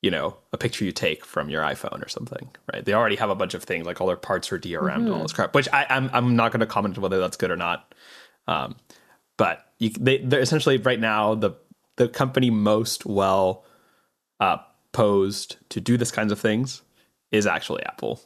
you 0.00 0.10
know 0.10 0.38
a 0.50 0.56
picture 0.56 0.86
you 0.86 0.92
take 0.92 1.26
from 1.26 1.50
your 1.50 1.62
iPhone 1.62 2.02
or 2.02 2.08
something, 2.08 2.48
right? 2.72 2.82
They 2.82 2.94
already 2.94 3.16
have 3.16 3.28
a 3.28 3.34
bunch 3.34 3.52
of 3.52 3.64
things 3.64 3.84
like 3.84 4.00
all 4.00 4.06
their 4.06 4.16
parts 4.16 4.50
are 4.50 4.58
DRM 4.58 4.80
mm-hmm. 4.80 4.88
and 4.88 5.08
all 5.08 5.14
mm-hmm. 5.16 5.24
this 5.24 5.34
crap, 5.34 5.54
which 5.54 5.68
I, 5.74 5.84
am 5.90 6.04
I'm, 6.04 6.10
I'm 6.14 6.36
not 6.36 6.52
going 6.52 6.60
to 6.60 6.66
comment 6.66 6.96
on 6.96 7.02
whether 7.02 7.20
that's 7.20 7.36
good 7.36 7.50
or 7.50 7.56
not. 7.56 7.94
Um, 8.46 8.76
but 9.36 9.66
you, 9.78 9.90
they 9.90 10.16
they're 10.16 10.40
essentially 10.40 10.78
right 10.78 10.98
now 10.98 11.34
the 11.34 11.50
the 11.96 12.08
company 12.08 12.48
most 12.48 13.04
well 13.04 13.66
uh, 14.40 14.56
posed 14.92 15.58
to 15.68 15.82
do 15.82 15.98
this 15.98 16.10
kinds 16.10 16.32
of 16.32 16.40
things 16.40 16.80
is 17.30 17.46
actually 17.46 17.84
Apple, 17.84 18.22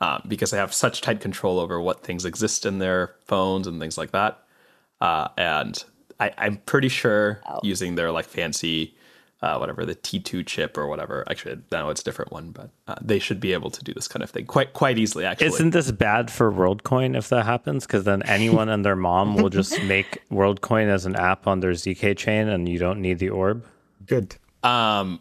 um, 0.00 0.22
because 0.26 0.50
they 0.50 0.56
have 0.56 0.72
such 0.72 1.02
tight 1.02 1.20
control 1.20 1.60
over 1.60 1.78
what 1.78 2.02
things 2.02 2.24
exist 2.24 2.64
in 2.64 2.78
their 2.78 3.16
phones 3.26 3.66
and 3.66 3.78
things 3.78 3.98
like 3.98 4.12
that. 4.12 4.42
Uh, 5.00 5.28
and 5.36 5.84
I, 6.18 6.32
am 6.38 6.56
pretty 6.58 6.88
sure 6.88 7.40
oh. 7.48 7.60
using 7.62 7.94
their 7.94 8.10
like 8.10 8.24
fancy, 8.26 8.94
uh, 9.42 9.56
whatever 9.58 9.84
the 9.84 9.94
T2 9.94 10.46
chip 10.46 10.78
or 10.78 10.86
whatever. 10.86 11.24
Actually, 11.30 11.58
now 11.70 11.90
it's 11.90 12.00
a 12.00 12.04
different 12.04 12.32
one, 12.32 12.50
but 12.50 12.70
uh, 12.88 12.94
they 13.00 13.18
should 13.18 13.40
be 13.40 13.52
able 13.52 13.70
to 13.70 13.84
do 13.84 13.92
this 13.92 14.08
kind 14.08 14.22
of 14.22 14.30
thing 14.30 14.46
quite 14.46 14.72
quite 14.72 14.98
easily. 14.98 15.24
Actually, 15.24 15.48
isn't 15.48 15.70
this 15.70 15.90
bad 15.90 16.30
for 16.30 16.50
WorldCoin 16.50 17.16
if 17.16 17.28
that 17.28 17.44
happens? 17.44 17.86
Because 17.86 18.04
then 18.04 18.22
anyone 18.22 18.68
and 18.68 18.84
their 18.84 18.96
mom 18.96 19.36
will 19.36 19.50
just 19.50 19.82
make 19.84 20.22
WorldCoin 20.30 20.88
as 20.88 21.06
an 21.06 21.16
app 21.16 21.46
on 21.46 21.60
their 21.60 21.72
zk 21.72 22.16
chain, 22.16 22.48
and 22.48 22.68
you 22.68 22.78
don't 22.78 23.00
need 23.00 23.18
the 23.18 23.28
orb. 23.28 23.64
Good. 24.06 24.36
Um, 24.62 25.20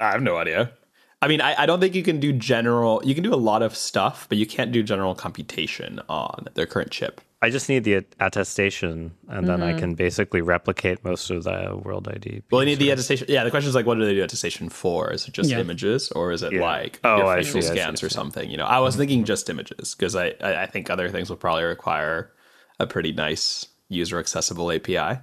I 0.00 0.10
have 0.12 0.22
no 0.22 0.36
idea. 0.36 0.72
I 1.20 1.28
mean, 1.28 1.40
I, 1.40 1.54
I, 1.62 1.66
don't 1.66 1.78
think 1.78 1.94
you 1.94 2.02
can 2.02 2.18
do 2.18 2.32
general. 2.32 3.00
You 3.04 3.14
can 3.14 3.22
do 3.22 3.32
a 3.32 3.36
lot 3.36 3.62
of 3.62 3.76
stuff, 3.76 4.26
but 4.28 4.38
you 4.38 4.46
can't 4.46 4.72
do 4.72 4.82
general 4.82 5.14
computation 5.14 6.00
on 6.08 6.48
their 6.54 6.66
current 6.66 6.90
chip. 6.90 7.20
I 7.42 7.50
just 7.50 7.68
need 7.68 7.82
the 7.82 8.04
attestation, 8.20 9.12
and 9.28 9.38
mm-hmm. 9.38 9.46
then 9.46 9.62
I 9.62 9.70
mm-hmm. 9.70 9.78
can 9.80 9.94
basically 9.94 10.40
replicate 10.42 11.04
most 11.04 11.28
of 11.28 11.42
the 11.42 11.76
world 11.82 12.06
ID. 12.06 12.42
Well, 12.52 12.62
you 12.62 12.66
need 12.66 12.78
the 12.78 12.90
attestation. 12.90 13.26
Yeah, 13.28 13.42
the 13.42 13.50
question 13.50 13.68
is 13.68 13.74
like, 13.74 13.84
what 13.84 13.98
do 13.98 14.04
they 14.04 14.14
do 14.14 14.22
attestation 14.22 14.68
for? 14.68 15.12
Is 15.12 15.26
it 15.26 15.34
just 15.34 15.50
yeah. 15.50 15.58
images, 15.58 16.12
or 16.12 16.30
is 16.30 16.44
it 16.44 16.52
yeah. 16.52 16.60
like 16.60 17.00
oh, 17.02 17.26
facial 17.34 17.60
scans 17.60 18.00
see, 18.00 18.06
or 18.06 18.10
something? 18.10 18.48
You 18.48 18.58
know, 18.58 18.66
I 18.66 18.78
was 18.78 18.94
thinking 18.94 19.24
just 19.24 19.50
images 19.50 19.96
because 19.96 20.14
I 20.14 20.34
I 20.40 20.66
think 20.66 20.88
other 20.88 21.08
things 21.08 21.28
will 21.28 21.36
probably 21.36 21.64
require 21.64 22.32
a 22.78 22.86
pretty 22.86 23.10
nice 23.10 23.66
user 23.88 24.20
accessible 24.20 24.70
API. 24.70 25.20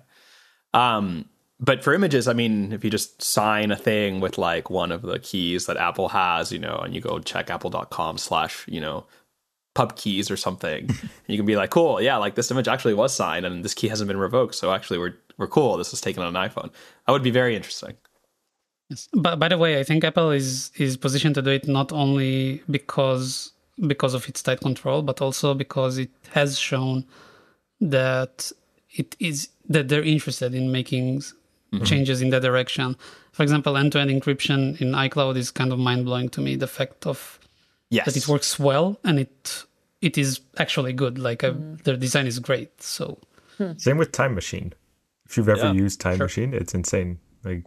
Um, 0.73 1.25
but 1.59 1.83
for 1.83 1.93
images, 1.93 2.27
I 2.27 2.33
mean, 2.33 2.71
if 2.71 2.83
you 2.83 2.89
just 2.89 3.21
sign 3.21 3.71
a 3.71 3.75
thing 3.75 4.21
with 4.21 4.37
like 4.37 4.69
one 4.69 4.91
of 4.91 5.01
the 5.01 5.19
keys 5.19 5.65
that 5.65 5.77
Apple 5.77 6.09
has, 6.09 6.51
you 6.51 6.59
know, 6.59 6.77
and 6.77 6.95
you 6.95 7.01
go 7.01 7.19
check 7.19 7.49
apple.com 7.49 8.17
slash, 8.17 8.65
you 8.67 8.79
know, 8.79 9.05
pub 9.79 9.95
keys 9.95 10.29
or 10.29 10.35
something, 10.35 10.89
and 10.89 11.09
you 11.27 11.37
can 11.37 11.45
be 11.45 11.55
like, 11.55 11.69
cool, 11.69 12.01
yeah, 12.01 12.17
like 12.17 12.35
this 12.35 12.51
image 12.51 12.67
actually 12.67 12.93
was 12.93 13.13
signed 13.13 13.45
and 13.45 13.63
this 13.63 13.73
key 13.73 13.87
hasn't 13.87 14.09
been 14.09 14.19
revoked. 14.19 14.55
So 14.55 14.73
actually 14.73 14.99
we're 14.99 15.15
we're 15.37 15.47
cool. 15.47 15.77
This 15.77 15.91
was 15.91 16.01
taken 16.01 16.21
on 16.21 16.35
an 16.35 16.49
iPhone. 16.49 16.69
That 17.05 17.13
would 17.13 17.23
be 17.23 17.31
very 17.31 17.55
interesting. 17.55 17.95
Yes. 18.89 19.07
But 19.13 19.39
by 19.39 19.47
the 19.47 19.57
way, 19.57 19.79
I 19.79 19.83
think 19.83 20.03
Apple 20.03 20.31
is 20.31 20.71
is 20.75 20.97
positioned 20.97 21.35
to 21.35 21.41
do 21.41 21.51
it 21.51 21.65
not 21.79 21.93
only 21.93 22.61
because 22.69 23.53
because 23.87 24.13
of 24.13 24.27
its 24.27 24.43
tight 24.43 24.59
control, 24.59 25.01
but 25.01 25.21
also 25.21 25.53
because 25.53 25.97
it 25.97 26.11
has 26.31 26.59
shown 26.59 27.05
that 27.79 28.51
it 28.91 29.15
is 29.19 29.47
that 29.69 29.87
they're 29.87 30.09
interested 30.15 30.53
in 30.53 30.73
making 30.73 31.19
mm-hmm. 31.19 31.83
changes 31.85 32.21
in 32.21 32.31
that 32.31 32.41
direction. 32.41 32.97
For 33.31 33.43
example, 33.43 33.77
end-to-end 33.77 34.11
encryption 34.11 34.59
in 34.81 34.91
iCloud 34.91 35.37
is 35.37 35.51
kind 35.51 35.71
of 35.71 35.79
mind-blowing 35.79 36.29
to 36.35 36.41
me. 36.41 36.57
The 36.57 36.67
fact 36.67 37.07
of 37.07 37.39
yes. 37.89 38.05
that 38.05 38.17
it 38.17 38.27
works 38.27 38.59
well 38.59 38.99
and 39.05 39.19
it 39.19 39.63
it 40.01 40.17
is 40.17 40.41
actually 40.57 40.93
good. 40.93 41.17
Like 41.17 41.43
uh, 41.43 41.51
mm-hmm. 41.51 41.75
their 41.83 41.97
design 41.97 42.27
is 42.27 42.39
great. 42.39 42.81
So 42.81 43.19
hmm. 43.57 43.73
same 43.77 43.97
with 43.97 44.11
Time 44.11 44.35
Machine. 44.35 44.73
If 45.25 45.37
you've 45.37 45.49
ever 45.49 45.67
yeah, 45.67 45.71
used 45.73 46.01
Time 46.01 46.17
sure. 46.17 46.25
Machine, 46.25 46.53
it's 46.53 46.73
insane. 46.73 47.19
Like, 47.43 47.65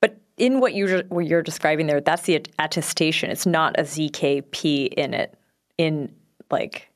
but 0.00 0.18
in 0.36 0.60
what 0.60 0.74
you're 0.74 1.02
what 1.04 1.26
you're 1.26 1.42
describing 1.42 1.86
there, 1.86 2.00
that's 2.00 2.22
the 2.22 2.44
attestation. 2.58 3.30
It's 3.30 3.46
not 3.46 3.78
a 3.78 3.82
ZKP 3.82 4.94
in 4.94 5.14
it. 5.14 5.34
In 5.76 6.12
like. 6.50 6.88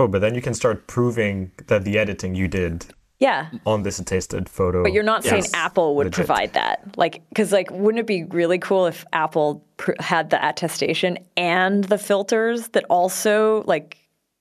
Oh, 0.00 0.06
but 0.06 0.20
then 0.20 0.36
you 0.36 0.42
can 0.42 0.54
start 0.54 0.86
proving 0.86 1.50
that 1.66 1.84
the 1.84 1.98
editing 1.98 2.36
you 2.36 2.46
did 2.46 2.86
yeah 3.18 3.50
on 3.66 3.82
this 3.82 3.98
attested 3.98 4.48
photo 4.48 4.82
but 4.82 4.92
you're 4.92 5.02
not 5.02 5.24
yes. 5.24 5.30
saying 5.30 5.44
apple 5.54 5.96
would 5.96 6.06
Legit. 6.06 6.14
provide 6.14 6.52
that 6.52 6.96
like 6.96 7.20
because 7.30 7.52
like 7.52 7.70
wouldn't 7.70 7.98
it 7.98 8.06
be 8.06 8.24
really 8.24 8.58
cool 8.58 8.86
if 8.86 9.04
apple 9.12 9.64
pr- 9.76 9.92
had 9.98 10.30
the 10.30 10.48
attestation 10.48 11.18
and 11.36 11.84
the 11.84 11.98
filters 11.98 12.68
that 12.68 12.84
also 12.88 13.64
like 13.66 13.98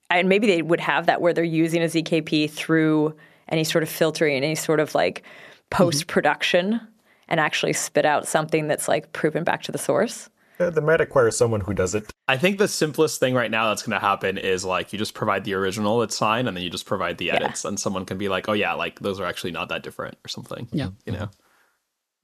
and 0.10 0.30
maybe 0.30 0.48
they 0.48 0.62
would 0.62 0.80
have 0.80 1.06
that 1.06 1.22
where 1.22 1.34
they're 1.34 1.44
using 1.44 1.82
a 1.82 1.88
zkp 1.88 2.50
through 2.50 3.16
any 3.50 3.64
sort 3.64 3.84
of 3.84 3.90
filtering 3.90 4.36
any 4.36 4.56
sort 4.56 4.80
of 4.80 4.94
like 4.96 5.24
post 5.70 6.08
production 6.08 6.74
mm-hmm. 6.74 6.86
and 7.28 7.40
actually 7.40 7.74
spit 7.74 8.06
out 8.06 8.28
something 8.28 8.68
that's 8.68 8.88
like 8.88 9.12
proven 9.14 9.44
back 9.44 9.64
to 9.64 9.72
the 9.72 9.78
source 9.78 10.30
yeah, 10.60 10.72
they 10.72 10.82
might 10.82 11.02
acquire 11.02 11.30
someone 11.32 11.62
who 11.62 11.74
does 11.74 11.94
it. 11.94 12.12
I 12.28 12.38
think 12.38 12.58
the 12.58 12.68
simplest 12.68 13.20
thing 13.20 13.36
right 13.36 13.52
now 13.52 13.70
that's 13.70 13.84
going 13.84 14.00
to 14.00 14.06
happen 14.06 14.38
is 14.38 14.66
like 14.66 14.92
you 14.92 14.98
just 14.98 15.14
provide 15.14 15.44
the 15.44 15.54
original 15.54 16.00
that's 16.00 16.18
signed, 16.18 16.48
and 16.48 16.58
then 16.58 16.64
you 16.64 16.70
just 16.70 16.86
provide 16.86 17.20
the 17.20 17.32
edits, 17.32 17.64
yeah. 17.64 17.70
and 17.70 17.80
someone 17.80 18.06
can 18.06 18.18
be 18.18 18.28
like, 18.28 18.50
"Oh 18.50 18.54
yeah, 18.54 18.74
like 18.74 19.00
those 19.00 19.20
are 19.20 19.26
actually 19.26 19.52
not 19.52 19.70
that 19.70 19.84
different" 19.84 20.18
or 20.26 20.30
something. 20.30 20.68
Yeah, 20.72 20.90
you 21.06 21.14
know. 21.14 21.30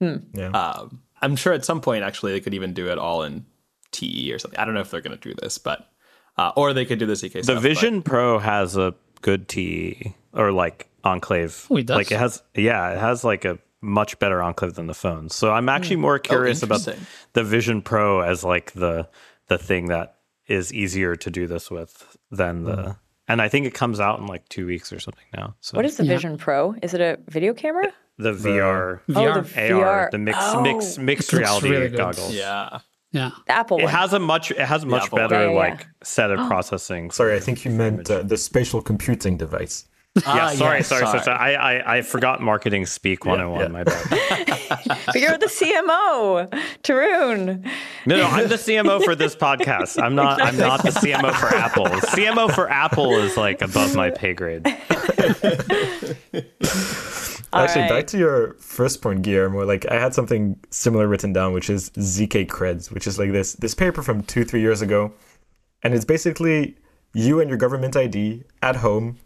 Hmm. 0.00 0.16
Yeah. 0.34 0.48
Um, 0.48 1.02
I'm 1.22 1.36
sure 1.36 1.52
at 1.52 1.64
some 1.64 1.80
point 1.80 2.02
actually 2.02 2.32
they 2.32 2.40
could 2.40 2.54
even 2.54 2.74
do 2.74 2.88
it 2.88 2.98
all 2.98 3.22
in 3.22 3.46
TE 3.92 4.32
or 4.32 4.38
something. 4.38 4.58
I 4.58 4.64
don't 4.64 4.74
know 4.74 4.80
if 4.80 4.90
they're 4.90 5.00
going 5.00 5.16
to 5.16 5.28
do 5.28 5.34
this, 5.40 5.58
but 5.58 5.88
uh, 6.36 6.52
or 6.56 6.72
they 6.72 6.84
could 6.84 6.98
do 6.98 7.06
the 7.06 7.14
ZK. 7.14 7.32
The 7.32 7.42
stuff, 7.42 7.62
Vision 7.62 8.00
but... 8.00 8.10
Pro 8.10 8.38
has 8.38 8.76
a 8.76 8.94
good 9.22 9.48
TE 9.48 10.14
or 10.32 10.52
like 10.52 10.88
enclave. 11.04 11.66
Oh, 11.70 11.76
it 11.76 11.86
does. 11.86 11.96
Like 11.96 12.12
it 12.12 12.18
has, 12.18 12.42
yeah, 12.54 12.92
it 12.92 12.98
has 12.98 13.24
like 13.24 13.44
a 13.44 13.58
much 13.80 14.18
better 14.18 14.42
enclave 14.42 14.74
than 14.74 14.86
the 14.86 14.94
phone. 14.94 15.28
So 15.28 15.52
I'm 15.52 15.68
actually 15.68 15.96
hmm. 15.96 16.02
more 16.02 16.16
oh, 16.16 16.20
curious 16.20 16.62
oh, 16.62 16.66
about 16.66 16.88
the 17.34 17.44
Vision 17.44 17.82
Pro 17.82 18.20
as 18.20 18.44
like 18.44 18.72
the 18.72 19.08
the 19.48 19.58
thing 19.58 19.86
that 19.86 20.16
is 20.46 20.72
easier 20.72 21.16
to 21.16 21.30
do 21.30 21.46
this 21.46 21.70
with 21.70 22.16
than 22.30 22.64
the. 22.64 22.76
Mm. 22.76 22.98
And 23.26 23.40
I 23.40 23.48
think 23.48 23.66
it 23.66 23.72
comes 23.72 24.00
out 24.00 24.18
in 24.18 24.26
like 24.26 24.46
two 24.50 24.66
weeks 24.66 24.92
or 24.92 25.00
something 25.00 25.24
now. 25.34 25.54
So 25.60 25.76
what 25.76 25.86
is 25.86 25.96
the 25.96 26.04
yeah. 26.04 26.12
Vision 26.12 26.36
Pro? 26.36 26.74
Is 26.82 26.92
it 26.92 27.00
a 27.00 27.18
video 27.28 27.54
camera? 27.54 27.90
The, 28.18 28.32
the 28.32 28.50
VR, 28.50 29.00
VR, 29.08 29.36
oh, 29.36 29.40
the 29.40 29.72
AR, 29.72 30.06
VR. 30.06 30.10
the 30.10 30.18
mixed 30.18 30.40
oh. 30.42 30.62
mixed 30.62 30.98
mixed 30.98 31.32
reality 31.32 31.70
really 31.70 31.88
goggles. 31.88 32.34
Yeah. 32.34 32.80
Yeah, 33.14 33.30
the 33.46 33.52
Apple. 33.52 33.78
It 33.78 33.88
has 33.88 34.12
a 34.12 34.18
much. 34.18 34.50
It 34.50 34.58
has 34.58 34.82
a 34.82 34.86
much 34.86 35.10
better 35.10 35.36
yeah, 35.36 35.50
yeah, 35.50 35.56
like 35.56 35.86
set 36.02 36.30
of 36.30 36.46
processing. 36.46 37.10
Sorry, 37.10 37.34
I 37.34 37.40
think 37.40 37.64
you 37.64 37.70
meant 37.70 38.10
uh, 38.10 38.22
the 38.22 38.36
spatial 38.36 38.82
computing 38.82 39.38
device 39.38 39.86
yeah, 40.16 40.22
ah, 40.26 40.52
sorry, 40.54 40.82
sorry, 40.84 41.06
sorry, 41.06 41.22
sorry, 41.24 41.56
I, 41.56 41.78
I, 41.78 41.96
I 41.96 42.02
forgot 42.02 42.40
marketing 42.40 42.86
speak 42.86 43.24
101. 43.24 43.58
Yeah, 43.58 43.66
yeah. 43.66 43.72
My 43.72 43.82
bad. 43.82 44.06
but 45.06 45.16
you're 45.16 45.36
the 45.36 45.46
CMO, 45.46 46.48
Tarun. 46.84 47.68
No, 48.06 48.16
no, 48.16 48.26
I'm 48.26 48.48
the 48.48 48.54
CMO 48.54 49.04
for 49.04 49.16
this 49.16 49.34
podcast. 49.34 50.00
I'm 50.00 50.14
not. 50.14 50.40
I'm 50.40 50.56
not 50.56 50.84
the 50.84 50.90
CMO 50.90 51.34
for 51.34 51.48
Apple. 51.48 51.86
CMO 51.86 52.54
for 52.54 52.70
Apple 52.70 53.14
is 53.14 53.36
like 53.36 53.60
above 53.60 53.96
my 53.96 54.10
pay 54.10 54.34
grade. 54.34 54.64
Actually, 57.54 57.82
right. 57.82 57.90
back 57.90 58.06
to 58.08 58.18
your 58.18 58.54
first 58.54 59.00
point, 59.00 59.22
Guillermo. 59.22 59.64
Like, 59.64 59.86
I 59.90 59.98
had 59.98 60.14
something 60.14 60.58
similar 60.70 61.06
written 61.06 61.32
down, 61.32 61.52
which 61.52 61.70
is 61.70 61.90
ZK 61.90 62.46
Creds, 62.46 62.90
which 62.90 63.06
is 63.06 63.18
like 63.18 63.32
this 63.32 63.54
this 63.54 63.74
paper 63.74 64.02
from 64.02 64.22
two, 64.22 64.44
three 64.44 64.60
years 64.60 64.82
ago, 64.82 65.12
and 65.82 65.94
it's 65.94 66.04
basically 66.04 66.76
you 67.14 67.40
and 67.40 67.48
your 67.48 67.58
government 67.58 67.96
ID 67.96 68.42
at 68.62 68.76
home 68.76 69.18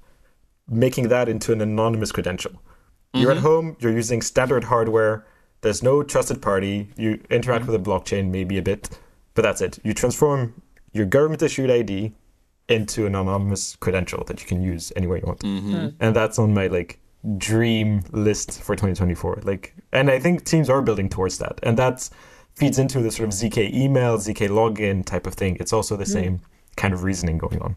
making 0.68 1.08
that 1.08 1.28
into 1.28 1.52
an 1.52 1.60
anonymous 1.60 2.12
credential. 2.12 2.52
Mm-hmm. 2.52 3.20
You're 3.20 3.30
at 3.30 3.38
mm-hmm. 3.38 3.46
home, 3.46 3.76
you're 3.80 3.92
using 3.92 4.20
standard 4.20 4.64
hardware, 4.64 5.26
there's 5.62 5.82
no 5.82 6.02
trusted 6.02 6.42
party, 6.42 6.90
you 6.96 7.20
interact 7.30 7.64
mm-hmm. 7.64 7.72
with 7.72 7.80
a 7.80 7.84
blockchain 7.84 8.30
maybe 8.30 8.58
a 8.58 8.62
bit, 8.62 8.90
but 9.34 9.42
that's 9.42 9.60
it. 9.60 9.78
You 9.82 9.94
transform 9.94 10.60
your 10.92 11.06
government 11.06 11.42
issued 11.42 11.70
ID 11.70 12.12
into 12.68 13.06
an 13.06 13.14
anonymous 13.14 13.76
credential 13.76 14.24
that 14.24 14.40
you 14.42 14.46
can 14.46 14.62
use 14.62 14.92
anywhere 14.94 15.18
you 15.18 15.26
want. 15.26 15.40
Mm-hmm. 15.40 15.74
Hmm. 15.74 15.88
And 16.00 16.14
that's 16.14 16.38
on 16.38 16.52
my 16.52 16.66
like 16.66 17.00
dream 17.36 18.02
list 18.12 18.62
for 18.62 18.74
2024. 18.74 19.40
Like 19.42 19.74
and 19.92 20.10
I 20.10 20.18
think 20.18 20.44
teams 20.44 20.70
are 20.70 20.82
building 20.82 21.08
towards 21.08 21.38
that. 21.38 21.58
And 21.62 21.76
that 21.78 22.08
feeds 22.54 22.78
into 22.78 23.00
the 23.00 23.10
sort 23.10 23.28
of 23.28 23.34
ZK 23.34 23.72
email, 23.72 24.18
ZK 24.18 24.48
login 24.48 25.04
type 25.04 25.26
of 25.26 25.34
thing. 25.34 25.56
It's 25.60 25.72
also 25.72 25.96
the 25.96 26.04
mm. 26.04 26.12
same 26.12 26.40
kind 26.76 26.92
of 26.94 27.02
reasoning 27.02 27.38
going 27.38 27.60
on. 27.62 27.76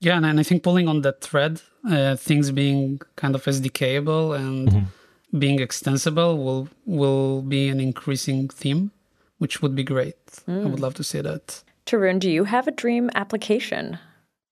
Yeah, 0.00 0.16
and 0.16 0.40
I 0.40 0.42
think 0.42 0.62
pulling 0.62 0.88
on 0.88 1.02
that 1.02 1.20
thread, 1.20 1.60
uh, 1.88 2.16
things 2.16 2.50
being 2.50 3.00
kind 3.16 3.34
of 3.34 3.44
SDKable 3.44 4.34
and 4.34 4.68
mm-hmm. 4.68 5.38
being 5.38 5.60
extensible 5.60 6.38
will 6.38 6.68
will 6.86 7.42
be 7.42 7.68
an 7.68 7.80
increasing 7.80 8.48
theme, 8.48 8.92
which 9.38 9.60
would 9.60 9.74
be 9.74 9.84
great. 9.84 10.26
Mm. 10.48 10.64
I 10.64 10.68
would 10.68 10.80
love 10.80 10.94
to 10.94 11.04
see 11.04 11.20
that. 11.20 11.62
Tarun, 11.84 12.18
do 12.18 12.30
you 12.30 12.44
have 12.44 12.66
a 12.66 12.70
dream 12.70 13.10
application? 13.14 13.98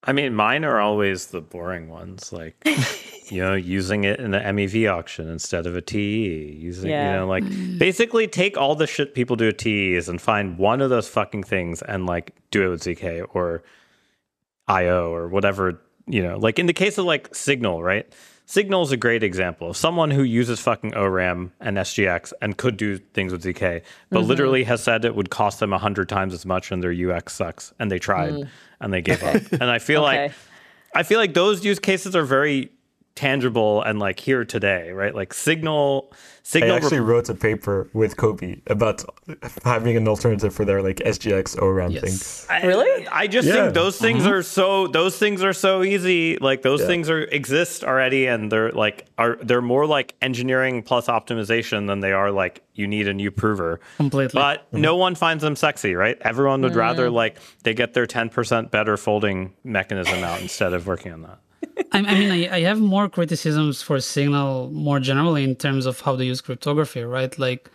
I 0.04 0.12
mean, 0.12 0.34
mine 0.34 0.64
are 0.64 0.80
always 0.80 1.28
the 1.28 1.40
boring 1.40 1.88
ones, 1.88 2.32
like 2.32 2.56
you 3.30 3.42
know, 3.42 3.54
using 3.54 4.04
it 4.04 4.20
in 4.20 4.34
an 4.34 4.56
MEV 4.56 4.90
auction 4.92 5.28
instead 5.28 5.66
of 5.66 5.76
a 5.76 5.80
TE. 5.80 6.56
Using, 6.58 6.90
yeah. 6.90 7.12
you 7.12 7.18
know, 7.18 7.26
like 7.26 7.44
basically 7.78 8.26
take 8.26 8.56
all 8.56 8.74
the 8.74 8.86
shit 8.86 9.14
people 9.14 9.36
do 9.36 9.48
at 9.48 9.58
TEs 9.58 10.08
and 10.08 10.20
find 10.20 10.58
one 10.58 10.80
of 10.80 10.90
those 10.90 11.08
fucking 11.08 11.42
things 11.42 11.82
and 11.82 12.06
like 12.06 12.34
do 12.50 12.66
it 12.66 12.68
with 12.68 12.82
ZK 12.82 13.26
or 13.34 13.62
IO 14.66 15.12
or 15.12 15.28
whatever, 15.28 15.80
you 16.06 16.22
know, 16.22 16.38
like 16.38 16.58
in 16.58 16.66
the 16.66 16.72
case 16.72 16.98
of 16.98 17.04
like 17.04 17.34
Signal, 17.34 17.82
right? 17.82 18.12
Signal 18.46 18.82
is 18.82 18.92
a 18.92 18.96
great 18.96 19.22
example. 19.22 19.70
Of 19.70 19.76
someone 19.76 20.10
who 20.10 20.22
uses 20.22 20.58
fucking 20.58 20.94
ORAM 20.94 21.52
and 21.60 21.76
SGX 21.76 22.32
and 22.40 22.56
could 22.56 22.78
do 22.78 22.96
things 22.96 23.30
with 23.30 23.44
ZK, 23.44 23.82
but 24.08 24.20
mm-hmm. 24.20 24.28
literally 24.28 24.64
has 24.64 24.82
said 24.82 25.04
it 25.04 25.14
would 25.14 25.28
cost 25.28 25.60
them 25.60 25.74
a 25.74 25.78
hundred 25.78 26.08
times 26.08 26.32
as 26.32 26.46
much 26.46 26.72
and 26.72 26.82
their 26.82 26.92
UX 27.14 27.34
sucks. 27.34 27.74
And 27.78 27.90
they 27.90 27.98
tried 27.98 28.32
mm. 28.32 28.48
and 28.80 28.92
they 28.92 29.02
gave 29.02 29.22
up. 29.22 29.42
And 29.52 29.64
I 29.64 29.78
feel 29.78 30.02
okay. 30.04 30.28
like 30.28 30.32
I 30.94 31.02
feel 31.02 31.18
like 31.18 31.34
those 31.34 31.64
use 31.64 31.78
cases 31.78 32.16
are 32.16 32.24
very 32.24 32.72
tangible 33.18 33.82
and 33.82 33.98
like 33.98 34.20
here 34.20 34.44
today, 34.44 34.92
right? 34.92 35.12
Like 35.12 35.34
Signal 35.34 36.12
Signal 36.44 36.72
I 36.72 36.76
actually 36.76 37.00
wrote 37.00 37.28
a 37.28 37.34
paper 37.34 37.90
with 37.92 38.16
Kobi 38.16 38.60
about 38.68 39.04
having 39.64 39.96
an 39.96 40.06
alternative 40.06 40.54
for 40.54 40.64
their 40.64 40.82
like 40.82 40.96
SGX 40.98 41.58
ORAM 41.60 41.90
yes. 41.90 42.44
thing. 42.44 42.56
I, 42.56 42.66
really? 42.66 43.08
I 43.08 43.26
just 43.26 43.48
yeah. 43.48 43.54
think 43.54 43.74
those 43.74 43.98
things 43.98 44.22
mm-hmm. 44.22 44.32
are 44.32 44.42
so 44.42 44.86
those 44.86 45.18
things 45.18 45.42
are 45.42 45.52
so 45.52 45.82
easy. 45.82 46.38
Like 46.38 46.62
those 46.62 46.80
yeah. 46.80 46.86
things 46.86 47.10
are 47.10 47.22
exist 47.22 47.82
already, 47.82 48.26
and 48.26 48.52
they're 48.52 48.70
like 48.70 49.06
are 49.18 49.36
they're 49.42 49.60
more 49.60 49.84
like 49.84 50.14
engineering 50.22 50.84
plus 50.84 51.08
optimization 51.08 51.88
than 51.88 52.00
they 52.00 52.12
are 52.12 52.30
like 52.30 52.62
you 52.74 52.86
need 52.86 53.08
a 53.08 53.14
new 53.14 53.32
prover. 53.32 53.80
Completely. 53.96 54.30
But 54.32 54.60
mm-hmm. 54.68 54.80
no 54.80 54.94
one 54.94 55.16
finds 55.16 55.42
them 55.42 55.56
sexy, 55.56 55.96
right? 55.96 56.16
Everyone 56.20 56.62
would 56.62 56.72
mm. 56.72 56.76
rather 56.76 57.10
like 57.10 57.36
they 57.64 57.74
get 57.74 57.94
their 57.94 58.06
ten 58.06 58.28
percent 58.28 58.70
better 58.70 58.96
folding 58.96 59.54
mechanism 59.64 60.22
out 60.22 60.40
instead 60.40 60.72
of 60.72 60.86
working 60.86 61.12
on 61.12 61.22
that. 61.22 61.40
I, 61.92 61.98
I, 61.98 62.02
mean, 62.02 62.30
I, 62.30 62.56
I, 62.56 62.60
have 62.60 62.80
more 62.80 63.08
criticisms 63.08 63.82
for 63.82 64.00
Signal 64.00 64.70
more 64.70 65.00
generally 65.00 65.44
in 65.44 65.56
terms 65.56 65.86
of 65.86 66.00
how 66.00 66.16
they 66.16 66.24
use 66.24 66.40
cryptography, 66.40 67.02
right? 67.02 67.36
Like, 67.38 67.70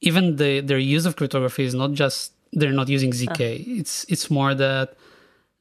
even 0.00 0.36
the 0.36 0.60
their 0.60 0.78
use 0.78 1.06
of 1.06 1.16
cryptography 1.16 1.64
is 1.64 1.74
not 1.74 1.92
just 1.92 2.32
they're 2.52 2.72
not 2.72 2.88
using 2.88 3.10
zk. 3.10 3.40
Uh. 3.40 3.80
It's 3.80 4.04
it's 4.08 4.30
more 4.30 4.54
that 4.54 4.94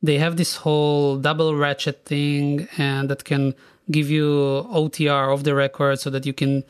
they 0.01 0.17
have 0.17 0.37
this 0.37 0.55
whole 0.55 1.17
double 1.17 1.55
ratchet 1.55 2.05
thing, 2.05 2.67
and 2.77 3.09
that 3.09 3.25
can 3.25 3.53
give 3.89 4.09
you 4.09 4.25
OTR 4.71 5.33
of 5.33 5.43
the 5.43 5.55
record 5.55 5.99
so 5.99 6.09
that 6.09 6.25
you 6.25 6.33
can 6.33 6.63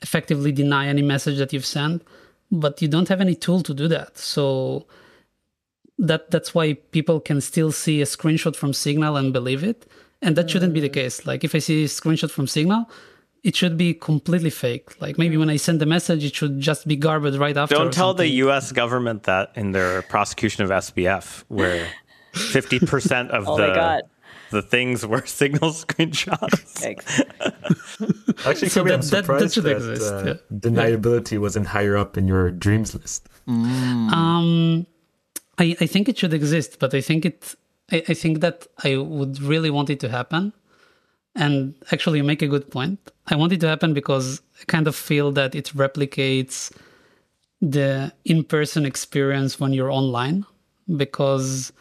effectively 0.00 0.52
deny 0.52 0.86
any 0.86 1.02
message 1.02 1.38
that 1.38 1.52
you've 1.52 1.66
sent, 1.66 2.02
but 2.50 2.80
you 2.80 2.88
don't 2.88 3.08
have 3.08 3.20
any 3.20 3.34
tool 3.34 3.62
to 3.62 3.74
do 3.74 3.88
that. 3.88 4.18
So 4.18 4.86
that 5.98 6.30
that's 6.30 6.54
why 6.54 6.74
people 6.74 7.20
can 7.20 7.40
still 7.40 7.72
see 7.72 8.00
a 8.00 8.06
screenshot 8.06 8.56
from 8.56 8.72
Signal 8.72 9.16
and 9.16 9.32
believe 9.32 9.62
it 9.62 9.86
and 10.22 10.36
that 10.36 10.48
shouldn't 10.50 10.72
be 10.72 10.80
the 10.80 10.88
case 10.88 11.26
like 11.26 11.44
if 11.44 11.54
i 11.54 11.58
see 11.58 11.84
a 11.84 11.88
screenshot 11.88 12.30
from 12.30 12.46
signal 12.46 12.88
it 13.42 13.56
should 13.56 13.76
be 13.76 13.92
completely 13.92 14.50
fake. 14.50 15.00
Like 15.00 15.18
maybe 15.18 15.36
when 15.36 15.50
I 15.50 15.56
send 15.56 15.80
the 15.80 15.86
message, 15.86 16.24
it 16.24 16.34
should 16.34 16.60
just 16.60 16.86
be 16.86 16.96
garbage 16.96 17.36
right 17.36 17.56
after. 17.56 17.74
Don't 17.74 17.92
tell 17.92 18.14
the 18.14 18.28
U.S. 18.28 18.70
government 18.72 19.24
that 19.24 19.50
in 19.56 19.72
their 19.72 20.02
prosecution 20.02 20.62
of 20.62 20.70
SBF, 20.70 21.42
where 21.48 21.88
fifty 22.32 22.78
percent 22.78 23.30
of 23.32 23.48
oh 23.48 23.56
the 23.56 24.02
the 24.50 24.62
things 24.62 25.04
were 25.04 25.26
signal 25.40 25.70
screenshots. 25.70 26.82
Actually, 28.46 28.68
so 28.68 28.84
that, 28.84 28.92
I'm 28.92 29.02
surprised 29.02 29.56
that, 29.56 29.62
that, 29.62 29.80
that 29.80 29.90
exist, 29.92 30.12
uh, 30.12 30.24
yeah. 30.26 30.34
deniability 30.52 31.38
wasn't 31.38 31.66
higher 31.66 31.96
up 31.96 32.16
in 32.16 32.28
your 32.28 32.50
dreams 32.50 32.94
list. 32.94 33.28
Mm. 33.48 34.12
Um, 34.12 34.86
I, 35.58 35.76
I 35.80 35.86
think 35.86 36.08
it 36.08 36.16
should 36.18 36.32
exist, 36.32 36.78
but 36.78 36.94
I 36.94 37.00
think 37.00 37.24
it. 37.24 37.56
I, 37.92 38.02
I 38.08 38.14
think 38.14 38.40
that 38.40 38.66
I 38.82 38.96
would 38.96 39.40
really 39.40 39.70
want 39.70 39.90
it 39.90 40.00
to 40.00 40.08
happen 40.08 40.52
and 41.34 41.74
actually, 41.90 42.18
you 42.18 42.24
make 42.24 42.42
a 42.42 42.48
good 42.48 42.70
point. 42.70 43.10
I 43.28 43.36
want 43.36 43.52
it 43.52 43.60
to 43.60 43.68
happen 43.68 43.94
because 43.94 44.42
I 44.60 44.64
kind 44.66 44.86
of 44.86 44.94
feel 44.94 45.32
that 45.32 45.54
it 45.54 45.66
replicates 45.74 46.72
the 47.60 48.12
in 48.24 48.44
person 48.44 48.84
experience 48.84 49.58
when 49.58 49.72
you're 49.72 49.90
online. 49.90 50.44
Because 50.94 51.72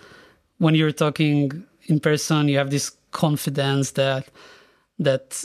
when 0.59 0.75
you're 0.75 0.91
talking 0.91 1.65
in 1.87 1.99
person, 1.99 2.47
you 2.47 2.57
have 2.57 2.69
this 2.69 2.91
confidence 3.11 3.91
that 3.91 4.29
that 4.99 5.43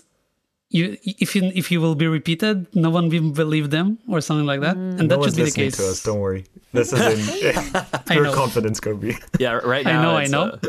you 0.71 0.97
if 1.03 1.37
you 1.37 1.51
if 1.55 1.71
you 1.71 1.81
will 1.81 1.95
be 1.95 2.07
repeated, 2.07 2.67
no 2.75 2.91
one 2.91 3.09
will 3.09 3.31
believe 3.31 3.71
them 3.71 3.99
or 4.09 4.21
something 4.21 4.47
like 4.47 4.61
that, 4.61 4.77
and 4.77 5.01
mm. 5.01 5.09
that 5.09 5.19
no 5.19 5.25
should 5.25 5.37
be 5.37 5.45
the 5.45 5.51
case. 5.51 5.77
To 5.77 5.89
us, 5.89 6.03
don't 6.03 6.19
worry. 6.19 6.45
This 6.73 6.93
is 6.93 7.43
in 7.43 7.55
your 8.13 8.33
confidence, 8.33 8.81
Kobi. 8.81 9.17
Yeah, 9.39 9.53
right 9.53 9.85
now. 9.85 10.17
I 10.17 10.27
know, 10.27 10.41
I 10.41 10.47
know. 10.49 10.59
A 10.63 10.69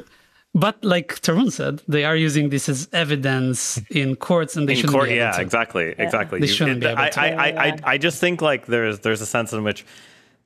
but 0.53 0.83
like 0.83 1.21
Tarun 1.21 1.51
said, 1.51 1.83
they 1.87 2.03
are 2.03 2.15
using 2.15 2.49
this 2.49 2.67
as 2.67 2.89
evidence 2.91 3.79
in 3.91 4.15
courts, 4.15 4.55
and 4.55 4.67
they 4.67 4.73
in 4.73 4.77
shouldn't 4.77 4.93
court, 4.93 5.09
be 5.09 5.15
able 5.15 5.25
yeah, 5.25 5.31
to. 5.33 5.41
exactly, 5.41 5.87
yeah. 5.89 6.03
exactly. 6.03 6.39
They 6.39 6.47
shouldn't 6.47 6.77
it, 6.77 6.81
be 6.81 6.87
able 6.87 6.99
I, 6.99 7.09
to. 7.09 7.21
I, 7.21 7.27
I, 7.27 7.47
I, 7.47 7.77
I 7.83 7.97
just 7.97 8.19
think 8.19 8.41
like 8.41 8.65
there's 8.65 8.99
there's 8.99 9.21
a 9.21 9.25
sense 9.25 9.53
in 9.53 9.63
which 9.63 9.85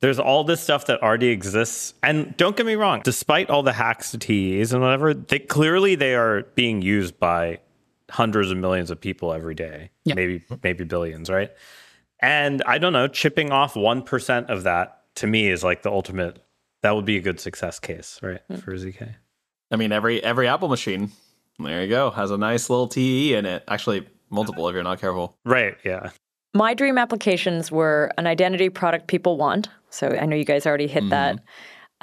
there's 0.00 0.18
all 0.18 0.44
this 0.44 0.60
stuff 0.60 0.86
that 0.86 1.02
already 1.02 1.28
exists, 1.28 1.94
and 2.02 2.36
don't 2.36 2.56
get 2.56 2.66
me 2.66 2.74
wrong, 2.74 3.00
despite 3.04 3.48
all 3.48 3.62
the 3.62 3.72
hacks 3.72 4.10
to 4.10 4.18
TEs 4.18 4.72
and 4.72 4.82
whatever, 4.82 5.14
they 5.14 5.38
clearly 5.38 5.94
they 5.94 6.14
are 6.14 6.42
being 6.56 6.82
used 6.82 7.18
by 7.18 7.60
hundreds 8.12 8.50
of 8.50 8.58
millions 8.58 8.90
of 8.90 9.00
people 9.00 9.32
every 9.32 9.54
day, 9.54 9.90
yeah. 10.04 10.14
maybe 10.14 10.44
maybe 10.62 10.84
billions, 10.84 11.30
right? 11.30 11.50
And 12.20 12.62
I 12.66 12.78
don't 12.78 12.92
know, 12.92 13.08
chipping 13.08 13.50
off 13.50 13.74
one 13.74 14.02
percent 14.02 14.50
of 14.50 14.64
that 14.64 15.02
to 15.16 15.26
me 15.26 15.48
is 15.48 15.64
like 15.64 15.82
the 15.82 15.90
ultimate. 15.90 16.38
That 16.82 16.94
would 16.96 17.04
be 17.04 17.16
a 17.16 17.20
good 17.20 17.40
success 17.40 17.78
case, 17.78 18.18
right, 18.22 18.40
mm. 18.50 18.62
for 18.62 18.72
zk. 18.72 19.14
I 19.70 19.76
mean, 19.76 19.92
every 19.92 20.22
every 20.22 20.46
Apple 20.46 20.68
machine, 20.68 21.10
there 21.58 21.82
you 21.82 21.88
go, 21.88 22.10
has 22.10 22.30
a 22.30 22.38
nice 22.38 22.68
little 22.68 22.88
TE 22.88 23.34
in 23.34 23.46
it. 23.46 23.64
Actually, 23.66 24.06
multiple 24.30 24.68
if 24.68 24.74
you're 24.74 24.82
not 24.82 25.00
careful. 25.00 25.36
Right. 25.44 25.76
Yeah. 25.84 26.10
My 26.54 26.74
dream 26.74 26.98
applications 26.98 27.72
were 27.72 28.10
an 28.18 28.26
identity 28.26 28.68
product 28.68 29.06
people 29.06 29.38
want. 29.38 29.68
So 29.88 30.08
I 30.08 30.26
know 30.26 30.36
you 30.36 30.44
guys 30.44 30.66
already 30.66 30.86
hit 30.86 31.04
mm-hmm. 31.04 31.10
that. 31.10 31.38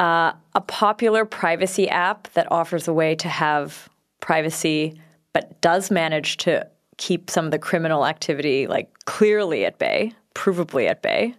Uh, 0.04 0.34
a 0.56 0.62
popular 0.62 1.26
privacy 1.26 1.90
app 1.90 2.32
that 2.34 2.52
offers 2.52 2.88
a 2.88 2.94
way 2.94 3.16
to 3.16 3.28
have 3.28 3.90
privacy, 4.22 5.00
but 5.34 5.60
does 5.62 5.92
manage 5.92 6.38
to 6.38 6.68
keep 6.98 7.30
some 7.30 7.46
of 7.46 7.52
the 7.52 7.60
criminal 7.60 8.06
activity 8.06 8.68
like 8.68 8.92
clearly 9.06 9.66
at 9.66 9.80
bay, 9.80 10.14
provably 10.36 10.88
at 10.88 11.02
bay. 11.02 11.34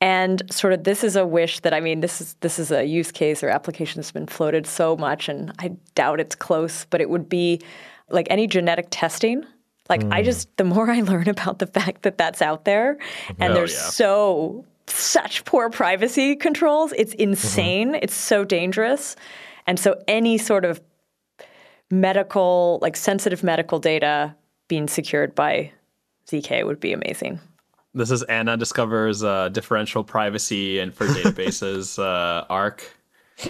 And 0.00 0.42
sort 0.52 0.72
of 0.72 0.84
this 0.84 1.02
is 1.02 1.16
a 1.16 1.26
wish 1.26 1.60
that 1.60 1.72
I 1.72 1.80
mean 1.80 2.00
this 2.00 2.20
is 2.20 2.34
this 2.40 2.58
is 2.58 2.70
a 2.70 2.84
use 2.84 3.10
case 3.10 3.42
or 3.42 3.48
application 3.48 4.00
that's 4.00 4.12
been 4.12 4.26
floated 4.26 4.66
so 4.66 4.96
much 4.96 5.28
and 5.28 5.52
I 5.58 5.72
doubt 5.94 6.20
it's 6.20 6.34
close, 6.34 6.84
but 6.90 7.00
it 7.00 7.08
would 7.08 7.28
be 7.28 7.60
like 8.10 8.26
any 8.28 8.46
genetic 8.46 8.88
testing. 8.90 9.44
Like 9.88 10.02
mm. 10.02 10.12
I 10.12 10.22
just 10.22 10.54
the 10.58 10.64
more 10.64 10.90
I 10.90 11.00
learn 11.00 11.28
about 11.28 11.60
the 11.60 11.66
fact 11.66 12.02
that 12.02 12.18
that's 12.18 12.42
out 12.42 12.66
there 12.66 12.98
and 13.38 13.52
oh, 13.52 13.54
there's 13.54 13.72
yeah. 13.72 13.90
so 13.90 14.64
such 14.88 15.44
poor 15.44 15.70
privacy 15.70 16.36
controls, 16.36 16.92
it's 16.96 17.12
mm-hmm. 17.12 17.30
insane. 17.30 17.88
Mm-hmm. 17.88 18.02
It's 18.02 18.14
so 18.14 18.44
dangerous. 18.44 19.16
And 19.66 19.78
so 19.78 20.00
any 20.06 20.38
sort 20.38 20.64
of 20.64 20.80
medical 21.90 22.78
like 22.82 22.96
sensitive 22.96 23.42
medical 23.42 23.78
data 23.78 24.34
being 24.68 24.88
secured 24.88 25.34
by 25.34 25.70
ZK 26.28 26.66
would 26.66 26.80
be 26.80 26.92
amazing. 26.92 27.40
This 27.94 28.10
is 28.10 28.22
Anna 28.24 28.56
discovers 28.56 29.24
uh, 29.24 29.48
differential 29.48 30.04
privacy 30.04 30.80
and 30.80 30.92
for 30.92 31.06
databases 31.06 31.98
uh, 32.02 32.44
ARK. 32.50 32.84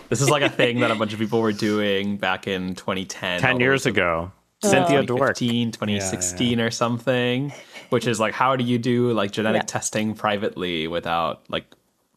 This 0.08 0.20
is 0.20 0.30
like 0.30 0.42
a 0.42 0.48
thing 0.48 0.80
that 0.80 0.90
a 0.90 0.94
bunch 0.94 1.12
of 1.12 1.18
people 1.18 1.40
were 1.40 1.52
doing 1.52 2.16
back 2.16 2.46
in 2.46 2.74
2010. 2.74 3.40
10 3.40 3.60
years 3.60 3.86
ago. 3.86 4.32
Cynthia 4.62 5.02
Dwork. 5.02 5.36
2016 5.36 6.50
yeah, 6.50 6.56
yeah. 6.56 6.64
or 6.64 6.70
something, 6.70 7.52
which 7.90 8.06
is 8.06 8.18
like, 8.18 8.34
how 8.34 8.56
do 8.56 8.64
you 8.64 8.78
do 8.78 9.12
like 9.12 9.30
genetic 9.30 9.62
yeah. 9.62 9.66
testing 9.66 10.14
privately 10.14 10.88
without 10.88 11.42
like 11.50 11.66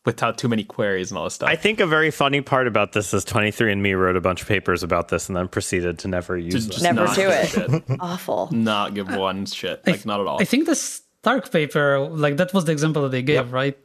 without 0.05 0.37
too 0.37 0.47
many 0.47 0.63
queries 0.63 1.11
and 1.11 1.17
all 1.17 1.25
this 1.25 1.35
stuff. 1.35 1.49
I 1.49 1.55
think 1.55 1.79
a 1.79 1.87
very 1.87 2.09
funny 2.09 2.41
part 2.41 2.67
about 2.67 2.93
this 2.93 3.13
is 3.13 3.25
23andMe 3.25 3.99
wrote 3.99 4.15
a 4.15 4.21
bunch 4.21 4.41
of 4.41 4.47
papers 4.47 4.81
about 4.81 5.09
this 5.09 5.27
and 5.27 5.35
then 5.35 5.47
proceeded 5.47 5.99
to 5.99 6.07
never 6.07 6.37
use 6.37 6.67
it. 6.67 6.81
Never 6.81 7.05
do 7.13 7.29
it. 7.29 7.83
Awful. 7.99 8.49
Not 8.51 8.93
give 8.93 9.13
one 9.13 9.45
shit. 9.45 9.85
Like, 9.85 10.05
not 10.05 10.19
at 10.21 10.27
all. 10.27 10.41
I 10.41 10.45
think 10.45 10.65
this 10.65 11.03
Stark 11.21 11.51
paper, 11.51 11.99
like 11.99 12.37
that 12.37 12.53
was 12.53 12.63
the 12.63 12.71
example 12.71 13.01
that 13.01 13.11
they 13.11 13.21
gave, 13.21 13.35
yep. 13.35 13.51
right? 13.51 13.77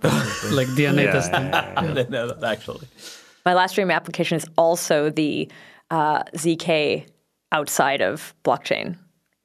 like 0.52 0.68
DNA 0.78 1.04
yeah, 1.04 1.12
testing. 1.12 1.46
Yeah, 1.52 1.94
yeah. 1.94 2.04
no, 2.08 2.38
actually. 2.44 2.86
My 3.44 3.54
last 3.54 3.74
dream 3.74 3.90
application 3.90 4.36
is 4.36 4.46
also 4.56 5.10
the 5.10 5.50
uh, 5.90 6.22
ZK 6.36 7.08
outside 7.50 8.02
of 8.02 8.34
blockchain. 8.44 8.96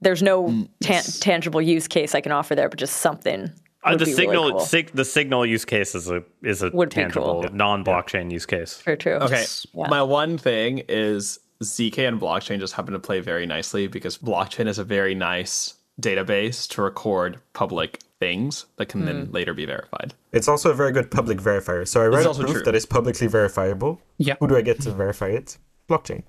There's 0.02 0.22
no 0.22 0.50
mm, 0.50 0.70
ta- 0.84 1.02
tangible 1.20 1.64
use 1.64 1.88
case 1.88 2.14
I 2.14 2.22
can 2.22 2.32
offer 2.32 2.54
there, 2.54 2.70
but 2.70 2.78
just 2.78 2.98
something. 2.98 3.52
Uh, 3.84 3.96
the 3.96 4.06
signal, 4.06 4.44
really 4.44 4.52
cool. 4.52 4.60
sig- 4.60 4.92
the 4.94 5.06
signal 5.06 5.46
use 5.46 5.64
case 5.64 5.96
is 5.96 6.10
a 6.10 6.24
is 6.44 6.62
a 6.62 6.70
would 6.72 6.92
tangible 6.92 7.44
cool. 7.44 7.56
non-blockchain 7.56 8.30
use 8.32 8.46
case. 8.46 8.82
True, 8.84 8.98
true. 8.98 9.14
Okay, 9.14 9.46
my 9.74 10.04
one 10.04 10.38
thing 10.38 10.84
is 10.90 11.40
ZK 11.64 12.08
and 12.08 12.20
blockchain 12.20 12.60
just 12.60 12.74
happen 12.74 12.94
to 12.94 13.00
play 13.00 13.22
very 13.22 13.46
nicely 13.46 13.88
because 13.88 14.18
blockchain 14.18 14.68
is 14.68 14.80
a 14.80 14.84
very 14.84 15.16
nice 15.16 15.76
database 16.02 16.68
to 16.70 16.82
record 16.82 17.40
public 17.54 18.00
things 18.20 18.66
that 18.78 18.88
can 18.88 19.02
mm. 19.02 19.06
then 19.06 19.26
hmm. 19.26 19.32
later 19.32 19.54
be 19.54 19.66
verified. 19.66 20.14
It's 20.32 20.48
also 20.48 20.72
a 20.72 20.74
very 20.74 20.92
good 20.92 21.10
public 21.10 21.40
verifier. 21.40 21.88
So 21.88 22.02
I 22.02 22.08
write 22.08 22.26
a 22.26 22.34
proof 22.34 22.52
true. 22.52 22.64
that 22.64 22.76
is 22.76 22.86
publicly 22.86 23.28
verifiable. 23.28 24.02
Yeah. 24.18 24.36
Who 24.40 24.48
do 24.48 24.58
I 24.58 24.62
get 24.62 24.82
to 24.82 24.92
verify 24.92 25.28
it? 25.28 25.58
Blockchain. 25.90 26.24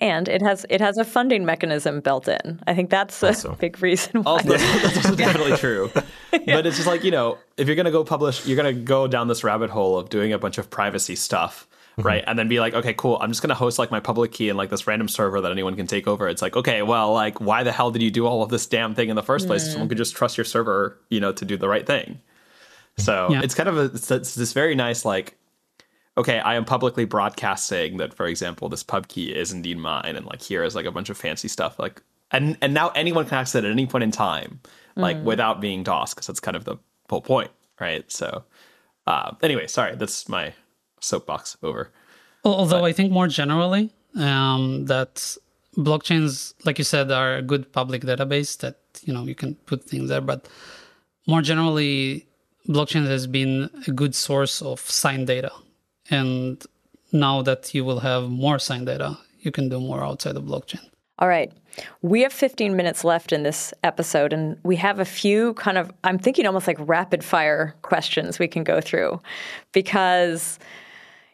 And 0.00 0.28
it 0.28 0.40
has 0.42 0.64
it 0.70 0.80
has 0.80 0.96
a 0.96 1.04
funding 1.04 1.44
mechanism 1.44 2.00
built 2.00 2.26
in. 2.26 2.60
I 2.66 2.74
think 2.74 2.88
that's 2.88 3.22
a 3.22 3.28
also. 3.28 3.54
big 3.56 3.82
reason 3.82 4.22
why. 4.22 4.32
Also, 4.32 4.48
that's 4.56 4.96
also 4.96 5.14
definitely 5.16 5.56
true. 5.58 5.90
yeah. 6.32 6.56
But 6.56 6.66
it's 6.66 6.76
just 6.76 6.88
like 6.88 7.04
you 7.04 7.10
know, 7.10 7.38
if 7.56 7.66
you're 7.66 7.76
gonna 7.76 7.90
go 7.90 8.04
publish, 8.04 8.46
you're 8.46 8.56
gonna 8.56 8.72
go 8.72 9.06
down 9.06 9.28
this 9.28 9.44
rabbit 9.44 9.70
hole 9.70 9.98
of 9.98 10.08
doing 10.08 10.32
a 10.32 10.38
bunch 10.38 10.58
of 10.58 10.70
privacy 10.70 11.16
stuff 11.16 11.66
mm-hmm. 12.00 12.06
right? 12.06 12.24
And 12.26 12.38
then 12.38 12.48
be 12.48 12.60
like, 12.60 12.74
okay, 12.74 12.94
cool. 12.94 13.18
I'm 13.20 13.30
just 13.30 13.42
gonna 13.42 13.54
host 13.54 13.78
like 13.78 13.90
my 13.90 14.00
public 14.00 14.32
key 14.32 14.48
and 14.48 14.58
like 14.58 14.70
this 14.70 14.86
random 14.86 15.08
server 15.08 15.40
that 15.40 15.52
anyone 15.52 15.76
can 15.76 15.86
take 15.86 16.06
over. 16.06 16.28
It's 16.28 16.42
like, 16.42 16.56
okay, 16.56 16.82
well, 16.82 17.12
like, 17.12 17.40
why 17.40 17.62
the 17.62 17.72
hell 17.72 17.90
did 17.90 18.02
you 18.02 18.10
do 18.10 18.26
all 18.26 18.42
of 18.42 18.50
this 18.50 18.66
damn 18.66 18.94
thing 18.94 19.08
in 19.08 19.16
the 19.16 19.22
first 19.22 19.46
place? 19.46 19.68
Mm. 19.68 19.72
Someone 19.72 19.88
could 19.88 19.98
just 19.98 20.16
trust 20.16 20.36
your 20.36 20.44
server, 20.44 20.98
you 21.08 21.20
know, 21.20 21.32
to 21.32 21.44
do 21.44 21.56
the 21.56 21.68
right 21.68 21.86
thing. 21.86 22.20
So 22.98 23.28
yeah. 23.30 23.40
it's 23.42 23.54
kind 23.54 23.68
of 23.68 23.78
a 23.78 23.84
it's, 23.84 24.10
it's 24.10 24.34
this 24.34 24.52
very 24.52 24.74
nice 24.74 25.04
like 25.04 25.36
okay, 26.20 26.38
I 26.38 26.54
am 26.54 26.66
publicly 26.66 27.06
broadcasting 27.06 27.96
that, 27.96 28.12
for 28.12 28.26
example, 28.26 28.68
this 28.68 28.82
pub 28.82 29.08
key 29.08 29.34
is 29.34 29.52
indeed 29.52 29.78
mine, 29.78 30.16
and 30.16 30.26
like 30.26 30.42
here 30.42 30.62
is 30.62 30.74
like 30.74 30.84
a 30.84 30.92
bunch 30.92 31.08
of 31.08 31.16
fancy 31.16 31.48
stuff, 31.48 31.78
like 31.78 32.02
and 32.30 32.58
and 32.60 32.74
now 32.74 32.90
anyone 32.90 33.24
can 33.24 33.38
access 33.38 33.56
it 33.56 33.64
at 33.64 33.70
any 33.70 33.86
point 33.86 34.04
in 34.04 34.10
time, 34.10 34.60
like 34.96 35.16
mm. 35.16 35.24
without 35.24 35.60
being 35.60 35.82
DOS, 35.82 36.12
because 36.12 36.26
that's 36.26 36.40
kind 36.40 36.56
of 36.56 36.64
the 36.64 36.76
whole 37.08 37.22
point, 37.22 37.50
right? 37.80 38.10
So, 38.12 38.44
uh, 39.06 39.32
anyway, 39.42 39.66
sorry, 39.66 39.96
that's 39.96 40.28
my 40.28 40.52
soapbox 41.00 41.56
over. 41.62 41.90
Although 42.44 42.80
but. 42.80 42.84
I 42.84 42.92
think 42.92 43.12
more 43.12 43.28
generally 43.28 43.90
um, 44.16 44.84
that 44.86 45.36
blockchains, 45.76 46.52
like 46.66 46.76
you 46.76 46.84
said, 46.84 47.10
are 47.10 47.36
a 47.36 47.42
good 47.42 47.72
public 47.72 48.02
database 48.02 48.58
that 48.58 48.76
you 49.04 49.14
know 49.14 49.24
you 49.24 49.34
can 49.34 49.54
put 49.66 49.84
things 49.84 50.10
there. 50.10 50.20
But 50.20 50.48
more 51.26 51.40
generally, 51.40 52.26
blockchain 52.68 53.06
has 53.06 53.26
been 53.26 53.70
a 53.86 53.90
good 53.90 54.14
source 54.14 54.60
of 54.60 54.80
signed 54.80 55.26
data, 55.26 55.50
and 56.10 56.62
now 57.12 57.42
that 57.42 57.74
you 57.74 57.84
will 57.84 58.00
have 58.00 58.28
more 58.28 58.58
signed 58.58 58.86
data, 58.86 59.18
you 59.40 59.50
can 59.50 59.68
do 59.68 59.80
more 59.80 60.04
outside 60.04 60.36
of 60.36 60.44
blockchain. 60.44 60.80
All 61.18 61.28
right. 61.28 61.52
We 62.02 62.22
have 62.22 62.32
15 62.32 62.76
minutes 62.76 63.04
left 63.04 63.32
in 63.32 63.42
this 63.42 63.72
episode, 63.84 64.32
and 64.32 64.58
we 64.64 64.76
have 64.76 64.98
a 64.98 65.04
few 65.04 65.54
kind 65.54 65.78
of, 65.78 65.92
I'm 66.02 66.18
thinking 66.18 66.46
almost 66.46 66.66
like 66.66 66.78
rapid 66.80 67.22
fire 67.22 67.74
questions 67.82 68.38
we 68.38 68.48
can 68.48 68.64
go 68.64 68.80
through 68.80 69.20
because 69.72 70.58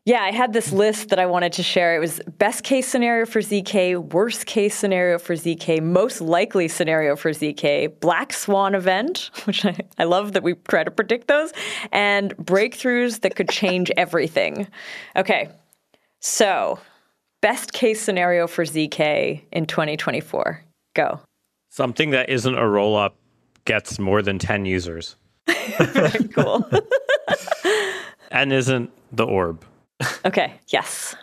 yeah, 0.07 0.23
I 0.23 0.31
had 0.31 0.53
this 0.53 0.71
list 0.71 1.09
that 1.09 1.19
I 1.19 1.27
wanted 1.27 1.53
to 1.55 1.65
share. 1.65 1.97
It 1.97 1.99
was 1.99 2.21
best 2.39 2.63
case 2.63 2.87
scenario 2.87 3.27
for 3.27 3.41
ZK, 3.41 4.13
worst 4.13 4.47
case 4.47 4.73
scenario 4.77 5.19
for 5.19 5.35
ZK, 5.35 5.83
most 5.83 6.21
likely 6.21 6.69
scenario 6.69 7.17
for 7.17 7.33
ZK, 7.33 7.99
black 7.99 8.33
swan 8.33 8.77
event, 8.77 9.33
which 9.45 9.65
I, 9.65 9.77
I 9.99 10.05
love 10.05 10.33
that 10.35 10.45
we 10.45 10.55
try 10.69 10.85
to 10.85 10.93
predict 10.93 11.27
those, 11.27 11.53
and 11.91 12.37
breakthroughs 12.37 13.23
that 13.23 13.35
could 13.35 13.49
change 13.49 13.91
everything. 13.97 14.69
Okay, 15.17 15.51
so 16.21 16.79
best 17.43 17.73
case 17.73 18.01
scenario 18.01 18.47
for 18.47 18.65
ZK 18.65 19.43
in 19.51 19.67
2024. 19.67 20.63
Go. 20.95 21.19
Something 21.71 22.11
that 22.11 22.31
isn't 22.31 22.57
a 22.57 22.67
roll 22.67 22.97
up 22.97 23.17
gets 23.65 23.99
more 23.99 24.23
than 24.23 24.39
10 24.39 24.67
users 24.67 25.17
Very 25.79 26.29
cool. 26.29 26.65
and 28.31 28.53
isn't 28.53 28.93
the 29.11 29.27
orb. 29.27 29.65
Okay. 30.25 30.55
Yes. 30.69 31.15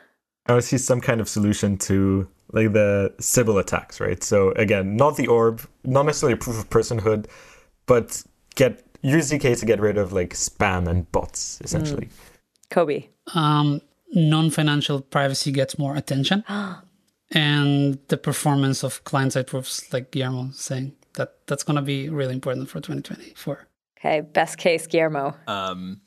I 0.47 0.53
would 0.53 0.63
see 0.63 0.77
some 0.77 0.99
kind 0.99 1.21
of 1.21 1.29
solution 1.29 1.77
to 1.79 2.27
like 2.51 2.73
the 2.73 3.13
Sybil 3.19 3.57
attacks, 3.57 3.99
right? 3.99 4.23
So 4.23 4.51
again, 4.51 4.95
not 4.95 5.17
the 5.17 5.27
orb, 5.27 5.61
not 5.83 6.05
necessarily 6.05 6.37
proof 6.37 6.59
of 6.59 6.69
personhood, 6.69 7.25
but 7.85 8.23
get 8.55 8.83
use 9.01 9.31
ZK 9.31 9.59
to 9.59 9.65
get 9.65 9.79
rid 9.79 9.97
of 9.97 10.13
like 10.13 10.33
spam 10.33 10.87
and 10.87 11.11
bots, 11.11 11.59
essentially. 11.61 12.09
Kobi. 12.71 13.09
Um, 13.35 13.81
non-financial 14.13 15.01
privacy 15.01 15.51
gets 15.51 15.77
more 15.77 15.95
attention, 15.95 16.43
and 17.31 17.99
the 18.07 18.17
performance 18.17 18.83
of 18.83 19.03
client-side 19.03 19.47
proofs, 19.47 19.91
like 19.93 20.11
Guillermo 20.11 20.49
saying, 20.53 20.93
that 21.15 21.35
that's 21.47 21.63
going 21.63 21.75
to 21.75 21.81
be 21.81 22.09
really 22.09 22.33
important 22.33 22.69
for 22.69 22.79
2024. 22.79 23.67
Okay. 23.97 24.21
Best 24.21 24.57
case, 24.57 24.87
Guillermo. 24.87 25.35
Um, 25.47 26.01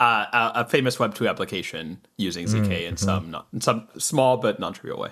uh, 0.00 0.50
a, 0.54 0.60
a 0.60 0.64
famous 0.64 0.98
Web 0.98 1.14
two 1.14 1.28
application 1.28 1.98
using 2.16 2.46
ZK 2.46 2.54
mm, 2.54 2.62
in 2.62 2.94
mm-hmm. 2.94 2.96
some 2.96 3.30
not, 3.30 3.46
in 3.52 3.60
some 3.60 3.88
small 3.98 4.36
but 4.36 4.58
non-trivial 4.58 4.98
way. 4.98 5.10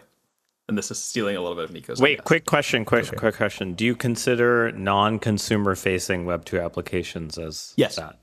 And 0.69 0.77
this 0.77 0.91
is 0.91 0.99
stealing 0.99 1.37
a 1.37 1.41
little 1.41 1.55
bit 1.55 1.65
of 1.65 1.73
Nico's. 1.73 2.01
Wait, 2.01 2.13
idea. 2.13 2.23
quick 2.23 2.47
question, 2.47 2.85
quick 2.85 3.07
quick 3.17 3.37
question. 3.37 3.75
Do 3.75 3.85
you 3.85 3.95
consider 3.95 4.73
non-consumer 4.73 5.75
facing 5.77 6.27
web 6.27 6.45
2 6.45 6.61
applications 6.61 7.39
as 7.39 7.73
Yes. 7.77 7.97
that? 7.97 8.19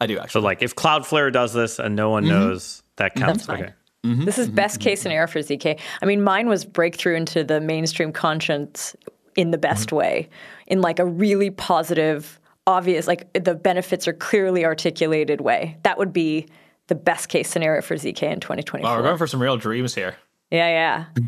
I 0.00 0.06
do 0.06 0.18
actually. 0.18 0.40
So 0.40 0.44
like 0.44 0.62
if 0.62 0.74
Cloudflare 0.74 1.32
does 1.32 1.52
this 1.52 1.78
and 1.78 1.94
no 1.96 2.10
one 2.10 2.24
mm-hmm. 2.24 2.32
knows, 2.32 2.82
that 2.96 3.14
counts. 3.14 3.46
fine. 3.46 3.62
Okay. 3.62 3.72
Mm-hmm, 4.06 4.24
this 4.24 4.38
is 4.38 4.48
best 4.48 4.80
case 4.80 5.00
scenario 5.00 5.26
for 5.26 5.40
ZK. 5.40 5.78
I 6.00 6.06
mean, 6.06 6.22
mine 6.22 6.48
was 6.48 6.64
breakthrough 6.64 7.16
into 7.16 7.42
the 7.42 7.60
mainstream 7.60 8.12
conscience 8.12 8.94
in 9.34 9.50
the 9.50 9.58
best 9.58 9.92
way, 9.92 10.28
in 10.66 10.80
like 10.80 10.98
a 10.98 11.04
really 11.04 11.50
positive, 11.50 12.40
obvious, 12.68 13.08
like 13.08 13.32
the 13.32 13.54
benefits 13.56 14.06
are 14.06 14.12
clearly 14.12 14.64
articulated 14.64 15.40
way. 15.40 15.76
That 15.82 15.98
would 15.98 16.12
be 16.12 16.46
the 16.86 16.94
best 16.94 17.28
case 17.28 17.48
scenario 17.50 17.82
for 17.82 17.96
ZK 17.96 18.22
in 18.32 18.38
2024. 18.40 18.88
oh, 18.88 18.96
we're 18.96 19.02
going 19.02 19.18
for 19.18 19.26
some 19.26 19.42
real 19.42 19.56
dreams 19.56 19.94
here. 19.94 20.14
Yeah, 20.52 20.68
yeah. 20.68 21.24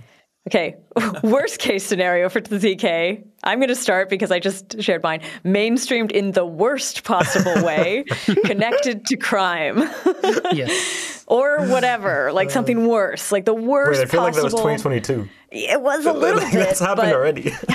Okay, 0.48 0.76
worst 1.22 1.58
case 1.58 1.84
scenario 1.84 2.28
for 2.30 2.40
the 2.40 2.56
ZK. 2.58 3.22
I'm 3.44 3.58
going 3.58 3.68
to 3.68 3.74
start 3.76 4.08
because 4.08 4.30
I 4.30 4.38
just 4.38 4.80
shared 4.82 5.02
mine. 5.02 5.20
Mainstreamed 5.44 6.12
in 6.12 6.32
the 6.32 6.46
worst 6.46 7.04
possible 7.04 7.62
way, 7.64 8.04
connected 8.46 9.04
to 9.06 9.16
crime 9.18 9.78
Yes. 10.52 11.24
or 11.26 11.66
whatever, 11.66 12.32
like 12.32 12.50
something 12.50 12.86
worse, 12.86 13.30
like 13.32 13.44
the 13.44 13.52
worst 13.54 13.98
Wait, 14.00 14.06
I 14.08 14.10
feel 14.10 14.22
like 14.22 14.34
that 14.34 14.42
possible. 14.44 14.64
was 14.64 14.80
2022. 14.82 15.28
It 15.50 15.80
was 15.82 16.06
a 16.06 16.12
little 16.12 16.40
Like, 16.40 16.52
bit, 16.52 16.58
That's 16.60 16.80
happened 16.80 17.08
but 17.10 17.14
already. 17.14 17.52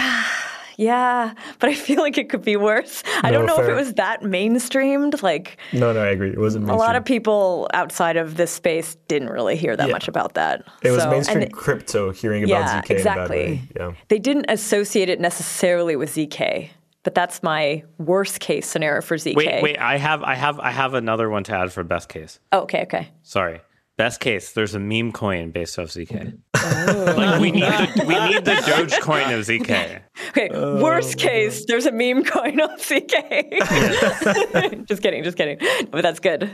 yeah, 0.78 1.34
but 1.59 1.69
I 1.69 1.73
feel 1.76 2.01
like 2.01 2.17
it 2.17 2.30
could 2.30 2.43
be 2.43 2.55
worse. 2.55 3.03
I 3.23 3.32
don't 3.32 3.45
know 3.45 3.57
if 3.59 3.67
it 3.69 3.73
was 3.73 3.93
that 3.93 4.21
mainstreamed. 4.21 5.21
Like 5.23 5.57
no, 5.73 5.93
no, 5.93 6.01
I 6.01 6.07
agree. 6.07 6.30
It 6.32 6.39
wasn't 6.39 6.65
Mainstream. 6.65 6.80
a 6.80 6.84
lot 6.84 6.95
of 6.95 7.05
people 7.05 7.69
outside 7.73 8.17
of 8.17 8.38
this 8.38 8.51
space 8.51 8.95
didn't 9.07 9.30
really 9.30 9.55
hear 9.55 9.76
that 9.76 9.88
Yeah. 9.88 9.93
much 9.93 10.07
about 10.07 10.34
that. 10.36 10.63
It 10.84 10.91
was 10.91 11.05
mainstream 11.07 11.43
and- 11.43 11.53
crypto 11.53 12.11
hearing 12.11 12.43
about 12.43 12.49
yeah, 12.49 12.82
ZK 12.82 12.89
in 12.89 12.95
a 12.95 12.99
exactly. 12.99 13.61
Yeah. 13.76 13.91
They 14.09 14.19
didn't 14.19 14.45
associate 14.49 15.09
it 15.09 15.19
necessarily 15.19 15.95
with 15.95 16.13
ZK, 16.13 16.69
but 17.03 17.13
that's 17.15 17.41
my 17.43 17.84
worst 17.97 18.39
case 18.39 18.67
scenario 18.67 19.01
for 19.01 19.17
ZK. 19.17 19.36
Wait, 19.36 19.61
wait, 19.63 19.80
I 19.80 19.97
have 19.97 20.23
I 20.23 20.36
have 20.36 20.59
I 20.59 20.71
have 20.71 20.93
another 20.93 21.30
one 21.30 21.43
to 21.45 21.53
add 21.55 21.71
for 21.71 21.84
best 21.84 22.09
case. 22.09 22.39
Oh, 22.51 22.61
okay, 22.61 22.84
okay. 22.84 23.09
Sorry. 23.23 23.61
Best 23.97 24.19
case, 24.19 24.51
there's 24.51 24.76
a 24.76 24.80
meme 24.80 25.13
coin 25.13 25.51
based 25.51 25.80
off 25.80 25.88
ZK. 25.88 26.38
Oh. 26.67 27.13
like 27.15 27.39
we 27.39 27.51
need 27.51 27.61
the 27.63 28.05
we 28.07 28.15
need 28.28 28.43
the 28.43 28.53
Dogecoin 28.55 29.38
of 29.38 29.45
ZK. 29.45 30.01
Okay, 30.38 30.49
worst 30.51 31.17
case, 31.17 31.65
there's 31.65 31.86
a 31.86 31.91
meme 31.91 32.23
coin 32.25 32.59
on 32.59 32.77
ZK. 32.77 34.86
just 34.88 35.01
kidding, 35.01 35.23
just 35.23 35.38
kidding. 35.38 35.59
But 35.91 36.01
that's 36.01 36.19
good. 36.19 36.51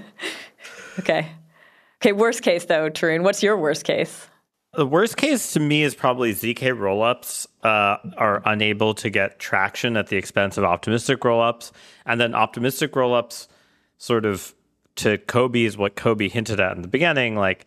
Okay. 0.99 1.27
Okay, 2.01 2.11
worst 2.11 2.43
case 2.43 2.65
though, 2.65 2.89
Tarun, 2.89 3.23
what's 3.23 3.41
your 3.41 3.57
worst 3.57 3.85
case? 3.85 4.27
The 4.73 4.85
worst 4.85 5.17
case 5.17 5.53
to 5.53 5.59
me 5.59 5.83
is 5.83 5.95
probably 5.95 6.33
ZK 6.33 6.77
rollups 6.77 7.47
uh, 7.63 7.97
are 8.17 8.41
unable 8.45 8.93
to 8.95 9.09
get 9.09 9.39
traction 9.39 9.97
at 9.97 10.07
the 10.07 10.15
expense 10.15 10.57
of 10.57 10.63
optimistic 10.63 11.19
rollups, 11.21 11.71
and 12.05 12.21
then 12.21 12.33
optimistic 12.35 12.93
rollups 12.93 13.47
sort 13.97 14.25
of 14.25 14.53
to 14.97 15.17
Kobi, 15.17 15.65
is 15.65 15.77
what 15.77 15.95
Kobi 15.95 16.31
hinted 16.31 16.59
at 16.59 16.75
in 16.75 16.83
the 16.83 16.87
beginning, 16.87 17.35
like 17.35 17.65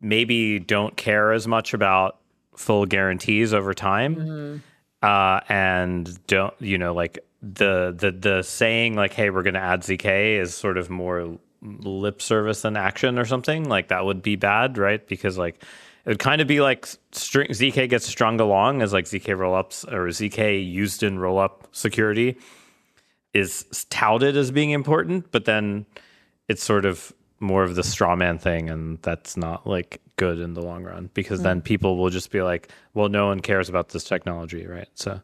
maybe 0.00 0.58
don't 0.58 0.96
care 0.96 1.32
as 1.32 1.48
much 1.48 1.74
about 1.74 2.18
full 2.54 2.86
guarantees 2.86 3.52
over 3.52 3.74
time, 3.74 4.62
uh, 5.02 5.40
and 5.48 6.24
don't 6.26 6.54
you 6.60 6.78
know 6.78 6.94
like 6.94 7.18
the 7.42 7.94
the 7.96 8.10
the 8.10 8.42
saying 8.42 8.94
like 8.94 9.12
hey 9.12 9.30
we're 9.30 9.42
going 9.42 9.54
to 9.54 9.60
add 9.60 9.82
ZK 9.82 10.40
is 10.40 10.54
sort 10.54 10.78
of 10.78 10.90
more 10.90 11.38
lip 11.62 12.22
service 12.22 12.62
than 12.62 12.76
action 12.76 13.18
or 13.18 13.24
something. 13.24 13.68
Like 13.68 13.88
that 13.88 14.04
would 14.04 14.22
be 14.22 14.36
bad 14.36 14.78
right? 14.78 15.06
Because 15.06 15.38
like 15.38 15.62
it 16.04 16.10
would 16.10 16.18
kind 16.18 16.40
of 16.40 16.46
be 16.46 16.60
like 16.60 16.86
string, 17.12 17.48
ZK 17.48 17.88
gets 17.88 18.06
strung 18.06 18.40
along 18.40 18.82
as 18.82 18.92
like 18.92 19.06
ZK 19.06 19.36
rollups 19.36 19.90
or 19.92 20.06
ZK 20.08 20.70
used 20.70 21.02
in 21.02 21.18
rollup 21.18 21.64
security 21.72 22.38
is 23.36 23.86
touted 23.90 24.36
as 24.36 24.50
being 24.50 24.70
important, 24.70 25.30
but 25.30 25.44
then 25.44 25.84
it's 26.48 26.62
sort 26.62 26.86
of 26.86 27.12
more 27.38 27.62
of 27.64 27.74
the 27.74 27.82
straw 27.82 28.16
man 28.16 28.38
thing, 28.38 28.70
and 28.70 28.98
that's 29.02 29.36
not 29.36 29.66
like 29.66 30.00
good 30.16 30.38
in 30.38 30.54
the 30.54 30.62
long 30.62 30.84
run 30.84 31.10
because 31.14 31.40
mm. 31.40 31.44
then 31.44 31.62
people 31.62 31.96
will 31.96 32.10
just 32.10 32.30
be 32.30 32.42
like, 32.42 32.68
well, 32.94 33.08
no 33.08 33.26
one 33.26 33.40
cares 33.40 33.68
about 33.68 33.90
this 33.90 34.04
technology, 34.04 34.66
right? 34.66 34.88
So 34.94 35.20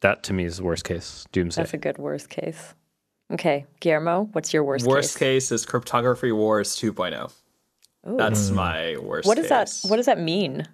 that 0.00 0.22
to 0.24 0.32
me 0.32 0.44
is 0.44 0.58
the 0.58 0.64
worst 0.64 0.84
case 0.84 1.26
doomsday. 1.32 1.62
That's 1.62 1.74
a 1.74 1.78
good 1.78 1.98
worst 1.98 2.28
case. 2.28 2.74
Okay, 3.32 3.64
Guillermo, 3.80 4.28
what's 4.32 4.52
your 4.52 4.64
worst, 4.64 4.84
case? 4.84 4.90
Worst 4.90 5.18
case? 5.18 5.48
case 5.48 5.52
is 5.52 5.66
cryptography 5.66 6.32
wars 6.32 6.76
2.0. 6.76 7.32
That's 8.04 8.50
my 8.50 8.96
worst. 8.98 9.26
What 9.28 9.36
does 9.36 9.48
that 9.48 9.72
what 9.88 9.96
does 9.96 10.06
that 10.06 10.18
mean? 10.20 10.66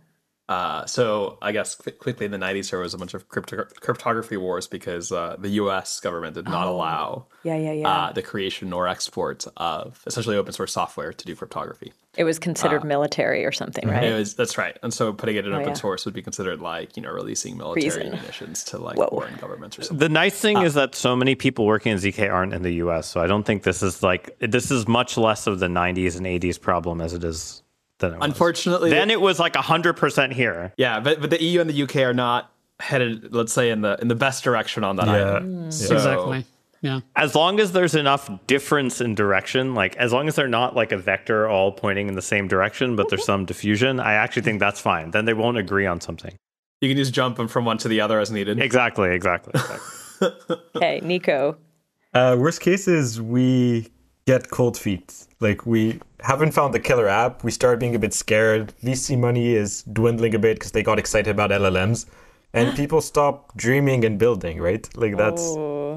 Uh, 0.49 0.87
so 0.87 1.37
I 1.43 1.53
guess 1.53 1.75
qu- 1.75 1.91
quickly 1.93 2.25
in 2.25 2.33
the 2.33 2.39
90s 2.39 2.71
there 2.71 2.81
was 2.81 2.95
a 2.95 2.99
bunch 2.99 3.13
of 3.13 3.29
crypto- 3.29 3.67
cryptography 3.81 4.37
wars 4.39 4.67
because 4.67 5.13
uh, 5.13 5.37
the 5.39 5.51
U.S. 5.51 6.01
government 6.01 6.35
did 6.37 6.47
not 6.47 6.67
allow 6.67 7.27
Yeah, 7.43 7.57
yeah, 7.57 7.73
yeah. 7.73 7.89
uh, 7.89 8.13
the 8.13 8.23
creation 8.23 8.73
or 8.73 8.89
export 8.89 9.45
of 9.59 10.03
essentially 10.07 10.37
open 10.37 10.53
source 10.55 10.73
software 10.73 11.13
to 11.13 11.25
do 11.27 11.37
cryptography. 11.37 11.93
it 12.17 12.25
was 12.25 12.39
considered 12.39 12.83
military 12.83 13.45
or 13.45 13.53
something, 13.53 13.87
right? 13.87 14.05
It 14.05 14.15
was 14.15 14.35
that's 14.35 14.57
right, 14.57 14.77
and 14.83 14.93
so 14.93 15.13
putting 15.13 15.37
it 15.37 15.47
in 15.47 15.53
open 15.53 15.67
Oh, 15.67 15.69
yeah. 15.69 15.75
source 15.75 16.05
would 16.07 16.15
be 16.15 16.23
considered 16.23 16.61
like 16.61 16.97
you 16.97 17.03
know 17.03 17.11
releasing 17.13 17.57
military 17.59 17.91
Treason. 17.91 18.11
munitions 18.19 18.65
to 18.65 18.79
like 18.79 18.97
Whoa. 18.97 19.09
foreign 19.11 19.37
governments 19.37 19.79
or 19.79 19.83
something. 19.83 19.99
The 19.99 20.09
nice 20.09 20.41
thing 20.41 20.57
is 20.63 20.73
that 20.75 20.95
so 20.95 21.15
many 21.15 21.35
people 21.35 21.67
working 21.67 21.93
in 21.93 21.99
ZK 21.99 22.33
aren't 22.33 22.55
in 22.55 22.63
the 22.63 22.75
US, 22.85 23.07
so 23.07 23.21
I 23.21 23.27
don't 23.27 23.45
think 23.45 23.65
this 23.65 23.83
is 23.83 24.03
like 24.03 24.35
this 24.41 24.71
is 24.71 24.89
much 24.89 25.17
less 25.19 25.47
of 25.47 25.59
the 25.61 25.67
90s 25.69 26.17
and 26.17 26.25
80s 26.27 26.59
problem 26.61 27.01
as 27.03 27.13
it 27.13 27.23
is 27.23 27.63
then 27.99 28.13
it 28.15 28.19
was. 28.19 28.25
Unfortunately, 28.29 28.91
then 28.91 29.11
it 29.11 29.21
was 29.21 29.39
like 29.39 29.55
100% 29.55 30.33
here. 30.33 30.73
yeah, 30.77 31.01
but 31.01 31.21
but 31.21 31.31
the 31.31 31.43
EU 31.43 31.61
and 31.61 31.69
the 31.71 31.83
UK 31.83 31.97
are 31.97 32.15
not 32.15 32.53
headed, 32.81 33.33
let's 33.35 33.53
say, 33.53 33.71
in 33.71 33.81
the 33.81 33.99
in 34.01 34.09
the 34.09 34.15
best 34.15 34.45
direction 34.45 34.85
on 34.85 34.97
that 34.97 35.07
Yeah. 35.09 35.37
item. 35.37 35.71
So- 35.73 35.95
Exactly. 35.95 36.45
Yeah. 36.81 37.01
As 37.17 37.35
long 37.35 37.59
as 37.59 37.73
there's 37.73 37.97
enough 37.97 38.31
difference 38.47 39.01
in 39.01 39.17
direction, 39.17 39.75
like 39.75 39.97
as 39.97 40.13
long 40.13 40.29
as 40.29 40.37
they're 40.37 40.47
not 40.47 40.77
like 40.77 40.93
a 40.93 40.97
vector 40.97 41.49
all 41.49 41.73
pointing 41.73 42.07
in 42.07 42.15
the 42.15 42.23
same 42.23 42.47
direction, 42.47 42.95
but 42.95 43.09
there's 43.09 43.25
some 43.25 43.45
diffusion, 43.47 43.99
I 43.99 44.13
actually 44.13 44.43
think 44.43 44.61
that's 44.61 44.81
fine. 44.81 45.11
Then 45.11 45.25
they 45.25 45.35
won't 45.35 45.59
agree 45.59 45.87
on 45.87 46.01
something. 46.01 46.37
You 46.81 46.89
can 46.89 46.97
just 46.97 47.13
jump 47.13 47.37
them 47.37 47.49
from 47.49 47.65
one 47.65 47.79
to 47.79 47.89
the 47.89 48.01
other 48.01 48.21
as 48.21 48.31
needed. 48.31 48.61
Exactly, 48.61 49.11
exactly. 49.11 49.55
exactly. 49.57 50.57
Okay, 50.77 51.01
Nico. 51.03 51.57
Uh, 52.15 52.37
worst 52.39 52.61
case 52.61 52.87
is 52.87 53.21
we 53.21 53.89
get 54.33 54.43
cold 54.59 54.77
feet. 54.85 55.09
Like 55.47 55.61
we 55.75 55.81
haven't 56.31 56.53
found 56.59 56.71
the 56.77 56.83
killer 56.89 57.09
app. 57.25 57.35
We 57.49 57.51
start 57.61 57.77
being 57.85 57.95
a 58.01 58.03
bit 58.07 58.15
scared. 58.25 58.65
VC 58.87 59.17
money 59.29 59.47
is 59.63 59.71
dwindling 59.99 60.35
a 60.35 60.39
bit 60.47 60.55
because 60.59 60.73
they 60.73 60.83
got 60.91 60.99
excited 61.05 61.31
about 61.37 61.51
LLMs, 61.63 62.01
and 62.53 62.65
people 62.83 63.01
stop 63.13 63.35
dreaming 63.65 64.01
and 64.09 64.15
building. 64.25 64.57
Right? 64.69 64.85
Like 65.03 65.15
that's 65.23 65.45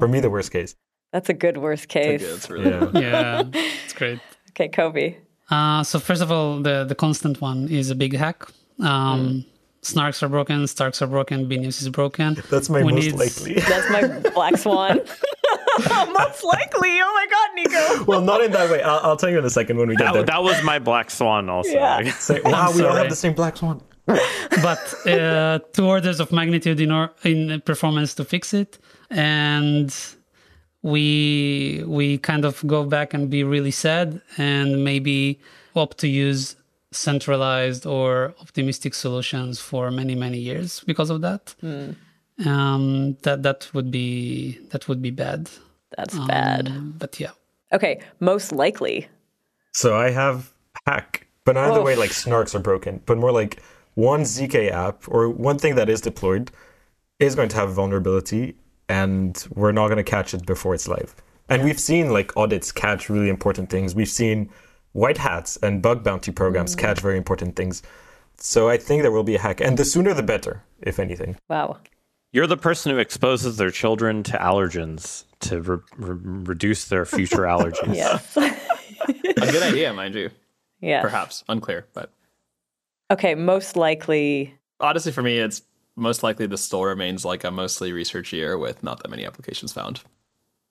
for 0.00 0.08
me 0.14 0.18
the 0.26 0.30
worst 0.36 0.50
case. 0.56 0.70
That's 1.14 1.28
a 1.28 1.34
good 1.44 1.56
worst 1.66 1.86
case. 1.96 2.22
Yeah, 2.22 2.34
it's 2.36 2.48
really 2.50 2.70
Yeah. 2.70 3.00
Yeah. 3.06 3.42
it's 3.84 3.94
great. 4.00 4.18
Okay, 4.50 4.68
Kobi. 4.78 5.08
Uh, 5.50 5.82
so 5.90 5.98
first 6.08 6.22
of 6.22 6.28
all, 6.34 6.48
the 6.68 6.76
the 6.90 6.94
constant 6.94 7.36
one 7.40 7.68
is 7.80 7.90
a 7.90 7.94
big 7.94 8.12
hack. 8.22 8.38
Um, 8.80 9.44
Snarks 9.82 10.22
are 10.22 10.28
broken, 10.28 10.66
Starks 10.66 11.02
are 11.02 11.08
broken, 11.16 11.38
Binius 11.50 11.82
is 11.82 11.88
broken. 12.00 12.28
That's 12.52 12.68
my 12.70 12.82
We 12.82 12.92
most 12.92 13.04
need- 13.04 13.18
likely. 13.24 13.54
That's 13.72 13.88
my 13.96 14.02
black 14.38 14.56
swan. 14.56 15.00
Most 16.12 16.44
likely. 16.44 17.00
Oh 17.00 17.12
my 17.14 17.26
god, 17.30 17.48
Nico. 17.54 18.04
well, 18.10 18.20
not 18.20 18.42
in 18.42 18.52
that 18.52 18.70
way. 18.70 18.82
I'll, 18.82 19.00
I'll 19.02 19.16
tell 19.16 19.30
you 19.30 19.38
in 19.38 19.44
a 19.44 19.50
second 19.50 19.76
when 19.78 19.88
we 19.88 19.96
get 19.96 20.12
there. 20.12 20.22
that, 20.22 20.32
that 20.32 20.42
was 20.42 20.62
my 20.62 20.78
black 20.78 21.10
swan 21.10 21.48
also. 21.48 21.70
Yeah. 21.70 22.10
Say, 22.18 22.40
wow, 22.44 22.70
we 22.72 22.82
don't 22.82 22.90
sorry. 22.90 22.98
have 22.98 23.10
the 23.10 23.16
same 23.16 23.34
black 23.34 23.56
swan. 23.56 23.82
but 24.06 25.06
uh, 25.06 25.60
two 25.72 25.86
orders 25.86 26.18
of 26.18 26.32
magnitude 26.32 26.80
in, 26.80 26.90
or, 26.90 27.12
in 27.22 27.60
performance 27.60 28.14
to 28.14 28.24
fix 28.24 28.52
it, 28.52 28.78
and 29.10 29.94
we 30.82 31.84
we 31.86 32.18
kind 32.18 32.44
of 32.44 32.66
go 32.66 32.84
back 32.84 33.14
and 33.14 33.30
be 33.30 33.44
really 33.44 33.70
sad, 33.70 34.20
and 34.36 34.84
maybe 34.84 35.40
opt 35.76 35.98
to 35.98 36.08
use 36.08 36.56
centralized 36.90 37.86
or 37.86 38.34
optimistic 38.40 38.92
solutions 38.92 39.60
for 39.60 39.90
many 39.90 40.14
many 40.14 40.38
years 40.38 40.80
because 40.80 41.08
of 41.08 41.20
that. 41.20 41.54
Um, 42.46 43.16
that 43.22 43.42
that 43.42 43.68
would 43.74 43.90
be 43.90 44.58
that 44.70 44.88
would 44.88 45.02
be 45.02 45.10
bad. 45.10 45.50
That's 45.96 46.16
um, 46.16 46.26
bad. 46.26 46.98
But 46.98 47.18
yeah. 47.20 47.30
Okay, 47.72 48.00
most 48.20 48.52
likely. 48.52 49.08
So 49.72 49.96
I 49.96 50.10
have 50.10 50.52
hack, 50.86 51.26
but 51.44 51.54
not 51.54 51.68
in 51.68 51.74
the 51.74 51.82
way 51.82 51.96
like 51.96 52.10
snarks 52.10 52.54
are 52.54 52.60
broken, 52.60 53.00
but 53.06 53.16
more 53.18 53.32
like 53.32 53.62
one 53.94 54.22
ZK 54.22 54.70
app 54.70 55.04
or 55.08 55.28
one 55.30 55.58
thing 55.58 55.74
that 55.76 55.88
is 55.88 56.00
deployed 56.00 56.50
is 57.18 57.34
going 57.34 57.48
to 57.48 57.56
have 57.56 57.70
a 57.70 57.72
vulnerability 57.72 58.56
and 58.88 59.46
we're 59.54 59.72
not 59.72 59.86
going 59.86 59.96
to 59.96 60.04
catch 60.04 60.34
it 60.34 60.44
before 60.44 60.74
it's 60.74 60.88
live. 60.88 61.14
And 61.48 61.64
we've 61.64 61.80
seen 61.80 62.12
like 62.12 62.36
audits 62.36 62.72
catch 62.72 63.08
really 63.08 63.28
important 63.28 63.70
things. 63.70 63.94
We've 63.94 64.08
seen 64.08 64.50
white 64.92 65.18
hats 65.18 65.58
and 65.62 65.82
bug 65.82 66.04
bounty 66.04 66.32
programs 66.32 66.74
mm. 66.74 66.78
catch 66.78 67.00
very 67.00 67.16
important 67.16 67.56
things. 67.56 67.82
So 68.36 68.68
I 68.68 68.76
think 68.76 69.02
there 69.02 69.12
will 69.12 69.22
be 69.22 69.36
a 69.36 69.38
hack, 69.38 69.60
and 69.60 69.78
the 69.78 69.84
sooner 69.84 70.14
the 70.14 70.22
better, 70.22 70.64
if 70.80 70.98
anything. 70.98 71.36
Wow. 71.48 71.78
You're 72.32 72.46
the 72.46 72.56
person 72.56 72.92
who 72.92 72.98
exposes 72.98 73.58
their 73.58 73.70
children 73.70 74.22
to 74.24 74.32
allergens 74.32 75.24
to 75.40 75.60
re- 75.60 75.78
re- 75.98 76.16
reduce 76.44 76.86
their 76.86 77.04
future 77.04 77.42
allergies. 77.42 77.94
yes. 77.94 78.36
a 78.36 79.52
good 79.52 79.62
idea, 79.62 79.92
mind 79.92 80.14
you. 80.14 80.30
Yeah. 80.80 81.02
Perhaps 81.02 81.44
unclear, 81.48 81.86
but 81.92 82.10
okay. 83.10 83.34
Most 83.34 83.76
likely. 83.76 84.54
Honestly, 84.80 85.12
for 85.12 85.22
me, 85.22 85.38
it's 85.38 85.62
most 85.94 86.22
likely 86.22 86.46
the 86.46 86.56
still 86.56 86.84
remains 86.84 87.24
like 87.24 87.44
a 87.44 87.50
mostly 87.50 87.92
research 87.92 88.32
year 88.32 88.56
with 88.56 88.82
not 88.82 89.02
that 89.02 89.10
many 89.10 89.26
applications 89.26 89.72
found. 89.72 90.00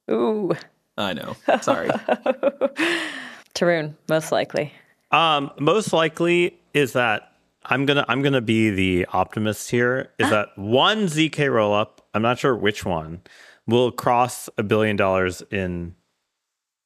Ooh. 0.09 0.53
I 0.97 1.13
know. 1.13 1.35
Sorry. 1.61 1.89
Tarun, 3.53 3.95
most 4.09 4.31
likely. 4.31 4.73
Um, 5.11 5.51
most 5.59 5.93
likely 5.93 6.57
is 6.73 6.93
that 6.93 7.30
I'm 7.63 7.85
gonna 7.85 8.05
I'm 8.07 8.21
gonna 8.21 8.41
be 8.41 8.69
the 8.69 9.05
optimist 9.11 9.69
here. 9.69 10.11
Is 10.17 10.25
uh-huh. 10.27 10.35
that 10.35 10.57
one 10.57 11.05
zk 11.05 11.35
rollup? 11.35 11.99
I'm 12.13 12.21
not 12.21 12.39
sure 12.39 12.55
which 12.55 12.85
one 12.85 13.21
will 13.67 13.91
cross 13.91 14.49
a 14.57 14.63
billion 14.63 14.95
dollars 14.95 15.43
in 15.51 15.95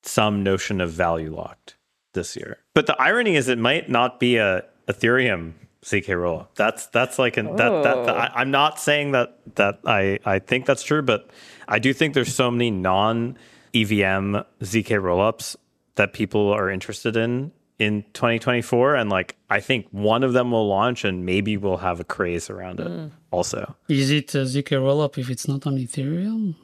some 0.04 0.44
notion 0.44 0.82
of 0.82 0.92
value 0.92 1.34
locked 1.34 1.76
this 2.14 2.36
year. 2.36 2.58
But 2.74 2.88
the 2.88 3.02
irony 3.02 3.36
is, 3.36 3.48
it 3.48 3.58
might 3.58 3.90
not 3.90 4.20
be 4.20 4.38
a 4.38 4.64
Ethereum 4.88 5.54
zk 5.84 6.06
rollup. 6.08 6.48
That's 6.56 6.88
that's 6.88 7.18
like 7.18 7.38
an, 7.38 7.56
that 7.56 7.84
that, 7.84 8.06
that 8.06 8.16
I, 8.18 8.32
oh. 8.36 8.42
am 8.42 8.52
not 8.52 8.80
saying 8.80 9.12
that 9.12 9.40
that 9.56 9.80
I 9.86 10.20
I 10.26 10.40
think 10.40 10.66
that's 10.66 10.84
true, 10.84 11.02
but 11.02 11.30
I 11.68 11.80
do 11.80 11.94
think 11.94 12.14
there's 12.14 12.34
so 12.34 12.52
many 12.52 12.72
non 12.72 13.38
EVM 13.74 14.36
zk 14.62 14.90
rollups 14.90 15.56
that 15.96 16.14
people 16.14 16.52
are 16.52 16.70
interested 16.70 17.16
in 17.16 17.52
in 17.78 18.04
2024 18.14 18.96
and 18.96 19.10
like 19.10 19.36
i 19.50 19.60
think 19.60 19.88
one 19.92 20.24
of 20.24 20.34
them 20.34 20.52
will 20.52 20.68
launch 20.68 21.04
and 21.04 21.26
maybe 21.26 21.58
we'll 21.58 21.78
have 21.78 22.00
a 22.00 22.04
craze 22.04 22.50
around 22.50 22.80
it 22.80 22.88
mm. 22.88 23.12
also 23.32 23.76
is 23.90 24.10
it 24.12 24.34
a 24.34 24.40
zk 24.40 24.70
rollup 24.70 25.18
if 25.18 25.30
it's 25.30 25.48
not 25.48 25.68
on 25.68 25.78
ethereum 25.78 26.56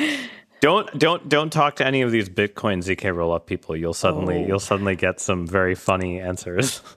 don't 0.60 0.98
don't 0.98 1.28
don't 1.28 1.52
talk 1.52 1.76
to 1.76 1.86
any 1.86 2.00
of 2.00 2.10
these 2.10 2.28
bitcoin 2.30 2.82
zk 2.82 3.02
rollup 3.14 3.44
people 3.46 3.76
you'll 3.76 3.92
suddenly 3.92 4.36
oh. 4.36 4.46
you'll 4.46 4.58
suddenly 4.58 4.96
get 4.96 5.20
some 5.20 5.46
very 5.46 5.74
funny 5.74 6.18
answers 6.18 6.80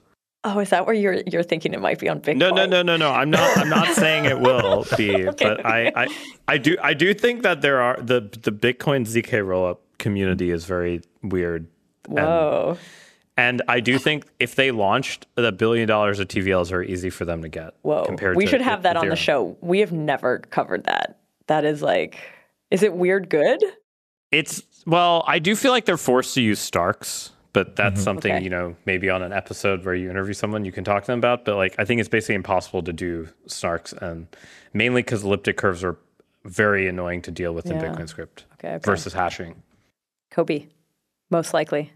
Oh, 0.48 0.60
is 0.60 0.70
that 0.70 0.86
where 0.86 0.94
you're 0.94 1.22
you're 1.26 1.42
thinking 1.42 1.74
it 1.74 1.80
might 1.80 1.98
be 1.98 2.08
on 2.08 2.20
Bitcoin? 2.20 2.36
No, 2.36 2.50
no, 2.50 2.66
no, 2.66 2.80
no, 2.80 2.96
no. 2.96 3.10
I'm 3.10 3.30
not. 3.30 3.58
I'm 3.58 3.68
not 3.68 3.88
saying 3.96 4.26
it 4.26 4.38
will 4.38 4.86
be, 4.96 5.26
okay. 5.28 5.44
but 5.44 5.66
I, 5.66 5.90
I, 5.96 6.06
I 6.46 6.56
do, 6.56 6.76
I 6.80 6.94
do 6.94 7.12
think 7.14 7.42
that 7.42 7.62
there 7.62 7.80
are 7.80 7.96
the 8.00 8.20
the 8.20 8.52
Bitcoin 8.52 9.04
zk 9.08 9.30
rollup 9.42 9.78
community 9.98 10.50
is 10.50 10.64
very 10.64 11.02
weird. 11.22 11.66
Whoa. 12.08 12.78
And, 13.36 13.60
and 13.60 13.62
I 13.68 13.80
do 13.80 13.98
think 13.98 14.26
if 14.40 14.54
they 14.54 14.70
launched 14.70 15.26
the 15.34 15.52
billion 15.52 15.88
dollars 15.88 16.18
of 16.18 16.28
TVLs 16.28 16.72
are 16.72 16.82
easy 16.82 17.10
for 17.10 17.24
them 17.24 17.42
to 17.42 17.48
get. 17.48 17.74
Whoa. 17.82 18.04
Compared 18.04 18.36
we 18.36 18.44
to 18.44 18.50
should 18.50 18.62
have 18.62 18.82
that 18.82 18.96
on 18.96 19.08
the 19.08 19.16
show. 19.16 19.56
We 19.60 19.80
have 19.80 19.92
never 19.92 20.38
covered 20.38 20.84
that. 20.84 21.18
That 21.46 21.64
is 21.64 21.82
like, 21.82 22.18
is 22.70 22.82
it 22.82 22.94
weird 22.94 23.28
good? 23.28 23.62
It's, 24.32 24.62
well, 24.86 25.24
I 25.26 25.38
do 25.38 25.54
feel 25.54 25.70
like 25.70 25.84
they're 25.84 25.96
forced 25.96 26.34
to 26.34 26.42
use 26.42 26.58
Starks 26.58 27.32
but 27.56 27.74
that's 27.74 27.94
mm-hmm. 27.94 28.04
something 28.04 28.34
okay. 28.34 28.44
you 28.44 28.50
know 28.50 28.76
maybe 28.84 29.08
on 29.08 29.22
an 29.22 29.32
episode 29.32 29.82
where 29.86 29.94
you 29.94 30.10
interview 30.10 30.34
someone 30.34 30.66
you 30.66 30.72
can 30.72 30.84
talk 30.84 31.02
to 31.02 31.06
them 31.06 31.18
about 31.18 31.46
but 31.46 31.56
like 31.56 31.74
i 31.78 31.86
think 31.86 31.98
it's 31.98 32.08
basically 32.08 32.34
impossible 32.34 32.82
to 32.82 32.92
do 32.92 33.26
snarks 33.46 33.94
and 34.02 34.26
mainly 34.74 35.02
because 35.02 35.24
elliptic 35.24 35.56
curves 35.56 35.82
are 35.82 35.96
very 36.44 36.86
annoying 36.86 37.22
to 37.22 37.30
deal 37.30 37.54
with 37.54 37.64
yeah. 37.64 37.72
in 37.72 37.80
bitcoin 37.80 38.06
script 38.06 38.44
okay, 38.54 38.74
okay. 38.74 38.82
versus 38.84 39.14
hashing 39.14 39.54
kobi 40.36 40.66
most 41.30 41.54
likely 41.54 41.92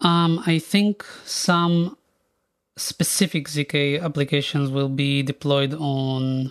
um, 0.00 0.42
i 0.46 0.58
think 0.58 1.04
some 1.24 1.96
specific 2.76 3.48
zk 3.48 4.02
applications 4.02 4.70
will 4.70 4.88
be 4.88 5.22
deployed 5.22 5.74
on 5.74 6.50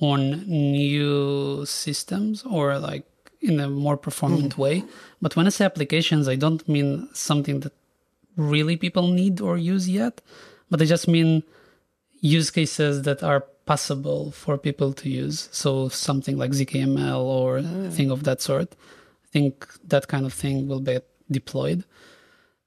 on 0.00 0.46
new 0.48 1.64
systems 1.66 2.44
or 2.44 2.78
like 2.78 3.04
in 3.40 3.60
a 3.60 3.68
more 3.68 3.96
performant 3.96 4.54
mm. 4.54 4.58
way. 4.58 4.84
But 5.20 5.36
when 5.36 5.46
I 5.46 5.50
say 5.50 5.64
applications, 5.64 6.28
I 6.28 6.36
don't 6.36 6.66
mean 6.68 7.08
something 7.12 7.60
that 7.60 7.72
really 8.36 8.76
people 8.76 9.08
need 9.08 9.40
or 9.40 9.56
use 9.56 9.88
yet, 9.88 10.20
but 10.70 10.80
I 10.82 10.84
just 10.84 11.08
mean 11.08 11.42
use 12.20 12.50
cases 12.50 13.02
that 13.02 13.22
are 13.22 13.40
possible 13.66 14.32
for 14.32 14.56
people 14.58 14.92
to 14.94 15.08
use. 15.08 15.48
So 15.52 15.88
something 15.88 16.36
like 16.36 16.52
ZKML 16.52 17.20
or 17.20 17.60
mm. 17.60 17.92
thing 17.92 18.10
of 18.10 18.24
that 18.24 18.40
sort. 18.40 18.74
Think 19.32 19.66
that 19.84 20.08
kind 20.08 20.24
of 20.26 20.32
thing 20.32 20.68
will 20.68 20.80
be 20.80 21.00
deployed. 21.30 21.84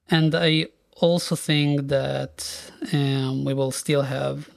And 0.08 0.34
I 0.34 0.68
also 0.96 1.34
think 1.36 1.88
that 1.88 2.70
um, 2.92 3.44
we 3.44 3.54
will 3.54 3.72
still 3.72 4.02
have 4.02 4.48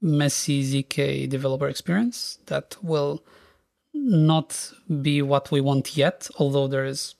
messy 0.00 0.62
ZK 0.62 1.28
developer 1.28 1.68
experience 1.68 2.38
that 2.46 2.76
will 2.82 3.22
not 3.92 4.72
be 5.02 5.20
what 5.20 5.50
we 5.50 5.60
want 5.60 5.96
yet, 5.96 6.28
although 6.38 6.66
there 6.66 6.84
is 6.84 7.14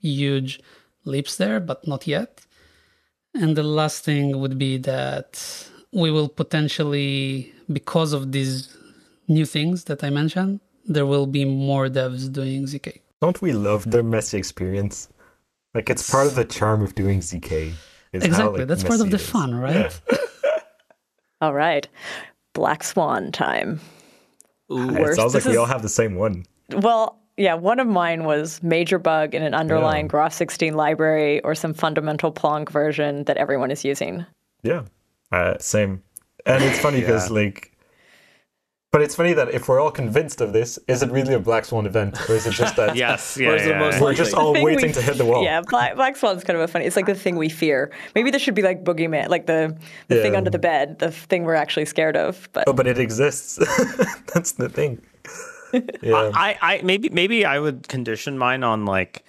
huge 0.00 0.60
leaps 1.04 1.36
there, 1.36 1.60
but 1.60 1.86
not 1.86 2.06
yet. 2.06 2.46
And 3.34 3.56
the 3.56 3.62
last 3.62 4.04
thing 4.04 4.38
would 4.40 4.58
be 4.58 4.78
that 4.78 5.68
we 5.92 6.10
will 6.10 6.28
potentially, 6.28 7.52
because 7.70 8.12
of 8.12 8.32
these 8.32 8.76
new 9.28 9.46
things 9.46 9.84
that 9.84 10.02
I 10.04 10.10
mentioned, 10.10 10.60
there 10.84 11.06
will 11.06 11.26
be 11.26 11.44
more 11.44 11.88
devs 11.88 12.32
doing 12.32 12.64
ZK. 12.64 13.00
Don't 13.22 13.40
we 13.40 13.52
love 13.52 13.88
the 13.88 14.02
messy 14.02 14.36
experience? 14.36 15.08
Like 15.74 15.88
it's 15.88 16.10
part 16.10 16.26
of 16.26 16.34
the 16.34 16.44
charm 16.44 16.82
of 16.82 16.96
doing 16.96 17.20
ZK. 17.20 17.72
Exactly. 18.12 18.36
How, 18.36 18.50
like, 18.50 18.66
That's 18.66 18.82
part 18.82 19.00
of 19.00 19.12
the 19.12 19.18
fun, 19.18 19.54
right? 19.54 20.00
Yeah. 20.10 20.18
all 21.40 21.54
right. 21.54 21.86
Black 22.52 22.82
Swan 22.82 23.30
time. 23.30 23.80
Ooh, 24.72 24.96
it 24.96 25.14
sounds 25.14 25.34
like 25.34 25.44
we 25.44 25.56
all 25.56 25.66
have 25.66 25.82
the 25.82 25.88
same 25.88 26.16
one. 26.16 26.44
Well, 26.72 27.16
yeah, 27.36 27.54
one 27.54 27.78
of 27.78 27.86
mine 27.86 28.24
was 28.24 28.60
major 28.60 28.98
bug 28.98 29.36
in 29.36 29.42
an 29.44 29.54
underlying 29.54 30.06
yeah. 30.06 30.10
Groth 30.10 30.34
16 30.34 30.74
library 30.74 31.40
or 31.42 31.54
some 31.54 31.74
fundamental 31.74 32.32
Plonk 32.32 32.70
version 32.70 33.22
that 33.24 33.36
everyone 33.36 33.70
is 33.70 33.84
using. 33.84 34.26
Yeah, 34.64 34.82
uh, 35.30 35.58
same. 35.58 36.02
And 36.44 36.62
it's 36.64 36.80
funny 36.80 37.00
because 37.00 37.28
yeah. 37.28 37.34
like, 37.34 37.71
but 38.92 39.00
it's 39.00 39.14
funny 39.14 39.32
that 39.32 39.48
if 39.48 39.68
we're 39.68 39.80
all 39.80 39.90
convinced 39.90 40.42
of 40.42 40.52
this, 40.52 40.78
is 40.86 41.02
it 41.02 41.10
really 41.10 41.32
a 41.32 41.40
Black 41.40 41.64
Swan 41.64 41.86
event, 41.86 42.18
or 42.28 42.34
is 42.34 42.46
it 42.46 42.52
just 42.52 42.76
that? 42.76 42.94
yes, 42.96 43.38
yeah, 43.38 43.54
yeah, 43.54 44.00
we're 44.00 44.12
just 44.12 44.34
all 44.34 44.52
waiting 44.52 44.88
we, 44.88 44.92
to 44.92 45.00
hit 45.00 45.16
the 45.16 45.24
wall. 45.24 45.42
Yeah, 45.42 45.62
Black, 45.62 45.96
Black 45.96 46.14
Swan's 46.14 46.44
kind 46.44 46.58
of 46.58 46.62
a 46.62 46.68
funny. 46.68 46.84
It's 46.84 46.94
like 46.94 47.06
the 47.06 47.14
thing 47.14 47.36
we 47.36 47.48
fear. 47.48 47.90
Maybe 48.14 48.30
this 48.30 48.42
should 48.42 48.54
be 48.54 48.60
like 48.60 48.84
Boogeyman, 48.84 49.28
like 49.28 49.46
the 49.46 49.74
the 50.08 50.16
yeah. 50.16 50.22
thing 50.22 50.36
under 50.36 50.50
the 50.50 50.58
bed, 50.58 50.98
the 50.98 51.10
thing 51.10 51.44
we're 51.44 51.54
actually 51.54 51.86
scared 51.86 52.18
of. 52.18 52.50
But 52.52 52.64
oh, 52.66 52.74
but 52.74 52.86
it 52.86 52.98
exists. 52.98 53.56
That's 54.34 54.52
the 54.52 54.68
thing. 54.68 55.00
yeah. 56.02 56.30
I, 56.34 56.58
I 56.60 56.80
maybe 56.84 57.08
maybe 57.08 57.46
I 57.46 57.58
would 57.58 57.88
condition 57.88 58.36
mine 58.36 58.62
on 58.62 58.84
like 58.84 59.24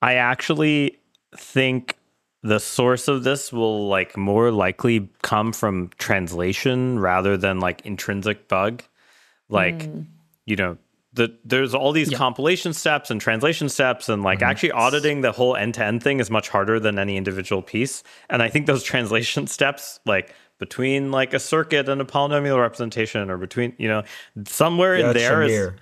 I 0.00 0.14
actually 0.14 0.98
think 1.36 1.96
the 2.42 2.60
source 2.60 3.08
of 3.08 3.24
this 3.24 3.52
will 3.52 3.88
like 3.88 4.16
more 4.16 4.50
likely 4.50 5.08
come 5.22 5.52
from 5.52 5.90
translation 5.98 6.98
rather 6.98 7.36
than 7.36 7.58
like 7.58 7.84
intrinsic 7.84 8.48
bug. 8.48 8.84
Like, 9.50 9.78
mm. 9.78 10.06
you 10.46 10.56
know, 10.56 10.78
the, 11.12 11.36
there's 11.44 11.74
all 11.74 11.92
these 11.92 12.12
yeah. 12.12 12.18
compilation 12.18 12.72
steps 12.72 13.10
and 13.10 13.20
translation 13.20 13.68
steps 13.68 14.08
and 14.08 14.22
like 14.22 14.40
mm-hmm. 14.40 14.50
actually 14.50 14.70
auditing 14.72 15.22
the 15.22 15.32
whole 15.32 15.56
end-to-end 15.56 16.02
thing 16.02 16.20
is 16.20 16.30
much 16.30 16.48
harder 16.48 16.78
than 16.78 16.98
any 16.98 17.16
individual 17.16 17.62
piece 17.62 18.02
and 18.28 18.42
i 18.42 18.48
think 18.48 18.66
those 18.66 18.82
translation 18.92 19.46
steps 19.46 19.98
like 20.06 20.34
between 20.58 21.10
like 21.10 21.34
a 21.34 21.40
circuit 21.40 21.88
and 21.88 22.00
a 22.00 22.04
polynomial 22.04 22.60
representation 22.60 23.28
or 23.30 23.36
between 23.36 23.74
you 23.78 23.88
know 23.88 24.04
somewhere 24.46 24.96
yeah, 24.96 25.08
in 25.08 25.16
there 25.16 25.42
is 25.42 25.72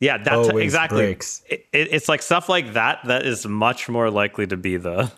yeah 0.00 0.18
that's 0.18 0.48
Always 0.48 0.64
exactly 0.64 1.04
it, 1.04 1.20
it, 1.48 1.66
it's 1.72 2.08
like 2.08 2.22
stuff 2.22 2.48
like 2.48 2.72
that 2.72 3.00
that 3.04 3.24
is 3.24 3.46
much 3.46 3.88
more 3.88 4.10
likely 4.10 4.48
to 4.48 4.56
be 4.56 4.78
the 4.78 5.12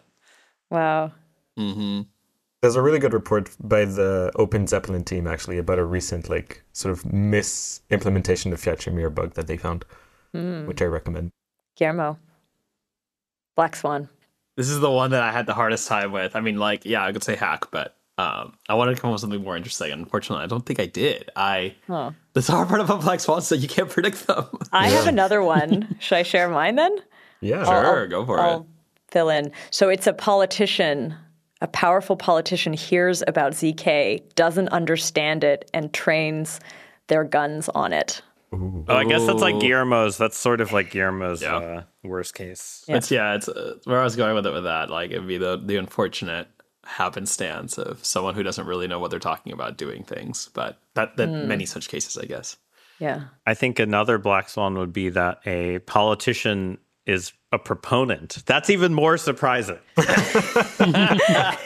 wow 0.71 1.11
mm-hmm. 1.59 2.03
There's 2.65 2.77
a 2.77 2.83
really 2.83 2.99
good 2.99 3.13
report 3.13 3.51
by 3.61 3.85
the 3.85 4.33
OpenZeppelin 4.37 5.05
team 5.05 5.27
actually 5.27 5.59
about 5.59 5.79
a 5.79 5.85
recent 5.85 6.31
like 6.31 6.63
sort 6.73 6.93
of 6.93 7.03
misimplementation 7.05 8.53
of 8.53 8.61
Fiat-Shamir 8.61 9.15
bug 9.15 9.35
that 9.35 9.49
they 9.49 9.59
found 9.59 9.85
mm. 10.35 10.67
which 10.67 10.83
i 10.83 10.85
recommend 10.85 11.31
guillermo 11.77 12.19
black 13.57 13.77
swan 13.77 14.09
this 14.57 14.69
is 14.69 14.81
the 14.81 14.91
one 14.91 15.11
that 15.13 15.23
i 15.23 15.31
had 15.31 15.47
the 15.47 15.55
hardest 15.55 15.89
time 15.89 16.13
with 16.13 16.35
i 16.37 16.41
mean 16.41 16.59
like 16.59 16.85
yeah 16.85 17.05
i 17.05 17.13
could 17.13 17.23
say 17.23 17.37
hack 17.37 17.71
but 17.71 17.97
Um, 18.17 18.55
I 18.69 18.75
wanted 18.75 18.95
to 18.95 19.01
come 19.01 19.11
up 19.11 19.15
with 19.15 19.23
something 19.23 19.43
more 19.43 19.57
interesting. 19.57 19.91
Unfortunately, 19.91 20.45
I 20.45 20.47
don't 20.47 20.65
think 20.65 20.79
I 20.79 20.87
did. 20.87 21.31
I 21.35 21.75
huh. 21.89 22.13
the 22.35 22.43
hard 22.43 22.69
part 22.69 22.81
about 22.81 23.01
black 23.01 23.19
swans 23.19 23.49
so 23.49 23.57
you 23.57 23.67
can't 23.67 23.91
predict 23.91 24.29
them. 24.29 24.47
I 24.71 24.89
have 24.89 25.09
another 25.09 25.43
one. 25.43 25.97
Should 25.99 26.19
I 26.19 26.23
share 26.23 26.49
mine 26.49 26.77
then? 26.77 26.97
Yeah, 27.41 27.65
sure. 27.65 28.03
I'll, 28.03 28.07
go 28.07 28.25
for 28.25 28.39
I'll 28.39 28.61
it. 28.61 28.67
Fill 29.09 29.31
in. 29.31 29.51
So 29.71 29.89
it's 29.89 30.07
a 30.07 30.13
politician, 30.13 31.17
a 31.65 31.67
powerful 31.69 32.15
politician 32.15 32.75
hears 32.75 33.25
about 33.27 33.53
ZK, 33.53 34.35
doesn't 34.35 34.69
understand 34.69 35.43
it, 35.43 35.71
and 35.73 35.95
trains 35.95 36.61
their 37.07 37.25
guns 37.25 37.71
on 37.71 37.95
it. 37.95 38.21
Ooh. 38.53 38.85
Oh, 38.87 38.95
I 38.95 39.05
guess 39.05 39.27
that's 39.27 39.41
like 39.41 39.59
Guillermo's. 39.61 40.19
That's 40.19 40.37
sort 40.37 40.61
of 40.61 40.73
like 40.73 40.91
Guillermo's 40.91 41.41
yeah. 41.41 41.57
uh, 41.57 41.83
worst 42.03 42.35
case. 42.35 42.85
Yeah. 42.87 42.97
It's 42.99 43.11
yeah. 43.11 43.35
It's 43.35 43.49
uh, 43.49 43.79
where 43.85 43.99
I 43.99 44.05
was 44.05 44.15
going 44.15 44.35
with 44.35 44.47
it 44.47 44.53
with 44.53 44.65
that. 44.65 44.91
Like 44.91 45.11
it'd 45.11 45.27
be 45.27 45.39
the 45.39 45.57
the 45.57 45.77
unfortunate 45.77 46.49
happenstance 46.85 47.79
of 47.79 48.05
someone 48.05 48.35
who 48.35 48.43
doesn't 48.43 48.67
really 48.67 48.87
know 48.87 48.99
what 48.99 49.11
they're 49.11 49.19
talking 49.19 49.55
about 49.55 49.79
doing 49.79 50.05
things. 50.05 50.51
But 50.53 50.79
that 50.93 51.17
that 51.17 51.31
mm. 51.31 51.47
many 51.47 51.65
such 51.65 51.89
cases, 51.89 52.19
I 52.19 52.27
guess. 52.27 52.59
Yeah. 52.99 53.25
I 53.47 53.55
think 53.55 53.79
another 53.79 54.19
black 54.19 54.51
swan 54.51 54.77
would 54.77 54.93
be 54.93 55.09
that 55.09 55.41
a 55.47 55.79
politician 55.81 56.77
is 57.07 57.33
a 57.53 57.59
proponent. 57.59 58.43
That's 58.47 58.71
even 58.71 58.95
more 58.95 59.17
surprising. 59.17 59.79
yeah, 59.99 61.57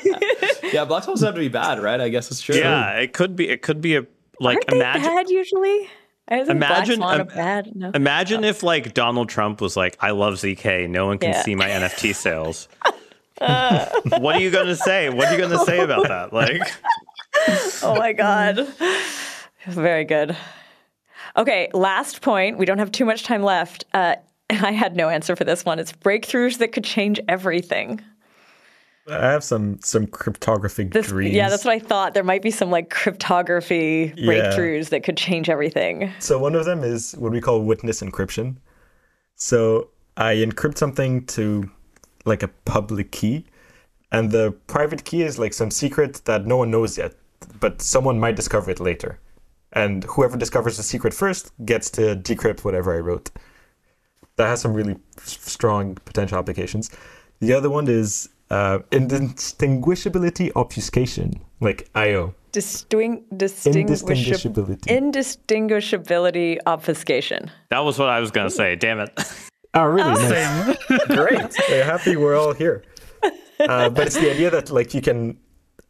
black 0.86 1.04
swans 1.04 1.20
have 1.22 1.34
to 1.34 1.40
be 1.40 1.48
bad, 1.48 1.80
right? 1.80 2.00
I 2.00 2.08
guess 2.08 2.30
it's 2.30 2.40
true. 2.40 2.56
Yeah, 2.56 2.90
it 2.92 3.12
could 3.12 3.36
be. 3.36 3.48
It 3.48 3.62
could 3.62 3.80
be 3.80 3.96
a 3.96 4.06
like 4.40 4.56
Aren't 4.56 4.72
imagine 4.72 5.02
bad 5.02 5.30
usually. 5.30 5.88
Imagine, 6.30 7.02
um, 7.02 7.26
bad, 7.26 7.74
no. 7.74 7.90
imagine 7.94 8.44
oh. 8.44 8.48
if 8.48 8.62
like 8.62 8.92
Donald 8.92 9.30
Trump 9.30 9.62
was 9.62 9.76
like, 9.78 9.96
"I 10.00 10.10
love 10.10 10.34
ZK. 10.34 10.88
No 10.88 11.06
one 11.06 11.18
can 11.18 11.30
yeah. 11.30 11.42
see 11.42 11.54
my 11.54 11.68
NFT 11.68 12.14
sales." 12.14 12.68
Uh. 13.40 13.88
what 14.18 14.34
are 14.34 14.40
you 14.40 14.50
going 14.50 14.66
to 14.66 14.76
say? 14.76 15.08
What 15.08 15.28
are 15.28 15.32
you 15.32 15.38
going 15.38 15.56
to 15.56 15.64
say 15.64 15.78
about 15.78 16.08
that? 16.08 16.32
Like, 16.32 16.60
oh 17.82 17.94
my 17.96 18.12
god, 18.12 18.66
very 19.66 20.04
good. 20.04 20.36
Okay, 21.36 21.68
last 21.72 22.20
point. 22.20 22.58
We 22.58 22.66
don't 22.66 22.78
have 22.78 22.90
too 22.90 23.04
much 23.04 23.22
time 23.22 23.42
left. 23.42 23.84
Uh, 23.94 24.16
I 24.62 24.72
had 24.72 24.96
no 24.96 25.08
answer 25.08 25.36
for 25.36 25.44
this 25.44 25.64
one. 25.64 25.78
It's 25.78 25.92
breakthroughs 25.92 26.58
that 26.58 26.72
could 26.72 26.84
change 26.84 27.20
everything. 27.28 28.00
I 29.10 29.30
have 29.30 29.42
some 29.42 29.78
some 29.80 30.06
cryptography 30.06 30.84
this, 30.84 31.08
dreams. 31.08 31.34
Yeah, 31.34 31.48
that's 31.48 31.64
what 31.64 31.72
I 31.72 31.78
thought. 31.78 32.14
There 32.14 32.24
might 32.24 32.42
be 32.42 32.50
some 32.50 32.70
like 32.70 32.90
cryptography 32.90 34.12
breakthroughs 34.18 34.84
yeah. 34.84 34.88
that 34.90 35.02
could 35.02 35.16
change 35.16 35.48
everything. 35.48 36.12
So 36.18 36.38
one 36.38 36.54
of 36.54 36.66
them 36.66 36.84
is 36.84 37.12
what 37.12 37.32
we 37.32 37.40
call 37.40 37.62
witness 37.62 38.02
encryption. 38.02 38.56
So 39.36 39.88
I 40.16 40.36
encrypt 40.36 40.76
something 40.76 41.24
to 41.26 41.70
like 42.26 42.42
a 42.42 42.48
public 42.66 43.10
key, 43.12 43.46
and 44.12 44.30
the 44.30 44.52
private 44.66 45.04
key 45.04 45.22
is 45.22 45.38
like 45.38 45.54
some 45.54 45.70
secret 45.70 46.22
that 46.26 46.46
no 46.46 46.58
one 46.58 46.70
knows 46.70 46.98
yet, 46.98 47.14
but 47.60 47.80
someone 47.80 48.20
might 48.20 48.36
discover 48.36 48.70
it 48.70 48.80
later. 48.80 49.18
And 49.72 50.04
whoever 50.04 50.36
discovers 50.36 50.76
the 50.76 50.82
secret 50.82 51.14
first 51.14 51.52
gets 51.64 51.90
to 51.90 52.16
decrypt 52.16 52.64
whatever 52.64 52.94
I 52.94 53.00
wrote. 53.00 53.30
That 54.38 54.46
has 54.46 54.60
some 54.60 54.72
really 54.72 54.96
strong 55.18 55.96
potential 55.96 56.38
applications. 56.38 56.90
The 57.40 57.52
other 57.52 57.70
one 57.70 57.88
is 57.88 58.28
uh, 58.50 58.78
indistinguishability 58.90 60.52
obfuscation, 60.56 61.40
like 61.60 61.88
IO. 61.94 62.34
Distinguish- 62.52 63.24
indistinguishability. 63.30 64.86
Indistinguishability 64.86 66.58
obfuscation. 66.66 67.50
That 67.68 67.80
was 67.80 67.98
what 67.98 68.08
I 68.08 68.20
was 68.20 68.30
going 68.30 68.48
to 68.48 68.54
say. 68.54 68.74
Damn 68.74 69.00
it. 69.00 69.10
Oh, 69.74 69.84
really? 69.84 70.14
Nice. 70.14 70.76
Great. 71.08 71.54
We're 71.68 71.84
happy 71.84 72.16
we're 72.16 72.36
all 72.36 72.54
here. 72.54 72.84
Uh, 73.60 73.90
but 73.90 74.06
it's 74.06 74.16
the 74.16 74.30
idea 74.34 74.50
that 74.50 74.70
like 74.70 74.94
you 74.94 75.02
can 75.02 75.38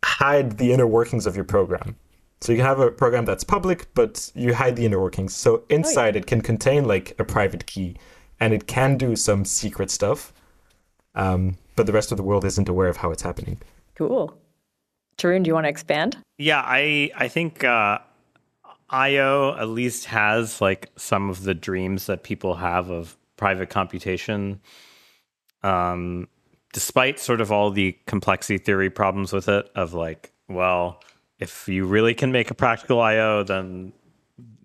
hide 0.05 0.59
the 0.59 0.73
inner 0.73 0.87
workings 0.87 1.27
of 1.27 1.37
your 1.37 1.45
program. 1.45 1.97
So 2.41 2.53
you 2.53 2.59
can 2.59 2.67
have 2.67 2.81
a 2.81 2.91
program 2.91 3.25
that's 3.25 3.45
public, 3.45 3.93
but 3.95 4.31
you 4.35 4.55
hide 4.55 4.77
the 4.77 4.87
inner 4.87 5.01
workings. 5.01 5.35
So 5.35 5.65
inside 5.69 6.15
oh, 6.15 6.19
yeah. 6.19 6.23
it 6.23 6.27
can 6.27 6.41
contain 6.41 6.85
like 6.85 7.15
a 7.19 7.25
private 7.25 7.67
key, 7.67 7.97
and 8.41 8.55
it 8.55 8.67
can 8.67 8.97
do 8.97 9.17
some 9.17 9.45
secret 9.45 9.91
stuff. 9.91 10.33
Um, 11.15 11.57
but 11.77 11.87
the 11.87 11.93
rest 11.93 12.13
of 12.13 12.17
the 12.17 12.23
world 12.23 12.45
isn't 12.45 12.69
aware 12.69 12.89
of 12.89 12.99
how 12.99 13.11
it's 13.11 13.23
happening. 13.23 13.59
Cool. 13.95 14.37
Tarun, 15.17 15.43
do 15.43 15.49
you 15.49 15.55
want 15.55 15.65
to 15.65 15.69
expand? 15.69 16.17
Yeah, 16.39 16.63
I 16.65 17.11
I 17.17 17.29
think 17.29 17.65
uh, 17.65 17.99
IO 18.91 19.57
at 19.57 19.69
least 19.69 20.07
has 20.07 20.61
like 20.61 20.91
some 20.97 21.29
of 21.29 21.43
the 21.43 21.55
dreams 21.55 22.07
that 22.07 22.23
people 22.23 22.55
have 22.55 22.91
of 22.91 23.17
private 23.37 23.71
computation. 23.71 24.61
Um, 25.63 26.29
despite 26.73 27.19
sort 27.19 27.41
of 27.41 27.51
all 27.51 27.71
the 27.71 27.97
complexity 28.07 28.59
theory 28.59 28.91
problems 28.91 29.33
with 29.33 29.49
it, 29.49 29.69
of 29.75 29.95
like, 29.95 30.33
well, 30.49 31.03
if 31.41 31.69
you 31.69 31.85
really 31.85 32.15
can 32.15 32.31
make 32.31 32.51
a 32.51 32.55
practical 32.55 33.01
IO, 33.01 33.43
then 33.43 33.93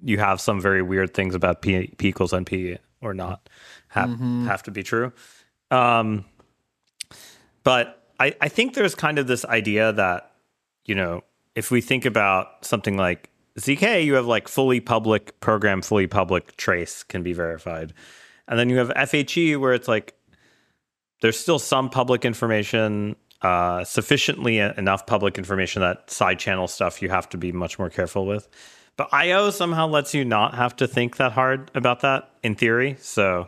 you 0.03 0.19
have 0.19 0.39
some 0.39 0.61
very 0.61 0.81
weird 0.81 1.13
things 1.13 1.33
about 1.33 1.61
P, 1.61 1.87
P 1.97 2.09
equals 2.09 2.33
NP 2.33 2.77
or 3.03 3.13
not 3.13 3.49
have 3.89 4.09
mm-hmm. 4.09 4.47
have 4.47 4.63
to 4.63 4.71
be 4.71 4.83
true. 4.83 5.11
Um, 5.71 6.25
but 7.63 8.03
I, 8.19 8.35
I 8.41 8.47
think 8.49 8.73
there's 8.73 8.95
kind 8.95 9.17
of 9.17 9.27
this 9.27 9.45
idea 9.45 9.91
that, 9.93 10.31
you 10.85 10.95
know, 10.95 11.23
if 11.55 11.71
we 11.71 11.81
think 11.81 12.05
about 12.05 12.65
something 12.65 12.97
like 12.97 13.29
ZK, 13.59 14.03
you 14.05 14.15
have 14.15 14.25
like 14.25 14.47
fully 14.47 14.79
public 14.79 15.39
program, 15.39 15.81
fully 15.81 16.07
public 16.07 16.55
trace 16.57 17.03
can 17.03 17.23
be 17.23 17.33
verified. 17.33 17.93
And 18.47 18.59
then 18.59 18.69
you 18.69 18.77
have 18.77 18.89
FHE 18.89 19.59
where 19.59 19.73
it's 19.73 19.87
like 19.87 20.15
there's 21.21 21.39
still 21.39 21.59
some 21.59 21.89
public 21.89 22.25
information, 22.25 23.15
uh, 23.41 23.83
sufficiently 23.83 24.57
enough 24.59 25.05
public 25.05 25.37
information 25.37 25.81
that 25.81 26.09
side 26.09 26.39
channel 26.39 26.67
stuff 26.67 27.01
you 27.01 27.09
have 27.09 27.29
to 27.29 27.37
be 27.37 27.51
much 27.51 27.77
more 27.77 27.89
careful 27.89 28.25
with. 28.25 28.47
But 28.95 29.13
IO 29.13 29.49
somehow 29.49 29.87
lets 29.87 30.13
you 30.13 30.23
not 30.23 30.53
have 30.55 30.75
to 30.77 30.87
think 30.87 31.17
that 31.17 31.31
hard 31.31 31.71
about 31.73 32.01
that 32.01 32.29
in 32.43 32.55
theory. 32.55 32.95
So 32.99 33.47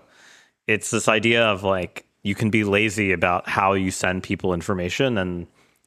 it's 0.68 0.90
this 0.90 1.08
idea 1.08 1.46
of 1.46 1.64
like 1.64 2.06
you 2.24 2.34
can 2.34 2.50
be 2.50 2.64
lazy 2.64 3.12
about 3.12 3.48
how 3.48 3.74
you 3.74 3.92
send 3.92 4.24
people 4.24 4.54
information 4.54 5.18
and 5.18 5.46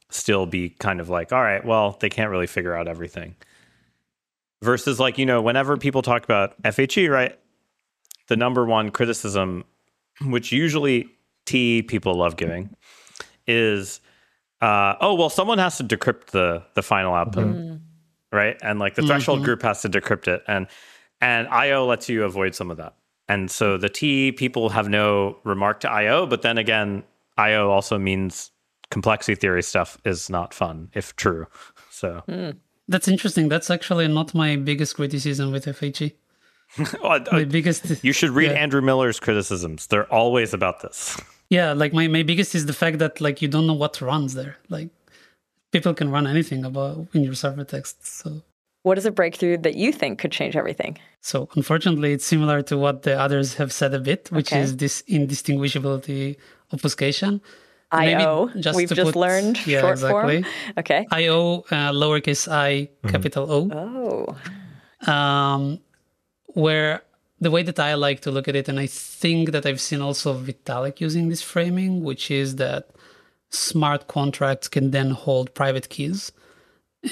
still 0.09 0.45
be 0.45 0.69
kind 0.69 0.99
of 1.01 1.09
like, 1.09 1.33
all 1.33 1.41
right, 1.41 1.63
well, 1.65 1.97
they 1.99 2.09
can't 2.09 2.31
really 2.31 2.47
figure 2.47 2.75
out 2.75 2.87
everything. 2.87 3.35
Versus 4.61 4.99
like, 4.99 5.17
you 5.17 5.25
know, 5.25 5.41
whenever 5.41 5.77
people 5.77 6.01
talk 6.01 6.23
about 6.23 6.61
FHE, 6.63 7.09
right? 7.09 7.37
The 8.27 8.37
number 8.37 8.65
one 8.65 8.91
criticism, 8.91 9.65
which 10.21 10.51
usually 10.51 11.09
T 11.45 11.81
people 11.81 12.15
love 12.15 12.37
giving, 12.37 12.75
is 13.47 13.99
uh, 14.61 14.95
oh 15.01 15.15
well, 15.15 15.29
someone 15.29 15.57
has 15.57 15.77
to 15.77 15.83
decrypt 15.83 16.27
the 16.27 16.63
the 16.75 16.83
final 16.83 17.13
output, 17.13 17.47
mm-hmm. 17.47 17.75
Right? 18.31 18.57
And 18.61 18.79
like 18.79 18.95
the 18.95 19.01
threshold 19.01 19.39
mm-hmm. 19.39 19.45
group 19.45 19.61
has 19.63 19.81
to 19.81 19.89
decrypt 19.89 20.27
it, 20.27 20.43
and 20.47 20.67
and 21.21 21.47
IO 21.47 21.85
lets 21.85 22.09
you 22.09 22.23
avoid 22.23 22.55
some 22.55 22.71
of 22.71 22.77
that. 22.77 22.95
And 23.27 23.51
so 23.51 23.77
the 23.77 23.89
T 23.89 24.31
people 24.31 24.69
have 24.69 24.89
no 24.89 25.37
remark 25.43 25.79
to 25.81 25.91
IO, 25.91 26.25
but 26.25 26.41
then 26.41 26.57
again, 26.57 27.03
IO 27.37 27.69
also 27.69 27.97
means 27.97 28.51
complexity 28.89 29.35
theory 29.35 29.63
stuff 29.63 29.97
is 30.03 30.29
not 30.29 30.53
fun 30.53 30.89
if 30.93 31.15
true. 31.15 31.45
So 31.91 32.23
mm. 32.27 32.57
that's 32.87 33.07
interesting. 33.07 33.49
That's 33.49 33.69
actually 33.69 34.07
not 34.07 34.33
my 34.33 34.55
biggest 34.55 34.95
criticism 34.95 35.51
with 35.51 35.65
FHE. 35.65 36.13
well, 37.03 37.19
my 37.31 37.45
biggest. 37.45 38.03
You 38.03 38.13
should 38.13 38.29
read 38.29 38.51
yeah. 38.51 38.57
Andrew 38.57 38.81
Miller's 38.81 39.19
criticisms. 39.19 39.87
They're 39.87 40.11
always 40.13 40.53
about 40.53 40.81
this. 40.81 41.19
Yeah, 41.49 41.73
like 41.73 41.93
my, 41.93 42.07
my 42.07 42.21
biggest 42.21 42.53
is 42.53 42.67
the 42.67 42.73
fact 42.73 42.99
that 42.99 43.19
like 43.19 43.41
you 43.41 43.47
don't 43.47 43.65
know 43.65 43.73
what 43.73 43.99
runs 44.01 44.35
there. 44.35 44.57
Like 44.69 44.89
people 45.71 45.93
can 45.93 46.09
run 46.09 46.27
anything 46.27 46.65
about 46.65 47.07
in 47.13 47.23
your 47.23 47.35
server 47.35 47.63
text. 47.63 48.05
So 48.05 48.41
what 48.83 48.97
is 48.97 49.05
a 49.05 49.11
breakthrough 49.11 49.57
that 49.57 49.75
you 49.75 49.91
think 49.91 50.19
could 50.19 50.31
change 50.31 50.55
everything? 50.55 50.97
So, 51.21 51.49
unfortunately, 51.55 52.13
it's 52.13 52.25
similar 52.25 52.61
to 52.63 52.77
what 52.77 53.03
the 53.03 53.19
others 53.19 53.55
have 53.55 53.73
said 53.73 53.93
a 53.93 53.99
bit, 53.99 54.31
which 54.31 54.53
okay. 54.53 54.61
is 54.61 54.77
this 54.77 55.03
indistinguishability 55.09 56.37
obfuscation. 56.71 57.41
IO, 57.91 58.49
just 58.59 58.77
we've 58.77 58.87
just 58.87 59.13
put, 59.13 59.15
learned 59.15 59.65
yeah, 59.65 59.81
short 59.81 59.93
exactly. 59.93 60.43
form. 60.43 60.53
Okay. 60.77 61.07
IO, 61.11 61.61
uh, 61.71 61.91
lowercase 61.91 62.47
i, 62.47 62.87
mm-hmm. 62.87 63.09
capital 63.09 63.51
O. 63.51 64.37
Oh. 65.07 65.11
Um, 65.11 65.79
where 66.53 67.01
the 67.41 67.51
way 67.51 67.63
that 67.63 67.79
I 67.79 67.95
like 67.95 68.21
to 68.21 68.31
look 68.31 68.47
at 68.47 68.55
it, 68.55 68.69
and 68.69 68.79
I 68.79 68.85
think 68.85 69.51
that 69.51 69.65
I've 69.65 69.81
seen 69.81 70.01
also 70.01 70.37
Vitalik 70.37 70.99
using 70.99 71.29
this 71.29 71.41
framing, 71.41 72.03
which 72.03 72.29
is 72.29 72.57
that 72.57 72.89
smart 73.49 74.07
contracts 74.07 74.67
can 74.67 74.91
then 74.91 75.11
hold 75.11 75.53
private 75.53 75.89
keys 75.89 76.31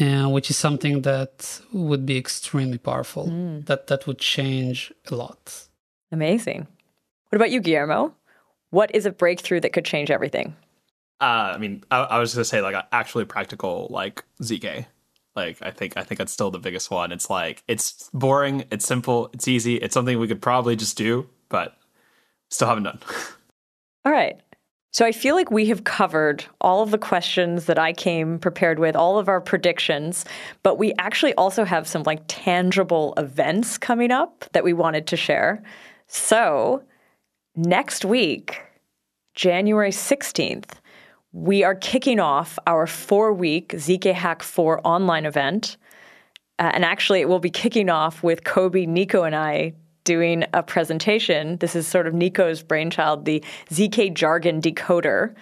uh, 0.01 0.27
which 0.27 0.49
is 0.49 0.57
something 0.57 1.01
that 1.03 1.61
would 1.71 2.05
be 2.05 2.17
extremely 2.17 2.77
powerful. 2.77 3.27
Mm. 3.27 3.65
That 3.65 3.87
that 3.87 4.07
would 4.07 4.19
change 4.19 4.91
a 5.09 5.15
lot. 5.15 5.67
Amazing. 6.11 6.67
What 7.29 7.35
about 7.35 7.51
you, 7.51 7.61
Guillermo? 7.61 8.13
What 8.69 8.93
is 8.93 9.05
a 9.05 9.11
breakthrough 9.11 9.61
that 9.61 9.73
could 9.73 9.85
change 9.85 10.11
everything? 10.11 10.55
Uh, 11.19 11.53
I 11.55 11.57
mean, 11.57 11.83
I, 11.89 11.99
I 11.99 12.19
was 12.19 12.33
gonna 12.33 12.45
say 12.45 12.61
like 12.61 12.75
actually 12.91 13.25
practical, 13.25 13.87
like 13.89 14.23
zk. 14.41 14.85
Like 15.35 15.57
I 15.61 15.71
think 15.71 15.95
I 15.95 16.03
think 16.03 16.17
that's 16.17 16.33
still 16.33 16.51
the 16.51 16.59
biggest 16.59 16.91
one. 16.91 17.11
It's 17.11 17.29
like 17.29 17.63
it's 17.67 18.09
boring, 18.13 18.65
it's 18.71 18.85
simple, 18.85 19.29
it's 19.33 19.47
easy. 19.47 19.75
It's 19.75 19.93
something 19.93 20.19
we 20.19 20.27
could 20.27 20.41
probably 20.41 20.75
just 20.75 20.97
do, 20.97 21.29
but 21.49 21.77
still 22.49 22.67
haven't 22.67 22.83
done. 22.83 22.99
All 24.05 24.11
right. 24.11 24.39
So 24.91 25.05
I 25.05 25.11
feel 25.11 25.35
like 25.35 25.51
we 25.51 25.67
have 25.67 25.83
covered 25.83 26.45
all 26.61 26.81
of 26.81 26.91
the 26.91 26.97
questions 26.97 27.65
that 27.65 27.77
I 27.77 27.93
came 27.93 28.39
prepared 28.39 28.79
with, 28.79 28.95
all 28.95 29.19
of 29.19 29.27
our 29.27 29.41
predictions, 29.41 30.25
but 30.63 30.77
we 30.77 30.93
actually 30.97 31.33
also 31.35 31.65
have 31.65 31.87
some 31.87 32.03
like 32.03 32.21
tangible 32.27 33.13
events 33.17 33.77
coming 33.77 34.11
up 34.11 34.45
that 34.53 34.63
we 34.63 34.73
wanted 34.73 35.05
to 35.07 35.17
share. 35.17 35.61
So 36.07 36.83
next 37.55 38.05
week, 38.05 38.61
January 39.35 39.91
16th, 39.91 40.71
we 41.31 41.63
are 41.63 41.75
kicking 41.75 42.19
off 42.19 42.57
our 42.65 42.87
four 42.87 43.33
week 43.33 43.73
ZK 43.73 44.13
Hack 44.13 44.41
4 44.41 44.81
online 44.83 45.25
event. 45.25 45.77
Uh, 46.59 46.71
and 46.73 46.83
actually, 46.83 47.21
it 47.21 47.29
will 47.29 47.39
be 47.39 47.51
kicking 47.51 47.89
off 47.89 48.23
with 48.23 48.43
Kobi, 48.43 48.87
Nico, 48.87 49.23
and 49.23 49.35
I 49.35 49.73
doing 50.07 50.45
a 50.53 50.63
presentation. 50.63 51.57
This 51.57 51.75
is 51.75 51.85
sort 51.85 52.07
of 52.07 52.13
Nico's 52.13 52.63
brainchild, 52.63 53.25
the 53.25 53.43
ZK 53.69 54.13
jargon 54.13 54.61
decoder. 54.61 55.35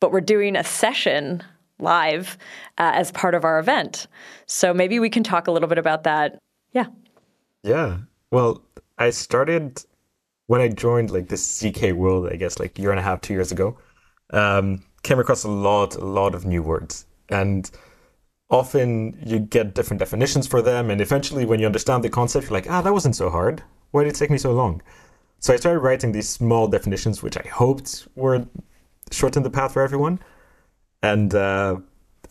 But 0.00 0.12
we're 0.12 0.22
doing 0.22 0.56
a 0.56 0.64
session 0.64 1.42
live 1.78 2.38
uh, 2.78 2.92
as 2.94 3.12
part 3.12 3.34
of 3.34 3.44
our 3.44 3.58
event. 3.58 4.06
So 4.46 4.72
maybe 4.72 4.98
we 4.98 5.10
can 5.10 5.22
talk 5.22 5.46
a 5.46 5.50
little 5.50 5.68
bit 5.68 5.76
about 5.76 6.04
that. 6.04 6.38
Yeah. 6.72 6.86
Yeah. 7.62 7.98
Well, 8.30 8.62
I 8.96 9.10
started 9.10 9.84
when 10.46 10.62
I 10.62 10.68
joined 10.68 11.10
like 11.10 11.28
this 11.28 11.60
ZK 11.60 11.92
world, 11.92 12.32
I 12.32 12.36
guess 12.36 12.58
like 12.58 12.78
year 12.78 12.90
and 12.90 12.98
a 12.98 13.02
half, 13.02 13.20
two 13.20 13.34
years 13.34 13.52
ago. 13.52 13.76
Um, 14.30 14.82
came 15.02 15.18
across 15.18 15.44
a 15.44 15.50
lot, 15.50 15.96
a 15.96 16.04
lot 16.04 16.34
of 16.34 16.46
new 16.46 16.62
words. 16.62 17.04
And 17.28 17.70
often 18.48 19.18
you 19.24 19.38
get 19.38 19.74
different 19.74 20.00
definitions 20.00 20.46
for 20.46 20.62
them. 20.62 20.90
And 20.90 21.00
eventually, 21.02 21.44
when 21.44 21.60
you 21.60 21.66
understand 21.66 22.02
the 22.02 22.08
concept, 22.08 22.44
you're 22.46 22.58
like, 22.58 22.70
ah, 22.70 22.80
that 22.80 22.92
wasn't 22.92 23.16
so 23.16 23.28
hard. 23.28 23.62
Why 23.90 24.04
did 24.04 24.10
it 24.14 24.16
take 24.16 24.30
me 24.30 24.38
so 24.38 24.52
long? 24.52 24.82
So 25.40 25.52
I 25.54 25.56
started 25.56 25.80
writing 25.80 26.12
these 26.12 26.28
small 26.28 26.66
definitions, 26.68 27.22
which 27.22 27.36
I 27.36 27.46
hoped 27.48 28.08
would 28.16 28.48
shorten 29.10 29.42
the 29.42 29.50
path 29.50 29.72
for 29.72 29.82
everyone. 29.82 30.18
And 31.02 31.34
uh, 31.34 31.76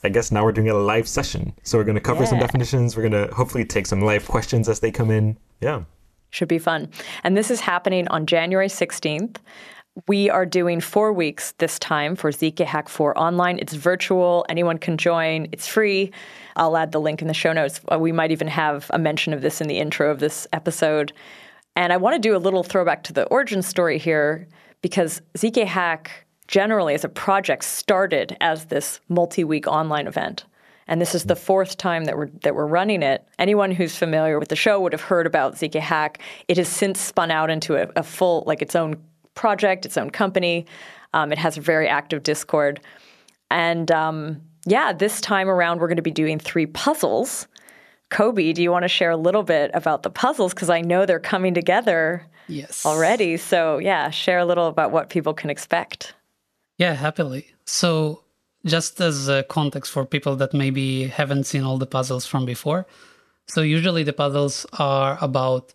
I 0.03 0.10
guess 0.10 0.32
now 0.32 0.43
we're 0.43 0.51
doing 0.51 0.70
a 0.70 0.76
live 0.76 1.08
session. 1.08 1.53
So 1.64 1.78
we're 1.78 1.86
going 1.86 1.95
to 1.95 2.01
cover 2.01 2.24
yeah. 2.24 2.30
some 2.30 2.39
definitions. 2.39 2.95
We're 2.95 3.10
going 3.10 3.28
to 3.28 3.34
hopefully 3.34 3.66
take 3.66 3.88
some 3.88 4.01
live 4.01 4.28
questions 4.28 4.68
as 4.70 4.82
they 4.82 4.91
come 4.91 5.10
in. 5.10 5.38
Yeah. 5.62 5.84
Should 6.30 6.49
be 6.49 6.60
fun. 6.60 6.89
And 7.24 7.38
this 7.38 7.49
is 7.49 7.62
happening 7.62 8.08
on 8.10 8.26
January 8.26 8.68
16th. 8.68 9.38
We 10.08 10.30
are 10.30 10.45
doing 10.45 10.80
four 10.80 11.12
weeks 11.12 11.53
this 11.58 11.80
time 11.80 12.16
for 12.16 12.32
ZK 12.32 12.66
Hack 12.66 12.88
4 12.88 13.18
online. 13.18 13.58
It's 13.58 13.74
virtual, 13.74 14.45
anyone 14.47 14.78
can 14.78 14.97
join, 14.97 15.47
it's 15.51 15.66
free. 15.66 16.12
I'll 16.55 16.78
add 16.78 16.91
the 16.91 17.01
link 17.01 17.22
in 17.22 17.28
the 17.28 17.34
show 17.34 17.51
notes. 17.51 17.82
We 17.97 18.12
might 18.12 18.32
even 18.32 18.47
have 18.47 18.91
a 18.91 18.99
mention 18.99 19.34
of 19.34 19.41
this 19.41 19.60
in 19.60 19.68
the 19.68 19.80
intro 19.80 20.12
of 20.12 20.20
this 20.20 20.45
episode. 20.53 21.14
And 21.78 21.93
I 21.93 21.97
want 21.97 22.15
to 22.15 22.19
do 22.19 22.36
a 22.36 22.39
little 22.39 22.63
throwback 22.63 23.03
to 23.03 23.13
the 23.13 23.25
origin 23.25 23.61
story 23.61 23.99
here 23.99 24.47
because 24.82 25.21
ZK 25.38 25.63
Hack 25.65 26.25
generally 26.47 26.95
as 26.95 27.03
a 27.03 27.09
project 27.09 27.63
started 27.63 28.36
as 28.41 28.65
this 28.65 28.99
multi-week 29.09 29.67
online 29.67 30.07
event. 30.07 30.45
And 30.88 30.99
this 30.99 31.13
is 31.13 31.25
the 31.25 31.36
fourth 31.36 31.78
time 31.78 32.05
that 32.05 32.17
we're 32.17 32.30
that 32.41 32.55
we're 32.55 32.65
running 32.65 33.03
it. 33.03 33.28
Anyone 33.38 33.69
who's 33.69 33.95
familiar 33.95 34.39
with 34.39 34.49
the 34.49 34.55
show 34.55 34.82
would 34.82 34.91
have 34.91 35.01
heard 35.01 35.28
about 35.28 35.53
ZK 35.53 35.80
Hack. 35.80 36.19
It 36.47 36.57
has 36.57 36.67
since 36.67 36.99
spun 36.99 37.30
out 37.30 37.51
into 37.51 37.75
a, 37.75 37.88
a 37.95 38.01
full, 38.01 38.43
like 38.47 38.63
its 38.63 38.75
own 38.75 38.95
project, 39.36 39.86
its 39.86 39.97
own 39.97 40.09
company. 40.09 40.65
Um, 41.13 41.32
it 41.32 41.38
has 41.38 41.57
a 41.57 41.61
very 41.61 41.88
active 41.88 42.23
Discord. 42.23 42.80
And 43.51 43.91
um, 43.91 44.41
yeah, 44.65 44.93
this 44.93 45.21
time 45.21 45.47
around, 45.47 45.80
we're 45.80 45.89
going 45.89 45.97
to 45.97 46.01
be 46.01 46.09
doing 46.09 46.39
three 46.39 46.65
puzzles. 46.65 47.47
Kobi, 48.10 48.53
do 48.53 48.62
you 48.62 48.72
want 48.72 48.84
to 48.84 48.89
share 48.89 49.12
a 49.12 49.18
little 49.18 49.43
bit 49.43 49.72
about 49.74 50.03
the 50.03 50.10
puzzles? 50.10 50.53
Because 50.53 50.70
I 50.70 50.82
know 50.82 51.05
they're 51.05 51.20
coming 51.20 51.53
together 51.53 52.26
yes. 52.47 52.86
already. 52.86 53.38
So, 53.38 53.78
yeah, 53.80 54.10
share 54.10 54.39
a 54.39 54.45
little 54.45 54.68
about 54.68 54.91
what 54.91 55.10
people 55.10 55.34
can 55.34 55.49
expect. 55.49 56.14
Yeah, 56.78 56.93
happily. 56.93 57.47
So, 57.66 58.24
just 58.66 59.01
as 59.01 59.28
a 59.28 59.43
context 59.43 59.91
for 59.91 60.05
people 60.05 60.36
that 60.38 60.53
maybe 60.53 61.08
haven't 61.08 61.45
seen 61.45 61.64
all 61.64 61.78
the 61.78 61.86
puzzles 61.86 62.26
from 62.26 62.45
before. 62.45 62.86
So, 63.47 63.62
usually 63.62 64.03
the 64.03 64.14
puzzles 64.14 64.66
are 64.74 65.18
about 65.22 65.74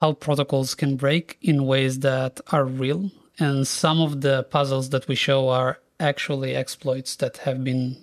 how 0.00 0.12
protocols 0.12 0.74
can 0.74 0.96
break 0.96 1.38
in 1.40 1.66
ways 1.66 2.00
that 2.00 2.40
are 2.52 2.64
real. 2.64 3.10
And 3.38 3.66
some 3.66 4.00
of 4.00 4.22
the 4.22 4.44
puzzles 4.44 4.90
that 4.90 5.08
we 5.08 5.14
show 5.14 5.48
are 5.48 5.78
actually 6.00 6.54
exploits 6.54 7.16
that 7.16 7.38
have 7.38 7.62
been 7.64 7.96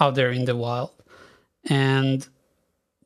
out 0.00 0.14
there 0.14 0.30
in 0.30 0.44
the 0.44 0.56
wild. 0.56 0.90
And 1.64 2.26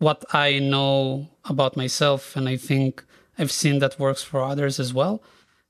what 0.01 0.24
I 0.32 0.59
know 0.59 1.28
about 1.44 1.76
myself, 1.76 2.34
and 2.34 2.48
I 2.48 2.57
think 2.57 3.05
I've 3.38 3.53
seen 3.53 3.78
that 3.78 3.98
works 3.98 4.22
for 4.22 4.42
others 4.42 4.80
as 4.80 4.92
well, 4.92 5.22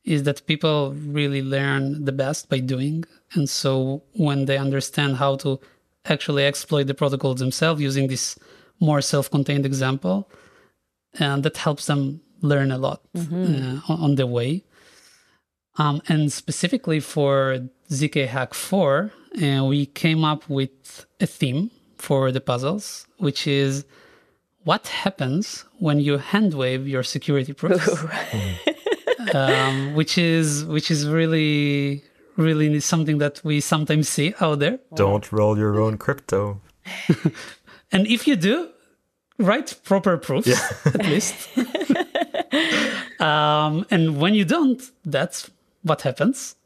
is 0.05 0.23
that 0.23 0.47
people 0.47 0.93
really 0.93 1.43
learn 1.43 2.05
the 2.05 2.13
best 2.13 2.49
by 2.49 2.61
doing. 2.61 3.05
And 3.35 3.51
so 3.51 4.03
when 4.15 4.47
they 4.47 4.57
understand 4.57 5.17
how 5.17 5.37
to 5.37 5.61
actually 6.07 6.47
exploit 6.47 6.87
the 6.87 6.95
protocols 6.95 7.41
themselves 7.41 7.83
using 7.83 8.07
this 8.07 8.39
more 8.79 9.03
self 9.03 9.31
contained 9.31 9.67
example, 9.67 10.31
and 11.19 11.43
that 11.43 11.57
helps 11.57 11.87
them 11.87 12.21
learn 12.41 12.71
a 12.71 12.79
lot 12.79 13.03
mm-hmm. 13.15 13.79
uh, 13.93 13.95
on, 13.95 14.15
the 14.15 14.27
way. 14.27 14.65
Um, 15.77 16.01
and 16.09 16.33
specifically 16.33 17.01
for 17.01 17.69
ZK 17.91 18.29
Hack 18.29 18.55
4, 18.55 19.13
uh, 19.43 19.65
we 19.65 19.87
came 19.87 20.25
up 20.25 20.49
with 20.49 21.07
a 21.21 21.27
theme 21.27 21.71
for 21.99 22.33
the 22.33 22.41
puzzles, 22.41 23.07
which 23.19 23.47
is 23.47 23.85
what 24.65 24.89
happens 24.89 25.65
when 25.79 26.01
you 26.01 26.19
hand 26.19 26.55
wave 26.55 26.87
your 26.87 27.03
security 27.03 27.53
proofs, 27.53 27.89
um, 29.35 29.95
which 29.95 30.19
is 30.19 30.65
which 30.65 30.91
is 30.91 31.09
really 31.09 32.05
really 32.37 32.81
something 32.81 33.19
that 33.19 33.41
we 33.45 33.61
sometimes 33.61 34.09
see 34.09 34.35
out 34.41 34.59
there. 34.59 34.79
Don't 34.95 35.31
roll 35.33 35.59
your 35.59 35.81
own 35.81 35.99
crypto. 35.99 36.61
and 37.93 38.07
if 38.07 38.27
you 38.27 38.37
do, 38.37 38.71
write 39.39 39.79
proper 39.85 40.17
proofs 40.17 40.49
yeah. 40.49 40.69
at 40.87 41.07
least. 41.07 41.49
um, 43.21 43.87
and 43.91 44.19
when 44.19 44.35
you 44.35 44.45
don't, 44.45 44.83
that's 45.05 45.51
what 45.83 46.03
happens. 46.03 46.57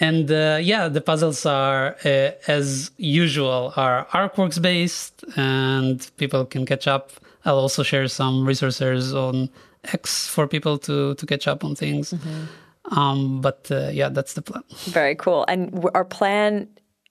And 0.00 0.30
uh, 0.30 0.58
yeah, 0.60 0.88
the 0.88 1.00
puzzles 1.00 1.44
are, 1.44 1.96
uh, 2.04 2.30
as 2.46 2.92
usual, 2.98 3.72
are 3.76 4.06
arkworks 4.12 4.62
based, 4.62 5.24
and 5.36 6.08
people 6.16 6.44
can 6.44 6.66
catch 6.66 6.86
up. 6.86 7.10
I'll 7.44 7.58
also 7.58 7.82
share 7.82 8.06
some 8.08 8.46
resources 8.46 9.12
on 9.12 9.48
X 9.92 10.28
for 10.28 10.46
people 10.46 10.78
to 10.78 11.14
to 11.14 11.26
catch 11.26 11.48
up 11.48 11.64
on 11.64 11.74
things. 11.74 12.12
Mm-hmm. 12.12 12.98
Um, 12.98 13.40
but 13.40 13.68
uh, 13.70 13.90
yeah, 13.92 14.08
that's 14.08 14.34
the 14.34 14.42
plan. 14.42 14.62
Very 14.86 15.14
cool. 15.14 15.44
And 15.48 15.84
our 15.94 16.04
plan 16.04 16.68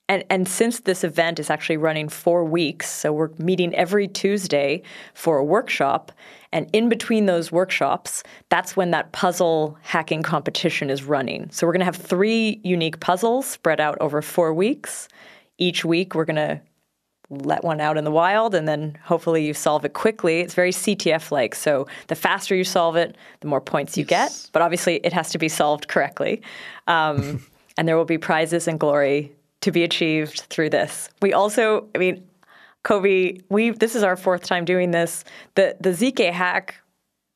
and, 0.09 0.23
and 0.29 0.47
since 0.47 0.81
this 0.81 1.03
event 1.03 1.39
is 1.39 1.49
actually 1.49 1.77
running 1.77 2.07
four 2.07 2.45
weeks, 2.45 2.89
so 2.89 3.11
we're 3.11 3.29
meeting 3.37 3.75
every 3.75 4.07
Tuesday 4.07 4.81
for 5.13 5.37
a 5.37 5.43
workshop, 5.43 6.11
and 6.53 6.69
in 6.71 6.87
between 6.87 7.25
those 7.25 7.51
workshops, 7.51 8.23
that's 8.49 8.77
when 8.77 8.91
that 8.91 9.11
puzzle 9.11 9.77
hacking 9.81 10.23
competition 10.23 10.89
is 10.89 11.03
running. 11.03 11.49
So 11.51 11.67
we're 11.67 11.73
going 11.73 11.81
to 11.81 11.85
have 11.85 11.97
three 11.97 12.61
unique 12.63 13.01
puzzles 13.01 13.45
spread 13.45 13.81
out 13.81 13.97
over 13.99 14.21
four 14.21 14.53
weeks. 14.53 15.09
Each 15.57 15.83
week, 15.83 16.15
we're 16.15 16.25
going 16.25 16.37
to 16.37 16.61
let 17.29 17.65
one 17.65 17.81
out 17.81 17.97
in 17.97 18.05
the 18.05 18.11
wild 18.11 18.55
and 18.55 18.69
then 18.69 18.97
hopefully 19.03 19.45
you 19.45 19.53
solve 19.53 19.83
it 19.83 19.91
quickly. 19.91 20.39
It's 20.39 20.53
very 20.53 20.71
CTF 20.71 21.29
like. 21.29 21.55
So 21.55 21.85
the 22.07 22.15
faster 22.15 22.55
you 22.55 22.63
solve 22.63 22.95
it, 22.95 23.17
the 23.41 23.47
more 23.47 23.59
points 23.59 23.97
you 23.97 24.05
yes. 24.09 24.43
get. 24.43 24.49
But 24.53 24.61
obviously, 24.61 25.01
it 25.03 25.11
has 25.11 25.29
to 25.31 25.37
be 25.37 25.49
solved 25.49 25.89
correctly. 25.89 26.41
Um, 26.87 27.45
and 27.77 27.85
there 27.85 27.97
will 27.97 28.05
be 28.05 28.17
prizes 28.17 28.69
and 28.69 28.79
glory 28.79 29.33
to 29.67 29.71
be 29.73 29.83
achieved 29.83 30.39
through 30.49 30.69
this. 30.69 31.09
We 31.21 31.33
also, 31.33 31.89
I 31.93 31.97
mean, 31.97 32.25
Kobi, 32.85 33.43
we 33.49 33.71
this 33.71 33.95
is 33.95 34.03
our 34.03 34.15
fourth 34.15 34.43
time 34.43 34.63
doing 34.63 34.91
this. 34.91 35.25
The 35.55 35.75
the 35.81 35.89
ZK 35.89 36.31
hack 36.31 36.75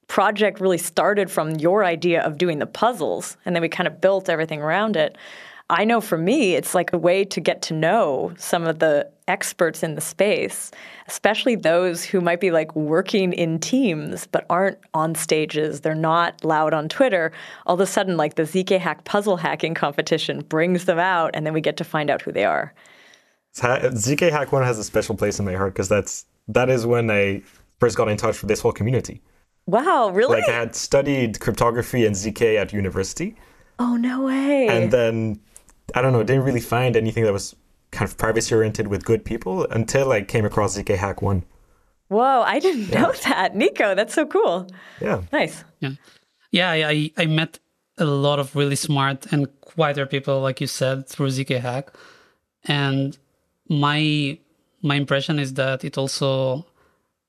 project 0.08 0.62
really 0.62 0.78
started 0.78 1.30
from 1.30 1.56
your 1.56 1.84
idea 1.84 2.22
of 2.22 2.38
doing 2.38 2.60
the 2.60 2.66
puzzles, 2.66 3.36
and 3.44 3.54
then 3.54 3.62
we 3.62 3.68
kind 3.68 3.86
of 3.86 4.00
built 4.00 4.30
everything 4.30 4.62
around 4.62 4.96
it. 4.96 5.18
I 5.70 5.84
know 5.84 6.00
for 6.00 6.18
me, 6.18 6.56
it's 6.56 6.74
like 6.74 6.94
a 6.94 6.98
way 6.98 7.26
to 7.26 7.42
get 7.42 7.62
to 7.64 7.74
know 7.74 8.34
some 8.38 8.66
of 8.66 8.80
the 8.80 9.12
experts 9.32 9.82
in 9.82 9.96
the 9.96 10.02
space, 10.02 10.72
especially 11.08 11.56
those 11.56 12.04
who 12.04 12.20
might 12.20 12.42
be 12.42 12.52
like 12.52 12.76
working 12.76 13.32
in 13.32 13.58
teams 13.60 14.28
but 14.28 14.46
aren't 14.50 14.78
on 14.94 15.16
stages. 15.16 15.82
They're 15.82 15.96
not 15.96 16.44
loud 16.44 16.74
on 16.74 16.90
Twitter. 16.90 17.32
All 17.66 17.76
of 17.76 17.80
a 17.80 17.86
sudden, 17.86 18.18
like 18.18 18.36
the 18.36 18.44
ZK 18.44 18.78
Hack 18.78 19.06
puzzle 19.06 19.38
hacking 19.38 19.74
competition 19.74 20.42
brings 20.42 20.86
them 20.86 21.00
out, 21.00 21.32
and 21.34 21.46
then 21.46 21.54
we 21.54 21.62
get 21.62 21.78
to 21.78 21.86
find 21.86 22.10
out 22.10 22.22
who 22.22 22.32
they 22.32 22.44
are. 22.44 22.74
ZK 23.56 24.32
Hack 24.32 24.52
One 24.52 24.64
has 24.64 24.78
a 24.78 24.84
special 24.84 25.16
place 25.16 25.40
in 25.40 25.46
my 25.46 25.54
heart 25.54 25.74
because 25.74 25.90
that's 25.90 26.26
that 26.50 26.70
is 26.70 26.86
when 26.86 27.10
I 27.10 27.42
first 27.80 27.98
got 27.98 28.10
in 28.10 28.18
touch 28.18 28.42
with 28.42 28.50
this 28.50 28.60
whole 28.60 28.74
community. 28.74 29.22
Wow, 29.66 30.10
really? 30.10 30.42
Like 30.42 30.50
I 30.50 30.54
had 30.54 30.76
studied 30.76 31.40
cryptography 31.40 32.06
and 32.06 32.16
ZK 32.16 32.58
at 32.58 32.74
university. 32.74 33.36
Oh 33.80 33.96
no 33.96 34.26
way! 34.26 34.68
And 34.68 34.92
then 34.92 35.40
I 35.96 36.02
don't 36.02 36.14
know, 36.14 36.24
didn't 36.24 36.44
really 36.44 36.62
find 36.62 36.96
anything 36.96 37.24
that 37.24 37.34
was 37.34 37.56
kind 37.92 38.10
of 38.10 38.18
privacy 38.18 38.56
oriented 38.56 38.88
with 38.88 39.06
good 39.06 39.24
people 39.26 39.66
until 39.66 40.12
I 40.12 40.22
came 40.22 40.46
across 40.46 40.78
ZK 40.78 40.98
Hack 40.98 41.22
One. 41.22 41.44
Whoa, 42.08 42.42
I 42.42 42.60
didn't 42.60 42.90
yeah. 42.90 43.02
know 43.02 43.14
that, 43.24 43.56
Nico. 43.56 43.96
That's 43.96 44.14
so 44.14 44.26
cool. 44.26 44.68
Yeah, 45.00 45.22
nice. 45.32 45.64
Yeah, 45.80 45.92
yeah. 46.52 46.88
I 46.88 47.12
I 47.18 47.26
met 47.26 47.60
a 47.98 48.06
lot 48.06 48.40
of 48.40 48.56
really 48.56 48.76
smart 48.76 49.32
and 49.32 49.48
quieter 49.62 50.06
people, 50.06 50.42
like 50.42 50.60
you 50.60 50.68
said, 50.68 51.08
through 51.08 51.28
ZK 51.28 51.60
Hack. 51.60 51.94
And 52.66 53.18
my 53.70 54.38
my 54.82 54.96
impression 54.96 55.40
is 55.40 55.54
that 55.54 55.86
it 55.86 55.98
also 55.98 56.66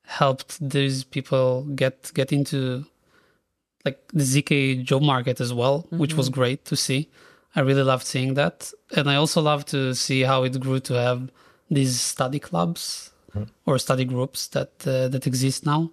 helped 0.05 0.59
these 0.59 1.03
people 1.03 1.63
get 1.75 2.11
get 2.13 2.31
into 2.31 2.85
like 3.85 3.99
the 4.13 4.23
ZK 4.23 4.83
job 4.83 5.01
market 5.01 5.39
as 5.41 5.53
well, 5.53 5.83
mm-hmm. 5.83 5.97
which 5.99 6.13
was 6.13 6.29
mm-hmm. 6.29 6.39
great 6.39 6.65
to 6.65 6.75
see. 6.75 7.09
I 7.55 7.61
really 7.61 7.83
loved 7.83 8.05
seeing 8.05 8.33
that, 8.35 8.71
and 8.95 9.09
I 9.09 9.15
also 9.15 9.41
love 9.41 9.65
to 9.67 9.93
see 9.93 10.21
how 10.21 10.43
it 10.43 10.59
grew 10.59 10.79
to 10.81 10.93
have 10.93 11.29
these 11.69 11.99
study 11.99 12.39
clubs 12.39 13.11
mm-hmm. 13.35 13.49
or 13.65 13.77
study 13.77 14.05
groups 14.05 14.47
that 14.47 14.71
uh, 14.87 15.07
that 15.09 15.27
exist 15.27 15.65
now 15.65 15.91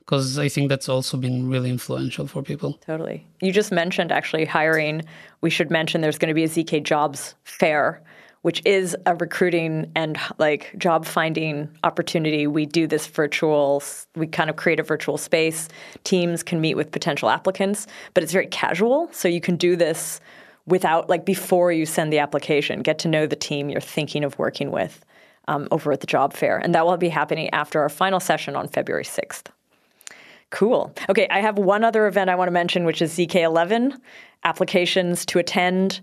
because 0.00 0.38
I 0.38 0.48
think 0.48 0.70
that's 0.70 0.88
also 0.88 1.18
been 1.18 1.50
really 1.50 1.68
influential 1.68 2.26
for 2.26 2.42
people. 2.42 2.78
Totally. 2.86 3.26
You 3.42 3.52
just 3.52 3.70
mentioned 3.70 4.10
actually 4.10 4.46
hiring. 4.46 5.02
We 5.42 5.50
should 5.50 5.70
mention 5.70 6.00
there's 6.00 6.16
going 6.16 6.28
to 6.28 6.34
be 6.34 6.44
a 6.44 6.48
ZK 6.48 6.82
Jobs 6.82 7.34
Fair 7.44 8.02
which 8.42 8.62
is 8.64 8.96
a 9.06 9.14
recruiting 9.16 9.90
and 9.94 10.18
like 10.38 10.74
job 10.78 11.04
finding 11.04 11.68
opportunity. 11.84 12.46
We 12.46 12.66
do 12.66 12.86
this 12.86 13.06
virtual, 13.06 13.82
we 14.14 14.26
kind 14.26 14.48
of 14.48 14.56
create 14.56 14.78
a 14.78 14.82
virtual 14.82 15.18
space. 15.18 15.68
Teams 16.04 16.42
can 16.42 16.60
meet 16.60 16.74
with 16.74 16.90
potential 16.90 17.30
applicants, 17.30 17.86
but 18.14 18.22
it's 18.22 18.32
very 18.32 18.46
casual. 18.46 19.08
So 19.12 19.28
you 19.28 19.40
can 19.40 19.56
do 19.56 19.76
this 19.76 20.20
without, 20.68 21.08
like, 21.08 21.24
before 21.24 21.72
you 21.72 21.86
send 21.86 22.12
the 22.12 22.18
application, 22.18 22.80
get 22.80 22.98
to 23.00 23.08
know 23.08 23.26
the 23.26 23.36
team 23.36 23.68
you're 23.68 23.80
thinking 23.80 24.24
of 24.24 24.38
working 24.38 24.70
with 24.70 25.04
um, 25.48 25.66
over 25.70 25.90
at 25.92 26.00
the 26.00 26.06
job 26.06 26.32
fair. 26.32 26.58
And 26.58 26.74
that 26.74 26.86
will 26.86 26.96
be 26.96 27.08
happening 27.08 27.50
after 27.50 27.80
our 27.80 27.88
final 27.88 28.20
session 28.20 28.54
on 28.54 28.68
February 28.68 29.04
6th. 29.04 29.46
Cool. 30.50 30.94
Okay, 31.08 31.26
I 31.30 31.40
have 31.40 31.58
one 31.58 31.84
other 31.84 32.06
event 32.06 32.30
I 32.30 32.34
want 32.34 32.48
to 32.48 32.52
mention, 32.52 32.84
which 32.84 33.02
is 33.02 33.12
ZK11. 33.14 33.98
Applications 34.44 35.26
to 35.26 35.38
attend 35.38 36.00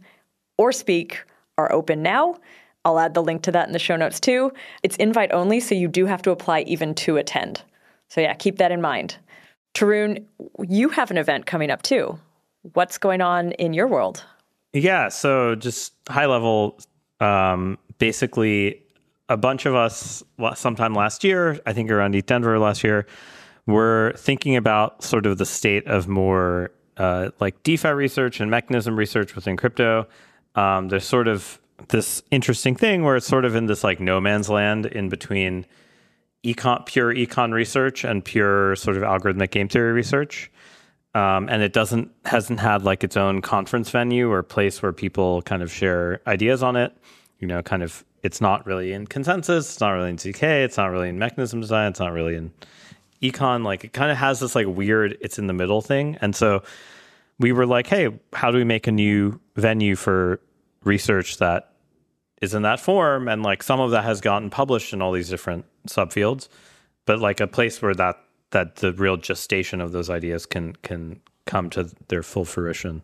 or 0.58 0.72
speak 0.72 1.24
are 1.58 1.72
open 1.72 2.04
now. 2.04 2.36
I'll 2.84 3.00
add 3.00 3.16
the 3.16 3.24
link 3.24 3.42
to 3.44 3.52
that 3.52 3.68
in 3.68 3.74
the 3.74 3.80
show 3.80 3.96
notes 3.96 4.20
too. 4.20 4.52
It's 4.84 4.96
invite 4.98 5.32
only, 5.32 5.60
so 5.60 5.74
you 5.74 5.88
do 5.88 6.06
have 6.06 6.22
to 6.24 6.32
apply 6.32 6.62
even 6.62 6.94
to 6.96 7.18
attend. 7.18 7.64
So, 8.10 8.22
yeah, 8.22 8.36
keep 8.36 8.58
that 8.58 8.72
in 8.72 8.82
mind. 8.82 9.18
Tarun, 9.74 10.24
you 10.68 10.90
have 10.90 11.10
an 11.10 11.18
event 11.18 11.48
coming 11.48 11.72
up 11.72 11.82
too. 11.82 12.20
What's 12.74 12.98
going 12.98 13.22
on 13.22 13.52
in 13.54 13.74
your 13.74 13.88
world? 13.88 14.24
Yeah, 14.76 15.10
so 15.10 15.56
just 15.56 15.94
high 16.10 16.26
level, 16.26 16.78
um, 17.20 17.78
basically, 17.98 18.82
a 19.30 19.38
bunch 19.38 19.66
of 19.66 19.74
us 19.74 20.24
sometime 20.56 20.94
last 20.94 21.24
year, 21.24 21.60
I 21.66 21.74
think 21.74 21.90
around 21.90 22.14
ETH 22.14 22.26
Denver 22.26 22.60
last 22.60 22.84
year, 22.84 23.08
were 23.66 24.14
thinking 24.18 24.56
about 24.56 25.04
sort 25.04 25.26
of 25.26 25.38
the 25.38 25.46
state 25.46 25.88
of 25.88 26.08
more 26.08 26.72
uh, 26.98 27.30
like 27.40 27.64
DeFi 27.64 27.90
research 27.90 28.40
and 28.40 28.52
mechanism 28.52 28.96
research 28.96 29.36
within 29.36 29.58
crypto 29.58 30.08
um, 30.56 30.88
there's 30.88 31.06
sort 31.06 31.28
of 31.28 31.60
this 31.90 32.24
interesting 32.32 32.76
thing 32.76 33.04
where 33.04 33.18
it's 33.18 33.28
sort 33.28 33.46
of 33.46 33.56
in 33.56 33.66
this 33.66 33.84
like 33.84 34.00
no 34.00 34.20
man's 34.20 34.50
land 34.50 34.86
in 34.86 35.10
between 35.10 35.66
econ, 36.44 36.86
pure 36.86 37.14
econ 37.14 37.52
research 37.52 38.04
and 38.04 38.24
pure 38.24 38.76
sort 38.76 38.98
of 38.98 39.04
algorithmic 39.04 39.52
game 39.52 39.68
theory 39.68 39.92
research. 39.92 40.50
Um, 41.16 41.48
and 41.48 41.64
it 41.64 41.72
doesn't 41.72 42.12
hasn't 42.26 42.60
had 42.60 42.84
like 42.84 43.02
its 43.04 43.16
own 43.16 43.42
conference 43.42 43.90
venue 43.90 44.30
or 44.30 44.44
place 44.44 44.82
where 44.82 44.92
people 44.92 45.42
kind 45.44 45.64
of 45.64 45.72
share 45.72 46.22
ideas 46.28 46.62
on 46.62 46.76
it. 46.76 46.96
You 47.40 47.48
know, 47.48 47.64
kind 47.64 47.84
of 47.84 48.04
it's 48.22 48.42
not 48.42 48.66
really 48.66 48.92
in 48.92 49.08
consensus, 49.08 49.72
it's 49.72 49.80
not 49.80 49.92
really 49.92 50.10
in 50.10 50.18
ZK, 50.18 50.66
it's 50.66 50.76
not 50.76 50.88
really 50.88 51.08
in 51.08 51.18
mechanism 51.18 51.62
design, 51.62 51.92
it's 51.92 52.02
not 52.02 52.12
really 52.12 52.36
in 52.36 52.52
econ. 53.22 53.64
Like 53.64 53.86
it 53.86 53.94
kind 53.94 54.12
of 54.12 54.18
has 54.18 54.42
this 54.42 54.56
like 54.56 54.68
weird 54.68 55.18
it's 55.22 55.40
in 55.40 55.48
the 55.48 55.54
middle 55.54 55.82
thing. 55.82 56.18
And 56.20 56.36
so 56.36 56.64
we 57.40 57.54
were 57.54 57.66
like, 57.66 57.88
hey, 57.88 58.10
how 58.34 58.52
do 58.52 58.58
we 58.58 58.66
make 58.66 58.88
a 58.88 58.92
new 58.92 59.40
venue 59.56 59.96
for 59.96 60.42
research 60.84 61.38
that 61.38 61.76
is 62.42 62.54
in 62.54 62.64
that 62.64 62.82
form? 62.82 63.30
And 63.30 63.42
like 63.42 63.64
some 63.64 63.80
of 63.80 63.92
that 63.92 64.04
has 64.04 64.20
gotten 64.20 64.50
published 64.50 64.92
in 64.92 65.02
all 65.02 65.14
these 65.14 65.30
different 65.30 65.64
subfields, 65.88 66.50
but 67.06 67.20
like 67.20 67.40
a 67.40 67.48
place 67.48 67.82
where 67.82 67.94
that 67.94 68.18
that 68.52 68.78
the 68.78 68.94
real 68.94 69.18
gestation 69.18 69.82
of 69.82 69.92
those 69.92 70.10
ideas 70.10 70.46
can 70.46 70.74
can 70.78 71.20
come 71.46 71.70
to 71.72 71.90
their 72.08 72.24
full 72.24 72.46
fruition. 72.46 73.04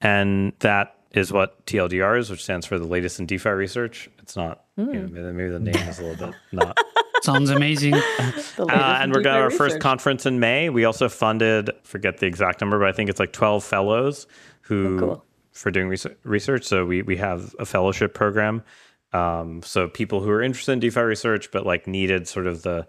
And 0.00 0.52
that 0.60 0.96
is 1.12 1.32
what 1.32 1.64
TLDR 1.66 2.18
is, 2.18 2.30
which 2.30 2.42
stands 2.42 2.66
for 2.66 2.78
the 2.78 2.86
latest 2.86 3.20
in 3.20 3.26
DeFi 3.26 3.50
research. 3.50 4.10
It's 4.18 4.36
not, 4.36 4.64
mm. 4.78 4.92
you 4.92 5.00
know, 5.00 5.08
maybe, 5.08 5.32
maybe 5.32 5.50
the 5.50 5.60
name 5.60 5.88
is 5.88 5.98
a 5.98 6.04
little 6.04 6.26
bit 6.26 6.36
not 6.52 6.76
Sounds 7.22 7.50
amazing. 7.50 7.94
uh, 8.58 8.98
and 9.00 9.12
we're 9.12 9.22
going 9.22 9.36
to 9.36 9.42
our 9.42 9.50
first 9.50 9.78
conference 9.78 10.26
in 10.26 10.40
May. 10.40 10.70
We 10.70 10.84
also 10.84 11.08
funded, 11.08 11.70
forget 11.84 12.18
the 12.18 12.26
exact 12.26 12.60
number, 12.60 12.80
but 12.80 12.88
I 12.88 12.92
think 12.92 13.10
it's 13.10 13.20
like 13.20 13.32
12 13.32 13.62
fellows 13.62 14.26
who, 14.62 14.96
oh, 14.96 14.98
cool. 14.98 15.24
for 15.52 15.70
doing 15.70 15.86
research. 16.24 16.64
So 16.64 16.84
we, 16.84 17.02
we 17.02 17.16
have 17.18 17.54
a 17.60 17.64
fellowship 17.64 18.12
program. 18.12 18.64
Um, 19.12 19.62
so 19.62 19.86
people 19.86 20.20
who 20.20 20.30
are 20.30 20.42
interested 20.42 20.72
in 20.72 20.80
DeFi 20.80 21.00
research, 21.00 21.52
but 21.52 21.64
like 21.64 21.86
needed 21.86 22.26
sort 22.26 22.48
of 22.48 22.62
the, 22.62 22.88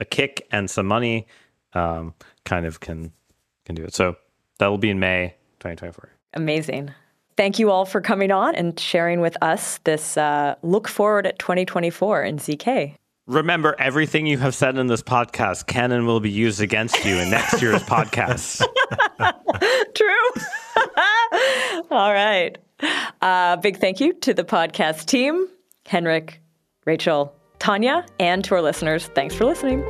a 0.00 0.04
kick 0.04 0.46
and 0.50 0.70
some 0.70 0.86
money, 0.86 1.26
um, 1.74 2.14
kind 2.44 2.66
of 2.66 2.80
can, 2.80 3.12
can 3.64 3.74
do 3.74 3.84
it. 3.84 3.94
So 3.94 4.16
that'll 4.58 4.78
be 4.78 4.90
in 4.90 4.98
May 4.98 5.34
2024. 5.60 6.10
Amazing. 6.34 6.90
Thank 7.36 7.58
you 7.58 7.70
all 7.70 7.84
for 7.84 8.00
coming 8.00 8.30
on 8.30 8.54
and 8.54 8.78
sharing 8.78 9.20
with 9.20 9.36
us 9.42 9.78
this 9.84 10.16
uh, 10.16 10.54
look 10.62 10.88
forward 10.88 11.26
at 11.26 11.38
2024 11.38 12.22
in 12.22 12.36
ZK. 12.36 12.94
Remember, 13.26 13.76
everything 13.78 14.26
you 14.26 14.36
have 14.38 14.54
said 14.54 14.76
in 14.76 14.88
this 14.88 15.02
podcast 15.02 15.66
can 15.66 15.92
and 15.92 16.06
will 16.06 16.20
be 16.20 16.30
used 16.30 16.60
against 16.60 17.04
you 17.04 17.14
in 17.16 17.30
next 17.30 17.62
year's 17.62 17.82
podcast. 17.84 18.62
True. 19.94 20.42
All 21.90 22.12
right. 22.12 22.58
Uh, 23.20 23.56
big 23.56 23.78
thank 23.78 24.00
you 24.00 24.12
to 24.14 24.34
the 24.34 24.44
podcast 24.44 25.06
team, 25.06 25.46
Henrik, 25.86 26.40
Rachel, 26.84 27.34
Tanya, 27.62 28.04
and 28.18 28.44
to 28.44 28.56
our 28.56 28.60
listeners. 28.60 29.06
Thanks 29.14 29.36
for 29.36 29.44
listening. 29.44 29.84